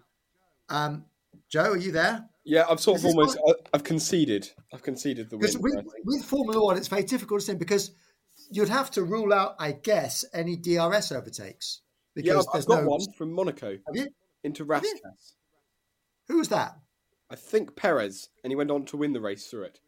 um, 0.69 1.05
Joe, 1.49 1.71
are 1.71 1.77
you 1.77 1.91
there? 1.91 2.29
Yeah, 2.45 2.65
I've 2.69 2.79
sort 2.79 2.99
of 2.99 3.05
almost. 3.05 3.37
I- 3.47 3.53
I've 3.73 3.83
conceded. 3.83 4.49
I've 4.73 4.81
conceded 4.83 5.29
the 5.29 5.37
win. 5.37 5.51
With, 5.59 5.85
with 6.05 6.23
Formula 6.25 6.63
One, 6.63 6.77
it's 6.77 6.87
very 6.87 7.03
difficult 7.03 7.41
to 7.41 7.45
say 7.45 7.53
because 7.55 7.91
you'd 8.49 8.69
have 8.69 8.89
to 8.91 9.03
rule 9.03 9.33
out, 9.33 9.55
I 9.59 9.73
guess, 9.73 10.25
any 10.33 10.55
DRS 10.55 11.11
overtakes. 11.11 11.81
Yeah, 12.15 12.21
Because 12.33 12.47
I've, 12.47 12.53
there's 12.53 12.65
I've 12.65 12.69
got 12.69 12.83
no. 12.83 12.89
one 12.89 13.11
from 13.17 13.31
Monaco 13.33 13.77
Have 13.85 13.95
you? 13.95 14.07
into? 14.43 14.65
Rascasse. 14.65 15.35
Who 16.27 16.37
was 16.37 16.49
that? 16.49 16.75
I 17.29 17.35
think 17.35 17.75
Perez, 17.75 18.29
and 18.43 18.51
he 18.51 18.55
went 18.55 18.71
on 18.71 18.85
to 18.85 18.97
win 18.97 19.13
the 19.13 19.21
race 19.21 19.47
through 19.47 19.63
it. 19.63 19.79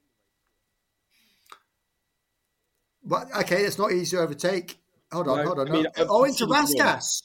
Well, 3.04 3.28
okay, 3.40 3.64
it's 3.64 3.78
not 3.80 3.92
easy 3.92 4.16
to 4.18 4.22
overtake. 4.24 4.78
Hold 5.12 5.28
on, 5.28 5.38
No, 5.38 5.44
hold 5.46 5.60
on. 5.60 5.70
I 5.70 5.72
mean, 5.72 5.84
no. 5.98 6.06
Oh, 6.10 6.24
into 6.24 6.46
conceded 6.46 6.50
the 6.50 6.54
win. 6.54 6.66
Rascasse. 6.96 7.24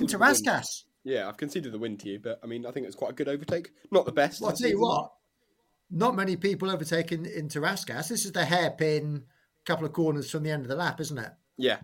Into. 0.00 0.18
Rascasse. 0.18 0.84
Yeah, 1.04 1.28
I've 1.28 1.36
conceded 1.36 1.72
the 1.72 1.78
win 1.78 1.96
to 1.98 2.08
you, 2.08 2.20
but 2.20 2.38
I 2.42 2.46
mean, 2.46 2.64
I 2.64 2.70
think 2.70 2.86
it's 2.86 2.96
quite 2.96 3.10
a 3.10 3.14
good 3.14 3.28
overtake. 3.28 3.70
Not 3.90 4.04
the 4.04 4.12
best. 4.12 4.40
Well, 4.40 4.50
I'll 4.50 4.56
tell 4.56 4.70
you 4.70 4.80
what, 4.80 5.12
not 5.90 6.14
many 6.14 6.36
people 6.36 6.70
overtaking 6.70 7.26
into 7.26 7.60
Rascasse. 7.60 8.08
This 8.08 8.24
is 8.24 8.32
the 8.32 8.44
hairpin 8.44 9.24
couple 9.64 9.86
of 9.86 9.92
corners 9.92 10.30
from 10.30 10.42
the 10.42 10.50
end 10.50 10.62
of 10.62 10.68
the 10.68 10.74
lap, 10.74 11.00
isn't 11.00 11.18
it? 11.18 11.30
Yeah, 11.56 11.78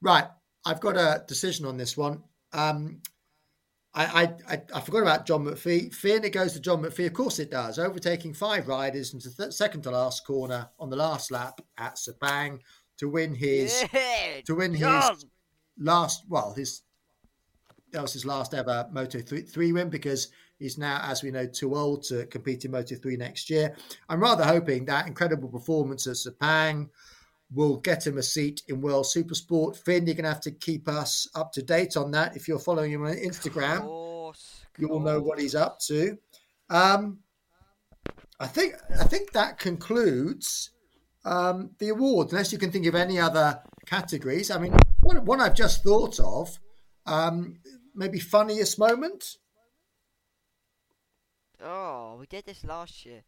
Right. 0.00 0.26
I've 0.64 0.80
got 0.80 0.96
a 0.96 1.24
decision 1.26 1.66
on 1.66 1.76
this 1.76 1.96
one. 1.96 2.22
Um, 2.52 3.00
I, 3.94 4.04
I, 4.04 4.54
I, 4.54 4.62
I 4.74 4.80
forgot 4.80 5.02
about 5.02 5.26
John 5.26 5.44
McPhee. 5.44 5.94
Fear 5.94 6.24
it 6.24 6.32
goes 6.32 6.52
to 6.52 6.60
John 6.60 6.82
McPhee. 6.82 7.06
Of 7.06 7.14
course 7.14 7.38
it 7.38 7.50
does. 7.50 7.78
Overtaking 7.78 8.34
five 8.34 8.68
riders 8.68 9.14
into 9.14 9.30
the 9.30 9.52
second 9.52 9.82
to 9.82 9.90
last 9.90 10.26
corner 10.26 10.68
on 10.78 10.90
the 10.90 10.96
last 10.96 11.30
lap 11.30 11.60
at 11.78 11.96
Sepang 11.96 12.60
to 12.98 13.08
win 13.08 13.34
his 13.34 13.84
yeah. 13.92 14.40
to 14.44 14.54
win 14.54 14.76
John. 14.76 15.14
his 15.14 15.26
last 15.78 16.24
well 16.28 16.52
his 16.54 16.82
that 17.92 18.02
was 18.02 18.12
his 18.12 18.24
last 18.24 18.54
ever 18.54 18.88
Moto 18.92 19.20
3, 19.20 19.42
3 19.42 19.72
win 19.72 19.88
because 19.88 20.28
he's 20.58 20.78
now, 20.78 21.00
as 21.04 21.22
we 21.22 21.30
know, 21.30 21.46
too 21.46 21.74
old 21.74 22.02
to 22.04 22.26
compete 22.26 22.64
in 22.64 22.70
Moto 22.70 22.96
3 22.96 23.16
next 23.16 23.50
year. 23.50 23.76
I'm 24.08 24.20
rather 24.20 24.44
hoping 24.44 24.84
that 24.86 25.06
incredible 25.06 25.48
performance 25.48 26.06
at 26.06 26.16
Sepang 26.16 26.88
will 27.52 27.76
get 27.76 28.06
him 28.06 28.18
a 28.18 28.22
seat 28.22 28.62
in 28.68 28.80
World 28.80 29.06
Supersport. 29.06 29.76
Finn, 29.76 30.06
you're 30.06 30.14
going 30.14 30.24
to 30.24 30.30
have 30.30 30.40
to 30.42 30.50
keep 30.50 30.88
us 30.88 31.28
up 31.34 31.52
to 31.52 31.62
date 31.62 31.96
on 31.96 32.10
that. 32.12 32.36
If 32.36 32.48
you're 32.48 32.58
following 32.58 32.92
him 32.92 33.04
on 33.04 33.14
Instagram, 33.14 33.82
course. 33.82 34.64
you 34.78 34.88
will 34.88 35.00
know 35.00 35.20
what 35.20 35.38
he's 35.38 35.54
up 35.54 35.78
to. 35.86 36.18
Um, 36.68 37.20
I 38.38 38.46
think 38.46 38.74
I 38.98 39.04
think 39.04 39.32
that 39.32 39.58
concludes 39.58 40.70
um, 41.24 41.70
the 41.78 41.90
awards. 41.90 42.32
Unless 42.32 42.52
you 42.52 42.58
can 42.58 42.70
think 42.70 42.86
of 42.86 42.94
any 42.94 43.18
other 43.18 43.62
categories. 43.86 44.50
I 44.50 44.58
mean, 44.58 44.74
one, 45.00 45.24
one 45.24 45.40
I've 45.40 45.54
just 45.54 45.82
thought 45.82 46.18
of, 46.20 46.58
um, 47.06 47.54
maybe 47.96 48.18
funniest 48.20 48.78
moment. 48.78 49.36
Oh, 51.62 52.16
we 52.20 52.26
did 52.26 52.44
this 52.44 52.64
last 52.64 53.04
year. 53.06 53.22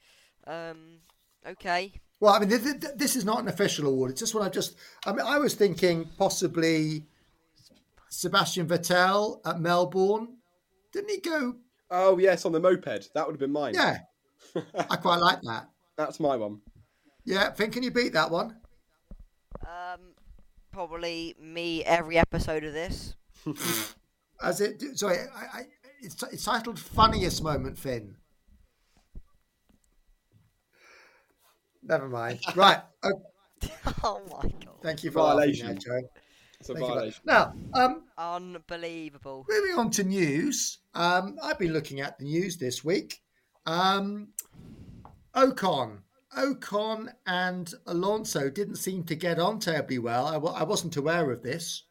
Um. 0.46 1.00
Okay. 1.46 1.92
Well, 2.20 2.34
I 2.34 2.40
mean, 2.40 2.48
th- 2.48 2.62
th- 2.62 2.94
this 2.96 3.16
is 3.16 3.24
not 3.24 3.40
an 3.40 3.48
official 3.48 3.86
award. 3.86 4.10
It's 4.10 4.20
just 4.20 4.34
what 4.34 4.44
I've 4.44 4.52
just. 4.52 4.76
I 5.06 5.12
mean, 5.12 5.24
I 5.26 5.38
was 5.38 5.54
thinking 5.54 6.08
possibly 6.18 7.06
Sebastian 8.10 8.66
Vettel 8.68 9.40
at 9.46 9.60
Melbourne. 9.60 10.36
Didn't 10.92 11.10
he 11.10 11.20
go? 11.20 11.56
Oh 11.90 12.18
yes, 12.18 12.44
on 12.44 12.52
the 12.52 12.60
moped. 12.60 13.12
That 13.14 13.26
would 13.26 13.32
have 13.32 13.40
been 13.40 13.52
mine. 13.52 13.74
Yeah, 13.74 13.98
I 14.90 14.96
quite 14.96 15.20
like 15.20 15.40
that. 15.42 15.68
That's 15.96 16.20
my 16.20 16.36
one. 16.36 16.60
Yeah, 17.24 17.52
Finn, 17.52 17.70
can 17.70 17.82
you 17.82 17.90
beat 17.90 18.12
that 18.12 18.30
one? 18.30 18.56
Um. 19.62 20.14
Probably 20.70 21.34
me 21.40 21.82
every 21.82 22.18
episode 22.18 22.62
of 22.62 22.72
this. 22.72 23.16
As 24.42 24.60
it, 24.60 24.82
sorry, 24.98 25.18
I, 25.34 25.58
I, 25.58 25.62
it's, 26.02 26.22
it's 26.24 26.44
titled 26.44 26.78
"Funniest 26.78 27.42
Moment," 27.42 27.78
Finn. 27.78 28.16
Never 31.82 32.08
mind. 32.08 32.40
Right. 32.56 32.80
Oh, 33.02 33.22
oh 34.04 34.20
my 34.30 34.42
god. 34.64 34.74
thank 34.82 35.04
you 35.04 35.10
for 35.10 35.22
laughing 35.22 35.38
there, 35.38 35.74
Violation. 35.74 35.78
Joe. 35.78 36.00
It's 36.60 36.68
a 36.68 36.74
Thank 36.74 36.84
you 36.84 36.88
for- 36.88 36.94
violation. 36.94 37.22
Now, 37.24 37.54
um, 37.74 38.02
Unbelievable. 38.18 39.46
moving 39.48 39.78
on 39.78 39.90
to 39.92 40.04
news. 40.04 40.78
Um, 40.94 41.36
I've 41.42 41.58
been 41.58 41.72
looking 41.72 42.00
at 42.00 42.18
the 42.18 42.24
news 42.24 42.56
this 42.58 42.84
week. 42.84 43.20
Um, 43.66 44.28
Ocon, 45.36 45.98
Ocon, 46.36 47.08
and 47.26 47.72
Alonso 47.86 48.50
didn't 48.50 48.76
seem 48.76 49.04
to 49.04 49.14
get 49.14 49.38
on 49.38 49.60
terribly 49.60 49.98
well. 49.98 50.26
I, 50.26 50.60
I 50.60 50.62
wasn't 50.64 50.96
aware 50.96 51.30
of 51.30 51.42
this 51.42 51.84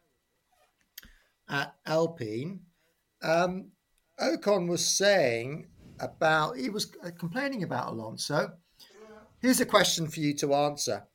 at 1.49 1.75
Alpine. 1.85 2.61
Um, 3.21 3.71
Ocon 4.19 4.67
was 4.67 4.85
saying 4.85 5.67
about 5.99 6.57
he 6.57 6.69
was 6.69 6.91
uh, 7.03 7.09
complaining 7.17 7.63
about 7.63 7.91
Alonso. 7.93 8.53
Here's 9.39 9.59
a 9.59 9.65
question 9.65 10.07
for 10.07 10.19
you 10.19 10.33
to 10.35 10.53
answer. 10.53 11.05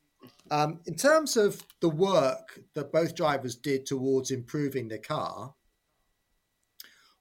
Um, 0.51 0.79
in 0.85 0.95
terms 0.95 1.35
of 1.35 1.63
the 1.81 1.89
work 1.89 2.59
that 2.73 2.91
both 2.91 3.15
drivers 3.15 3.55
did 3.55 3.85
towards 3.85 4.31
improving 4.31 4.87
the 4.87 4.97
car, 4.97 5.53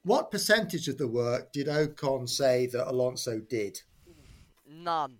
what 0.04 0.30
percentage 0.30 0.88
of 0.88 0.98
the 0.98 1.08
work 1.08 1.52
did 1.52 1.66
Ocon 1.68 2.28
say 2.28 2.66
that 2.66 2.88
Alonso 2.88 3.38
did? 3.40 3.80
None. 4.68 5.18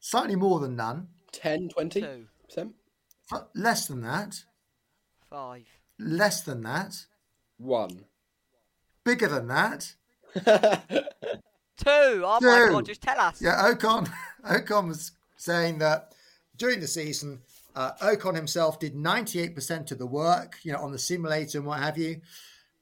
Slightly 0.00 0.36
more 0.36 0.60
than 0.60 0.76
none. 0.76 1.08
10, 1.32 1.68
20 1.68 2.00
Two. 2.00 2.26
percent. 2.44 2.74
Less 3.54 3.86
than 3.86 4.00
that. 4.02 4.44
Five. 5.28 5.66
Less 6.00 6.42
than 6.42 6.62
that. 6.62 7.04
One. 7.58 8.06
Bigger 9.04 9.28
than 9.28 9.48
that. 9.48 9.94
Two. 11.76 12.22
Oh 12.24 12.38
my 12.40 12.66
Two. 12.66 12.72
god. 12.72 12.86
Just 12.86 13.02
tell 13.02 13.20
us. 13.20 13.40
Yeah, 13.40 13.70
Ocon. 13.72 14.10
Ocon 14.44 14.88
was 14.88 15.12
saying 15.36 15.78
that 15.78 16.14
during 16.56 16.80
the 16.80 16.86
season, 16.86 17.40
uh, 17.76 17.92
Ocon 18.02 18.34
himself 18.34 18.78
did 18.78 18.94
98% 18.94 19.92
of 19.92 19.98
the 19.98 20.06
work, 20.06 20.56
you 20.62 20.72
know, 20.72 20.78
on 20.80 20.92
the 20.92 20.98
simulator 20.98 21.58
and 21.58 21.66
what 21.66 21.80
have 21.80 21.98
you, 21.98 22.20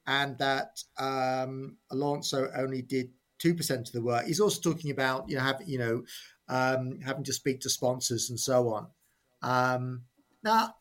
and 0.07 0.39
that 0.39 0.83
um, 0.99 1.77
Alonso 1.91 2.51
only 2.57 2.83
did 2.83 3.11
2% 3.43 3.71
of 3.71 3.93
the 3.93 4.03
work. 4.03 4.27
He's 4.27 4.41
also 4.41 4.61
talking 4.61 4.91
about, 4.91 5.29
you 5.29 5.37
know, 5.37 5.43
having, 5.43 5.69
you 5.69 5.79
know, 5.79 6.03
um, 6.49 7.01
having 7.01 7.25
to 7.25 7.33
speak 7.33 7.61
to 7.61 7.71
sponsors 7.71 8.31
and 8.31 8.41
so 8.41 8.69
on. 8.71 8.87
Um, 9.43 10.03
now, 10.43 10.75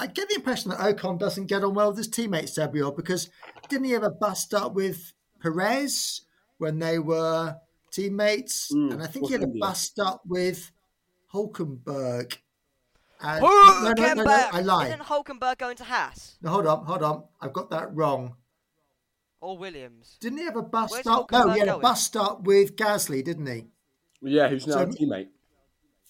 I 0.00 0.06
get 0.06 0.28
the 0.28 0.36
impression 0.36 0.70
that 0.70 0.78
Ocon 0.78 1.18
doesn't 1.18 1.46
get 1.46 1.64
on 1.64 1.74
well 1.74 1.88
with 1.88 1.98
his 1.98 2.08
teammates, 2.08 2.56
Sabriel, 2.56 2.94
because 2.94 3.30
didn't 3.68 3.86
he 3.86 3.94
ever 3.94 4.10
bust 4.10 4.54
up 4.54 4.74
with 4.74 5.12
Perez 5.42 6.20
when 6.58 6.78
they 6.78 6.98
were 7.00 7.56
teammates? 7.90 8.72
Mm, 8.72 8.92
and 8.92 9.02
I 9.02 9.06
think 9.08 9.26
he 9.26 9.32
had 9.32 9.40
a 9.42 9.44
India. 9.46 9.60
bust 9.60 9.98
up 9.98 10.22
with 10.24 10.70
Hulkenberg. 11.34 12.36
And, 13.20 13.42
no, 13.42 13.48
no, 13.48 13.92
no, 13.92 13.92
no, 13.92 14.24
Hulkenberg! 14.24 14.48
I 14.54 14.60
lied. 14.60 14.86
Isn't 14.88 15.00
Hulkenberg 15.02 15.58
going 15.58 15.76
to 15.76 15.84
Haas 15.84 16.36
No, 16.40 16.50
hold 16.50 16.66
on, 16.68 16.84
hold 16.86 17.02
on. 17.02 17.24
I've 17.40 17.52
got 17.52 17.70
that 17.70 17.92
wrong. 17.94 18.36
or 19.40 19.58
Williams? 19.58 20.16
Didn't 20.20 20.38
he 20.38 20.44
have 20.44 20.56
a 20.56 20.62
bus 20.62 20.92
Where's 20.92 21.02
start? 21.02 21.30
No, 21.32 21.50
he 21.50 21.58
had 21.58 21.68
a 21.68 21.72
going? 21.72 21.82
bus 21.82 22.04
start 22.04 22.42
with 22.44 22.76
Gasly, 22.76 23.24
didn't 23.24 23.46
he? 23.46 23.64
Yeah, 24.22 24.48
who's 24.48 24.66
now 24.66 24.74
So- 24.74 24.80
a 24.82 24.86
teammate? 24.86 25.28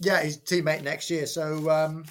Yeah, 0.00 0.20
his 0.20 0.38
teammate 0.38 0.82
next 0.82 1.10
year. 1.10 1.26
So 1.26 1.68
um, 1.70 2.04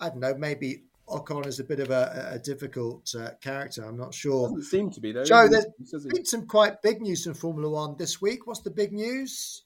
I 0.00 0.08
don't 0.08 0.20
know. 0.20 0.34
Maybe 0.34 0.84
Ocon 1.08 1.46
is 1.46 1.60
a 1.60 1.64
bit 1.64 1.80
of 1.80 1.90
a, 1.90 2.30
a 2.32 2.38
difficult 2.38 3.14
uh, 3.18 3.30
character. 3.40 3.84
I'm 3.84 3.96
not 3.96 4.14
sure. 4.14 4.48
Doesn't 4.48 4.62
seem 4.62 4.90
to 4.90 5.00
be 5.00 5.12
though. 5.12 5.24
Joe, 5.24 5.48
does 5.48 5.66
there's 5.90 6.04
he? 6.04 6.10
been 6.10 6.24
some 6.24 6.46
quite 6.46 6.82
big 6.82 7.00
news 7.00 7.26
in 7.26 7.34
Formula 7.34 7.68
One 7.68 7.96
this 7.96 8.20
week. 8.20 8.46
What's 8.46 8.60
the 8.60 8.70
big 8.70 8.92
news? 8.92 9.64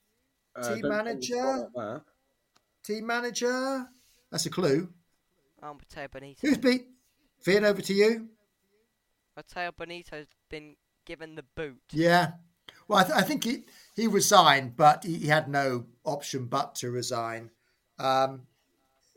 Uh, 0.56 0.74
team 0.74 0.88
manager? 0.88 1.68
think 1.74 2.02
Team 2.84 3.06
manager. 3.06 3.86
That's 4.30 4.46
a 4.46 4.50
clue. 4.50 4.88
Oh, 5.62 5.74
Matteo 5.74 6.08
Binotto. 6.08 6.40
Who's 6.40 6.58
beat? 6.58 6.86
Finn, 7.40 7.64
over 7.64 7.82
to 7.82 7.94
you. 7.94 8.28
Matteo 9.36 9.72
Binotto's 9.72 10.28
been 10.50 10.76
given 11.06 11.34
the 11.34 11.44
boot. 11.56 11.80
Yeah. 11.92 12.32
Well, 12.86 13.00
I, 13.00 13.04
th- 13.04 13.16
I 13.16 13.22
think 13.22 13.44
he, 13.44 13.64
he 13.94 14.06
resigned, 14.06 14.76
but 14.76 15.04
he, 15.04 15.14
he 15.16 15.26
had 15.28 15.48
no 15.48 15.86
option 16.04 16.46
but 16.46 16.74
to 16.76 16.90
resign. 16.90 17.50
Um, 17.98 18.42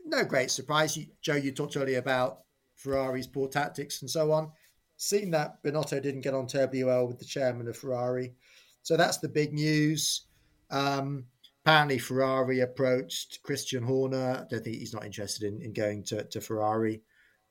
no 0.04 0.24
great 0.24 0.50
surprise. 0.50 0.96
You, 0.96 1.06
Joe, 1.20 1.36
you 1.36 1.52
talked 1.52 1.76
earlier 1.76 1.98
about 1.98 2.40
Ferrari's 2.76 3.26
poor 3.26 3.48
tactics 3.48 4.02
and 4.02 4.10
so 4.10 4.32
on. 4.32 4.50
Seen 4.96 5.30
that 5.32 5.62
Binotto 5.62 6.00
didn't 6.02 6.20
get 6.20 6.34
on 6.34 6.46
terribly 6.46 6.84
well 6.84 7.06
with 7.06 7.18
the 7.18 7.24
chairman 7.24 7.68
of 7.68 7.76
Ferrari. 7.76 8.34
So 8.82 8.96
that's 8.96 9.18
the 9.18 9.28
big 9.28 9.52
news. 9.52 10.26
Um, 10.70 11.24
apparently, 11.64 11.98
Ferrari 11.98 12.60
approached 12.60 13.42
Christian 13.42 13.82
Horner. 13.82 14.44
I 14.44 14.44
don't 14.48 14.64
think 14.64 14.76
he's 14.76 14.94
not 14.94 15.04
interested 15.04 15.52
in, 15.52 15.62
in 15.62 15.72
going 15.72 16.02
to, 16.04 16.24
to 16.24 16.40
Ferrari. 16.40 17.02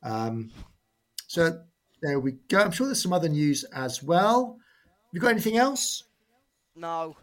Um, 0.03 0.51
so 1.27 1.61
there 2.01 2.19
we 2.19 2.33
go. 2.49 2.59
I'm 2.59 2.71
sure 2.71 2.87
there's 2.87 3.01
some 3.01 3.13
other 3.13 3.29
news 3.29 3.63
as 3.73 4.01
well. 4.01 4.57
You 5.11 5.19
got 5.19 5.31
anything 5.31 5.57
else? 5.57 6.03
No. 6.75 7.15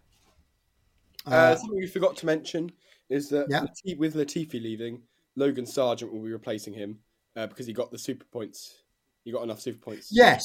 Uh, 1.27 1.57
something 1.57 1.79
we 1.79 1.87
forgot 1.87 2.17
to 2.19 2.27
mention 2.27 2.71
is 3.09 3.29
that 3.31 3.47
Yeah. 3.49 3.63
Lati- 3.63 3.99
with 3.99 4.15
Latifi 4.15 4.63
leaving, 4.63 5.03
Logan 5.39 5.65
Sargeant 5.65 6.13
will 6.13 6.23
be 6.23 6.33
replacing 6.33 6.75
him 6.75 6.99
uh, 7.37 7.47
because 7.47 7.67
he 7.67 7.73
got 7.73 7.91
the 7.91 7.99
super 7.99 8.25
points. 8.27 8.83
He 9.25 9.33
got 9.33 9.43
enough 9.43 9.61
super 9.61 9.79
points. 9.79 10.09
Yes. 10.11 10.43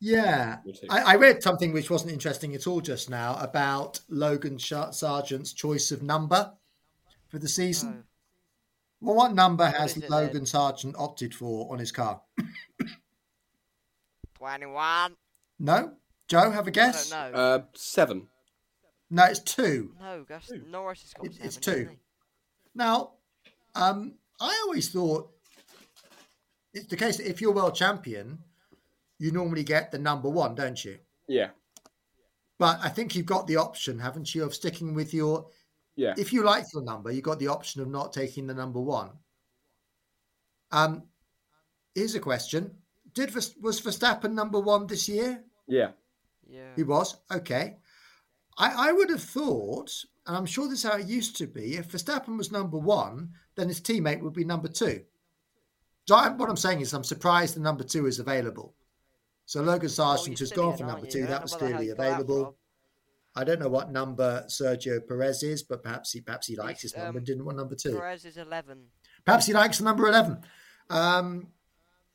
Yeah, 0.00 0.56
I, 0.88 1.00
I 1.00 1.16
read 1.16 1.42
something 1.42 1.72
which 1.72 1.90
wasn't 1.90 2.12
interesting 2.12 2.54
at 2.54 2.66
all 2.66 2.80
just 2.80 3.10
now 3.10 3.36
about 3.40 4.00
Logan 4.08 4.56
Sargeant's 4.56 5.52
choice 5.52 5.90
of 5.92 6.02
number 6.02 6.52
for 7.28 7.38
the 7.38 7.48
season. 7.48 7.90
no. 7.90 8.02
Well, 9.02 9.16
what 9.16 9.34
number 9.34 9.66
has 9.66 9.96
is 9.96 10.04
it 10.04 10.10
Logan 10.10 10.32
then? 10.32 10.44
Sargeant 10.44 10.94
opted 10.98 11.34
for 11.34 11.70
on 11.70 11.78
his 11.78 11.92
car? 11.92 12.22
21. 14.38 15.16
No, 15.58 15.92
Joe, 16.28 16.50
have 16.50 16.66
a 16.66 16.70
guess. 16.70 17.10
don't. 17.10 17.34
Uh, 17.34 17.60
seven. 17.74 18.28
No, 19.10 19.24
it's 19.24 19.40
two. 19.40 19.92
no, 20.00 20.24
Gus, 20.28 20.50
Norris 20.68 21.02
has 21.02 21.12
got 21.14 21.26
It- 21.26 21.32
seven. 21.34 21.46
it's 21.46 21.56
two. 21.58 21.90
Now, 22.74 23.12
um, 23.76 24.14
I 24.40 24.60
always 24.64 24.88
thought 24.88 25.30
it's 26.74 26.86
the 26.86 26.96
case 26.96 27.16
that 27.18 27.28
if 27.28 27.40
you're 27.40 27.52
world 27.52 27.74
champion, 27.74 28.38
you 29.18 29.32
normally 29.32 29.64
get 29.64 29.90
the 29.90 29.98
number 29.98 30.28
one, 30.28 30.54
don't 30.54 30.84
you? 30.84 30.98
Yeah. 31.28 31.50
But 32.58 32.78
I 32.82 32.88
think 32.88 33.14
you've 33.14 33.26
got 33.26 33.46
the 33.46 33.56
option, 33.56 33.98
haven't 33.98 34.34
you, 34.34 34.44
of 34.44 34.54
sticking 34.54 34.94
with 34.94 35.12
your 35.14 35.46
Yeah. 35.96 36.14
if 36.18 36.32
you 36.32 36.42
like 36.42 36.64
your 36.72 36.82
number, 36.82 37.10
you've 37.10 37.24
got 37.24 37.38
the 37.38 37.48
option 37.48 37.80
of 37.82 37.88
not 37.88 38.12
taking 38.12 38.46
the 38.46 38.54
number 38.54 38.80
one. 38.80 39.10
Um, 40.70 41.04
here's 41.94 42.14
a 42.14 42.20
question: 42.20 42.70
Did 43.14 43.30
Vers- 43.30 43.56
was 43.60 43.80
Verstappen 43.80 44.32
number 44.32 44.60
one 44.60 44.86
this 44.86 45.08
year? 45.08 45.44
Yeah. 45.66 45.92
Yeah. 46.48 46.72
He 46.76 46.82
was. 46.82 47.16
Okay. 47.30 47.76
I, 48.58 48.88
I 48.88 48.92
would 48.92 49.10
have 49.10 49.22
thought, 49.22 49.90
and 50.26 50.36
I'm 50.36 50.46
sure 50.46 50.68
this 50.68 50.84
is 50.84 50.90
how 50.90 50.98
it 50.98 51.06
used 51.06 51.36
to 51.36 51.46
be. 51.46 51.76
If 51.76 51.92
Verstappen 51.92 52.36
was 52.36 52.50
number 52.50 52.78
one, 52.78 53.30
then 53.54 53.68
his 53.68 53.80
teammate 53.80 54.20
would 54.22 54.32
be 54.32 54.44
number 54.44 54.68
two. 54.68 55.02
So 56.06 56.14
I, 56.14 56.28
what 56.30 56.48
I'm 56.48 56.56
saying 56.56 56.80
is, 56.80 56.92
I'm 56.92 57.04
surprised 57.04 57.56
the 57.56 57.60
number 57.60 57.84
two 57.84 58.06
is 58.06 58.18
available. 58.18 58.74
So 59.44 59.62
Logan 59.62 59.86
Oh, 59.86 60.02
Sargeant 60.02 60.26
you're 60.26 60.38
has 60.38 60.52
gone 60.52 60.76
for 60.76 60.84
number 60.84 61.06
two. 61.06 61.26
That 61.26 61.42
was 61.42 61.54
clearly 61.54 61.86
you 61.86 61.94
got 61.94 62.02
that 62.02 62.12
available. 62.12 62.56
I 63.36 63.44
don't 63.44 63.60
know 63.60 63.68
what 63.68 63.92
number 63.92 64.44
Sergio 64.48 65.06
Perez 65.06 65.42
is, 65.42 65.62
but 65.62 65.82
perhaps 65.82 66.10
he 66.12 66.20
perhaps 66.20 66.46
he 66.46 66.56
likes 66.56 66.82
He's, 66.82 66.92
his 66.92 66.96
number 66.96 67.10
um, 67.10 67.16
and 67.18 67.26
didn't 67.26 67.44
want 67.44 67.58
number 67.58 67.74
two. 67.74 67.94
Perez 67.94 68.24
is 68.24 68.38
11. 68.38 68.78
Perhaps 69.24 69.46
he 69.46 69.52
likes 69.52 69.78
the 69.78 69.84
number 69.84 70.08
11. 70.08 70.38
Um, 70.88 71.48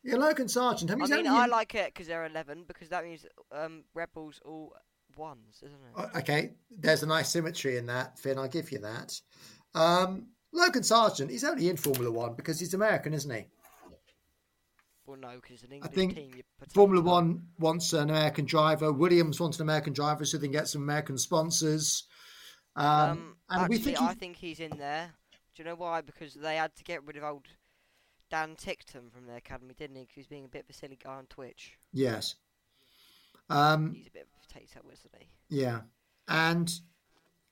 yeah, 0.03 0.15
Logan 0.15 0.47
Sargeant. 0.47 0.91
I 0.91 0.95
mean, 0.95 1.13
I 1.13 1.17
mean, 1.17 1.27
I 1.27 1.45
like 1.45 1.75
it 1.75 1.93
because 1.93 2.07
they're 2.07 2.25
11 2.25 2.63
because 2.67 2.89
that 2.89 3.03
means 3.03 3.25
um, 3.51 3.83
Red 3.93 4.09
Bull's 4.13 4.41
all 4.43 4.73
ones, 5.17 5.57
isn't 5.63 5.73
it? 5.75 5.93
Oh, 5.95 6.19
Okay, 6.19 6.51
there's 6.69 7.03
a 7.03 7.07
nice 7.07 7.29
symmetry 7.29 7.77
in 7.77 7.85
that, 7.87 8.17
Finn. 8.19 8.37
I'll 8.37 8.47
give 8.47 8.71
you 8.71 8.79
that. 8.79 9.19
Um, 9.75 10.27
Logan 10.53 10.81
Sargeant, 10.81 11.29
he's 11.29 11.43
only 11.43 11.69
in 11.69 11.77
Formula 11.77 12.11
One 12.11 12.33
because 12.35 12.59
he's 12.59 12.73
American, 12.73 13.13
isn't 13.13 13.31
he? 13.33 13.45
Well, 15.05 15.17
no, 15.17 15.39
because 15.41 15.63
an 15.63 15.71
English 15.73 15.93
think 15.93 16.15
team. 16.15 16.41
Formula 16.73 17.01
One 17.03 17.47
wants 17.59 17.93
an 17.93 18.09
American 18.09 18.45
driver. 18.45 18.91
Williams 18.91 19.39
wants 19.39 19.57
an 19.57 19.63
American 19.63 19.93
driver 19.93 20.25
so 20.25 20.37
they 20.37 20.45
can 20.47 20.51
get 20.51 20.67
some 20.67 20.83
American 20.83 21.17
sponsors. 21.17 22.03
Um, 22.75 22.85
Um, 22.85 23.35
and 23.49 23.61
actually, 23.63 23.77
we 23.77 23.83
think 23.83 24.01
I 24.01 24.13
think 24.13 24.37
he's 24.37 24.59
in 24.59 24.77
there. 24.77 25.11
Do 25.55 25.63
you 25.63 25.65
know 25.69 25.75
why? 25.75 26.01
Because 26.01 26.33
they 26.35 26.55
had 26.55 26.75
to 26.75 26.83
get 26.83 27.03
rid 27.05 27.17
of 27.17 27.23
old 27.23 27.47
Dan 28.29 28.55
Ticktum 28.55 29.11
from 29.11 29.25
their 29.27 29.37
academy, 29.37 29.73
didn't 29.73 29.97
he? 29.97 30.03
Because 30.03 30.15
he's 30.15 30.27
being 30.27 30.45
a 30.45 30.49
bit 30.49 30.63
of 30.63 30.69
a 30.69 30.73
silly 30.73 30.97
guy 31.01 31.15
on 31.15 31.25
Twitch. 31.25 31.73
yes. 31.91 32.35
Um, 33.51 33.93
He's 33.93 34.07
a 34.07 34.11
bit 34.11 34.23
of 34.23 34.27
a 34.35 34.47
potato, 34.47 34.79
isn't 34.91 35.11
he? 35.19 35.27
yeah, 35.61 35.81
and 36.27 36.71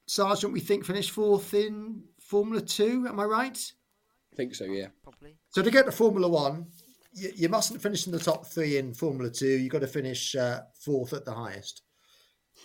Sargeant, 0.07 0.51
we 0.53 0.59
think 0.59 0.85
finished 0.85 1.11
fourth 1.11 1.53
in 1.53 2.03
Formula 2.19 2.61
Two. 2.61 3.05
Am 3.07 3.19
I 3.19 3.25
right? 3.25 3.71
I 4.31 4.35
think 4.35 4.55
so. 4.55 4.65
Yeah. 4.65 4.87
Probably. 5.03 5.35
So 5.49 5.61
to 5.61 5.69
get 5.71 5.85
to 5.85 5.91
Formula 5.91 6.27
One, 6.27 6.67
you, 7.13 7.31
you 7.35 7.49
mustn't 7.49 7.81
finish 7.81 8.05
in 8.05 8.11
the 8.13 8.19
top 8.19 8.45
three 8.47 8.77
in 8.77 8.93
Formula 8.93 9.29
Two. 9.29 9.47
You've 9.47 9.71
got 9.71 9.81
to 9.81 9.87
finish 9.87 10.35
uh, 10.35 10.61
fourth 10.79 11.13
at 11.13 11.25
the 11.25 11.33
highest. 11.33 11.83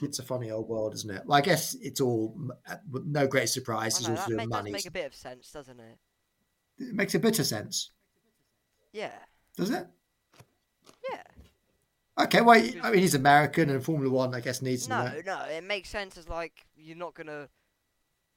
It's 0.02 0.18
a 0.18 0.22
funny 0.24 0.50
old 0.50 0.68
world, 0.68 0.92
isn't 0.94 1.10
it? 1.10 1.22
Well, 1.24 1.38
I 1.38 1.40
guess 1.40 1.74
it's 1.74 2.00
all 2.00 2.36
uh, 2.68 2.76
no 3.04 3.26
great 3.28 3.48
surprise. 3.48 3.94
I 3.96 3.98
It's 3.98 4.08
all 4.08 4.16
to 4.16 4.20
that 4.22 4.28
do 4.28 4.36
make, 4.36 4.46
with 4.48 4.64
does 4.64 4.72
make 4.72 4.86
a 4.86 4.90
bit 4.90 5.06
of 5.06 5.14
sense, 5.14 5.50
doesn't 5.52 5.78
it? 5.80 5.98
It 6.78 6.94
makes 6.94 7.14
a 7.14 7.18
bit 7.20 7.38
of 7.38 7.46
sense, 7.46 7.90
Yeah. 8.92 9.12
does 9.56 9.70
it? 9.70 9.86
Okay, 12.18 12.40
well, 12.40 12.62
I 12.82 12.90
mean, 12.90 13.00
he's 13.00 13.14
American, 13.14 13.70
and 13.70 13.84
Formula 13.84 14.12
One, 14.12 14.34
I 14.34 14.40
guess, 14.40 14.62
needs 14.62 14.88
No, 14.88 15.04
some. 15.04 15.24
no, 15.26 15.42
it 15.44 15.64
makes 15.64 15.88
sense 15.88 16.16
as 16.16 16.28
like 16.28 16.64
you're 16.76 16.96
not 16.96 17.14
gonna 17.14 17.48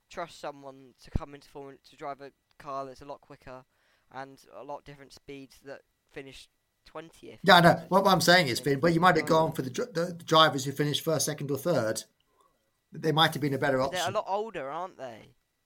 trust 0.09 0.39
someone 0.39 0.93
to 1.03 1.11
come 1.11 1.35
into 1.35 1.47
Formula 1.49 1.77
to 1.89 1.95
drive 1.95 2.21
a 2.21 2.31
car 2.57 2.85
that's 2.85 3.01
a 3.01 3.05
lot 3.05 3.21
quicker 3.21 3.65
and 4.11 4.41
a 4.59 4.63
lot 4.63 4.83
different 4.83 5.13
speeds 5.13 5.59
that 5.65 5.81
finish 6.11 6.49
twentieth. 6.85 7.39
Yeah, 7.43 7.57
I 7.57 7.61
know. 7.61 7.81
What, 7.89 8.03
what 8.03 8.11
I'm 8.11 8.21
saying 8.21 8.47
is, 8.47 8.59
Finn, 8.59 8.79
but 8.79 8.93
you 8.93 8.99
might 8.99 9.15
have 9.15 9.27
gone 9.27 9.51
for 9.51 9.61
the, 9.61 9.69
the, 9.69 10.05
the 10.17 10.23
drivers 10.23 10.65
who 10.65 10.71
finished 10.71 11.03
first, 11.03 11.25
second, 11.27 11.51
or 11.51 11.57
third. 11.57 12.03
They 12.91 13.11
might 13.11 13.33
have 13.33 13.41
been 13.41 13.53
a 13.53 13.59
better 13.59 13.79
option. 13.81 13.99
They're 13.99 14.09
a 14.09 14.15
lot 14.15 14.25
older, 14.27 14.69
aren't 14.71 14.97
they? 14.97 15.19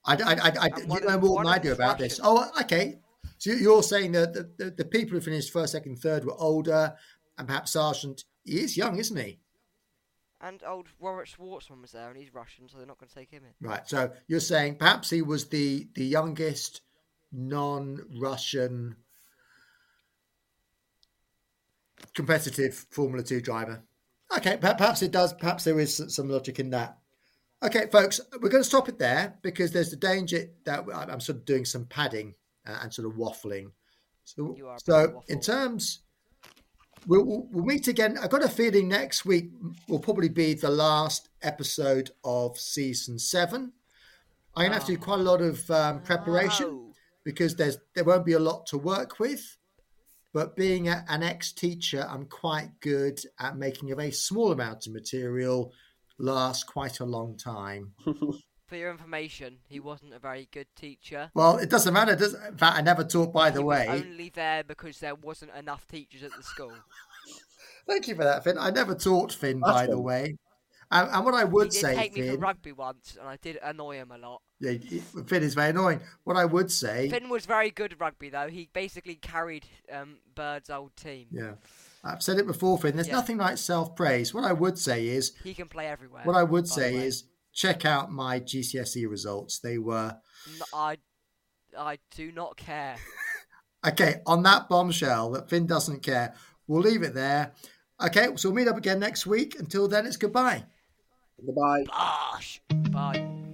I, 0.03 0.15
I, 0.15 0.33
I, 0.33 0.51
I, 0.61 0.69
you 0.79 1.07
know 1.07 1.19
more 1.19 1.37
than 1.43 1.53
I 1.53 1.59
do 1.59 1.71
about 1.71 1.99
this. 1.99 2.19
Oh, 2.21 2.49
okay. 2.61 2.99
So 3.37 3.51
you're 3.51 3.83
saying 3.83 4.11
that 4.13 4.33
the, 4.33 4.49
the, 4.57 4.71
the 4.71 4.85
people 4.85 5.13
who 5.13 5.21
finished 5.21 5.53
first, 5.53 5.71
second, 5.73 5.99
third 5.99 6.25
were 6.25 6.35
older, 6.39 6.95
and 7.41 7.47
perhaps 7.47 7.71
Sargeant, 7.71 8.23
he 8.45 8.59
is 8.59 8.77
young, 8.77 8.99
isn't 8.99 9.17
he? 9.17 9.39
And 10.41 10.61
old 10.63 10.89
Robert 10.99 11.27
Shwartzman 11.27 11.81
was 11.81 11.91
there, 11.91 12.07
and 12.07 12.15
he's 12.15 12.31
Russian, 12.31 12.69
so 12.69 12.77
they're 12.77 12.85
not 12.85 12.99
going 12.99 13.09
to 13.09 13.15
take 13.15 13.31
him 13.31 13.41
in. 13.43 13.67
Right. 13.67 13.81
So 13.89 14.11
you're 14.27 14.39
saying 14.39 14.75
perhaps 14.75 15.09
he 15.09 15.23
was 15.23 15.47
the 15.47 15.87
the 15.95 16.05
youngest 16.05 16.81
non-Russian 17.31 18.95
competitive 22.13 22.85
Formula 22.91 23.23
Two 23.23 23.41
driver. 23.41 23.81
Okay, 24.37 24.57
perhaps 24.57 25.01
it 25.01 25.11
does. 25.11 25.33
Perhaps 25.33 25.63
there 25.63 25.79
is 25.79 25.99
some 26.09 26.29
logic 26.29 26.59
in 26.59 26.69
that. 26.69 26.99
Okay, 27.63 27.87
folks, 27.91 28.21
we're 28.39 28.49
going 28.49 28.63
to 28.63 28.69
stop 28.69 28.87
it 28.87 28.99
there 28.99 29.33
because 29.41 29.71
there's 29.71 29.89
the 29.89 29.95
danger 29.95 30.45
that 30.65 30.85
I'm 30.93 31.19
sort 31.19 31.39
of 31.39 31.45
doing 31.45 31.65
some 31.65 31.85
padding 31.85 32.35
uh, 32.67 32.77
and 32.83 32.93
sort 32.93 33.07
of 33.07 33.15
waffling. 33.15 33.71
So, 34.25 34.55
so 34.83 34.99
waffle. 34.99 35.23
in 35.27 35.41
terms, 35.41 36.01
we'll, 37.07 37.23
we'll, 37.25 37.47
we'll 37.51 37.65
meet 37.65 37.87
again. 37.87 38.17
I've 38.21 38.29
got 38.29 38.43
a 38.43 38.49
feeling 38.49 38.87
next 38.87 39.25
week 39.25 39.51
will 39.87 39.99
probably 39.99 40.29
be 40.29 40.53
the 40.53 40.69
last 40.69 41.29
episode 41.41 42.11
of 42.23 42.57
season 42.57 43.19
seven. 43.19 43.73
I'm 44.55 44.63
going 44.63 44.71
to 44.71 44.77
have 44.77 44.85
to 44.87 44.93
do 44.93 44.97
quite 44.97 45.19
a 45.19 45.23
lot 45.23 45.41
of 45.41 45.69
um, 45.71 46.01
preparation 46.01 46.67
No. 46.67 46.93
because 47.23 47.55
there's 47.55 47.77
there 47.95 48.03
won't 48.03 48.25
be 48.25 48.33
a 48.33 48.39
lot 48.39 48.65
to 48.67 48.77
work 48.77 49.19
with. 49.19 49.57
But 50.33 50.55
being 50.55 50.87
a, 50.87 51.03
an 51.09 51.23
ex-teacher, 51.23 52.07
I'm 52.09 52.25
quite 52.25 52.69
good 52.79 53.19
at 53.39 53.57
making 53.57 53.91
a 53.91 53.95
very 53.95 54.11
small 54.11 54.51
amount 54.53 54.87
of 54.87 54.93
material 54.93 55.73
last 56.17 56.67
quite 56.67 56.99
a 57.01 57.05
long 57.05 57.35
time. 57.37 57.93
For 58.71 58.77
your 58.77 58.89
information, 58.91 59.57
he 59.67 59.81
wasn't 59.81 60.13
a 60.13 60.19
very 60.19 60.47
good 60.49 60.67
teacher. 60.77 61.29
Well, 61.33 61.57
it 61.57 61.69
doesn't 61.69 61.93
matter. 61.93 62.15
Does 62.15 62.35
in 62.35 62.55
fact, 62.57 62.77
I 62.77 62.81
never 62.81 63.03
taught. 63.03 63.33
By 63.33 63.49
the 63.49 63.59
he 63.59 63.65
way, 63.65 63.85
was 63.89 64.01
only 64.01 64.29
there 64.29 64.63
because 64.63 64.97
there 64.99 65.13
wasn't 65.13 65.51
enough 65.59 65.85
teachers 65.89 66.23
at 66.23 66.31
the 66.37 66.41
school. 66.41 66.71
thank 67.85 68.07
you 68.07 68.15
for 68.15 68.23
that, 68.23 68.45
Finn. 68.45 68.57
I 68.57 68.69
never 68.69 68.95
taught 68.95 69.33
Finn. 69.33 69.59
That's 69.59 69.73
by 69.73 69.87
the 69.87 69.99
way, 69.99 70.37
and, 70.89 71.09
and 71.09 71.25
what 71.25 71.33
I 71.33 71.39
he 71.39 71.45
would 71.49 71.71
did 71.71 71.81
say, 71.81 71.95
take 71.95 72.15
me 72.15 72.21
for 72.21 72.31
Finn, 72.31 72.39
rugby 72.39 72.71
once, 72.71 73.17
and 73.19 73.27
I 73.27 73.35
did 73.41 73.59
annoy 73.61 73.97
him 73.97 74.11
a 74.11 74.17
lot. 74.17 74.41
yeah, 74.61 74.77
Finn 75.27 75.43
is 75.43 75.53
very 75.53 75.71
annoying. 75.71 75.99
What 76.23 76.37
I 76.37 76.45
would 76.45 76.71
say, 76.71 77.09
Finn 77.09 77.27
was 77.27 77.45
very 77.45 77.71
good 77.71 77.91
at 77.91 77.99
rugby, 77.99 78.29
though. 78.29 78.47
He 78.47 78.69
basically 78.71 79.15
carried 79.15 79.65
um, 79.91 80.19
Bird's 80.33 80.69
old 80.69 80.95
team. 80.95 81.27
yeah, 81.31 81.55
I've 82.05 82.23
said 82.23 82.37
it 82.39 82.47
before, 82.47 82.77
Finn. 82.77 82.95
There's 82.95 83.09
Yeah. 83.09 83.15
nothing 83.15 83.37
like 83.37 83.57
self-praise. 83.57 84.33
What 84.33 84.45
I 84.45 84.53
would 84.53 84.79
say 84.79 85.07
is, 85.09 85.33
He 85.43 85.53
can 85.53 85.67
play 85.67 85.87
everywhere. 85.87 86.21
what 86.23 86.37
I 86.37 86.43
would 86.43 86.69
say 86.69 86.95
is, 86.95 87.25
check 87.53 87.85
out 87.85 88.11
my 88.11 88.39
GCSE 88.39 89.09
results. 89.09 89.59
They 89.59 89.77
were 89.77 90.17
I, 90.73 90.97
I 91.77 91.99
do 92.15 92.31
not 92.31 92.57
care. 92.57 92.95
Okay, 93.83 94.21
on 94.27 94.43
that 94.43 94.69
bombshell 94.69 95.31
that 95.31 95.49
Finn 95.49 95.65
doesn't 95.65 96.03
care, 96.03 96.35
we'll 96.67 96.81
leave 96.81 97.01
it 97.01 97.15
there. 97.15 97.53
Okay, 98.03 98.27
so 98.35 98.49
we'll 98.49 98.55
meet 98.55 98.67
up 98.67 98.77
again 98.77 98.99
next 98.99 99.25
week. 99.25 99.59
Until 99.59 99.87
then, 99.87 100.05
it's 100.05 100.17
goodbye. 100.17 100.63
Goodbye. 101.43 101.83
Bosh! 101.87 102.61
Bye. 102.91 103.50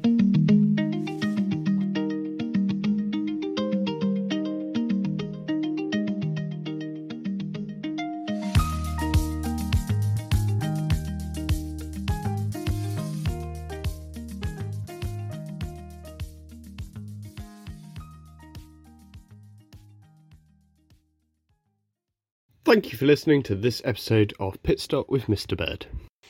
Thank 22.67 22.91
you 22.91 22.97
for 22.97 23.05
listening 23.05 23.43
to 23.43 23.55
this 23.55 23.81
episode 23.85 24.33
of 24.41 24.61
Pit 24.61 24.81
Stop 24.81 25.07
with 25.07 25.27
Mr. 25.27 25.55
Bird. 25.55 25.85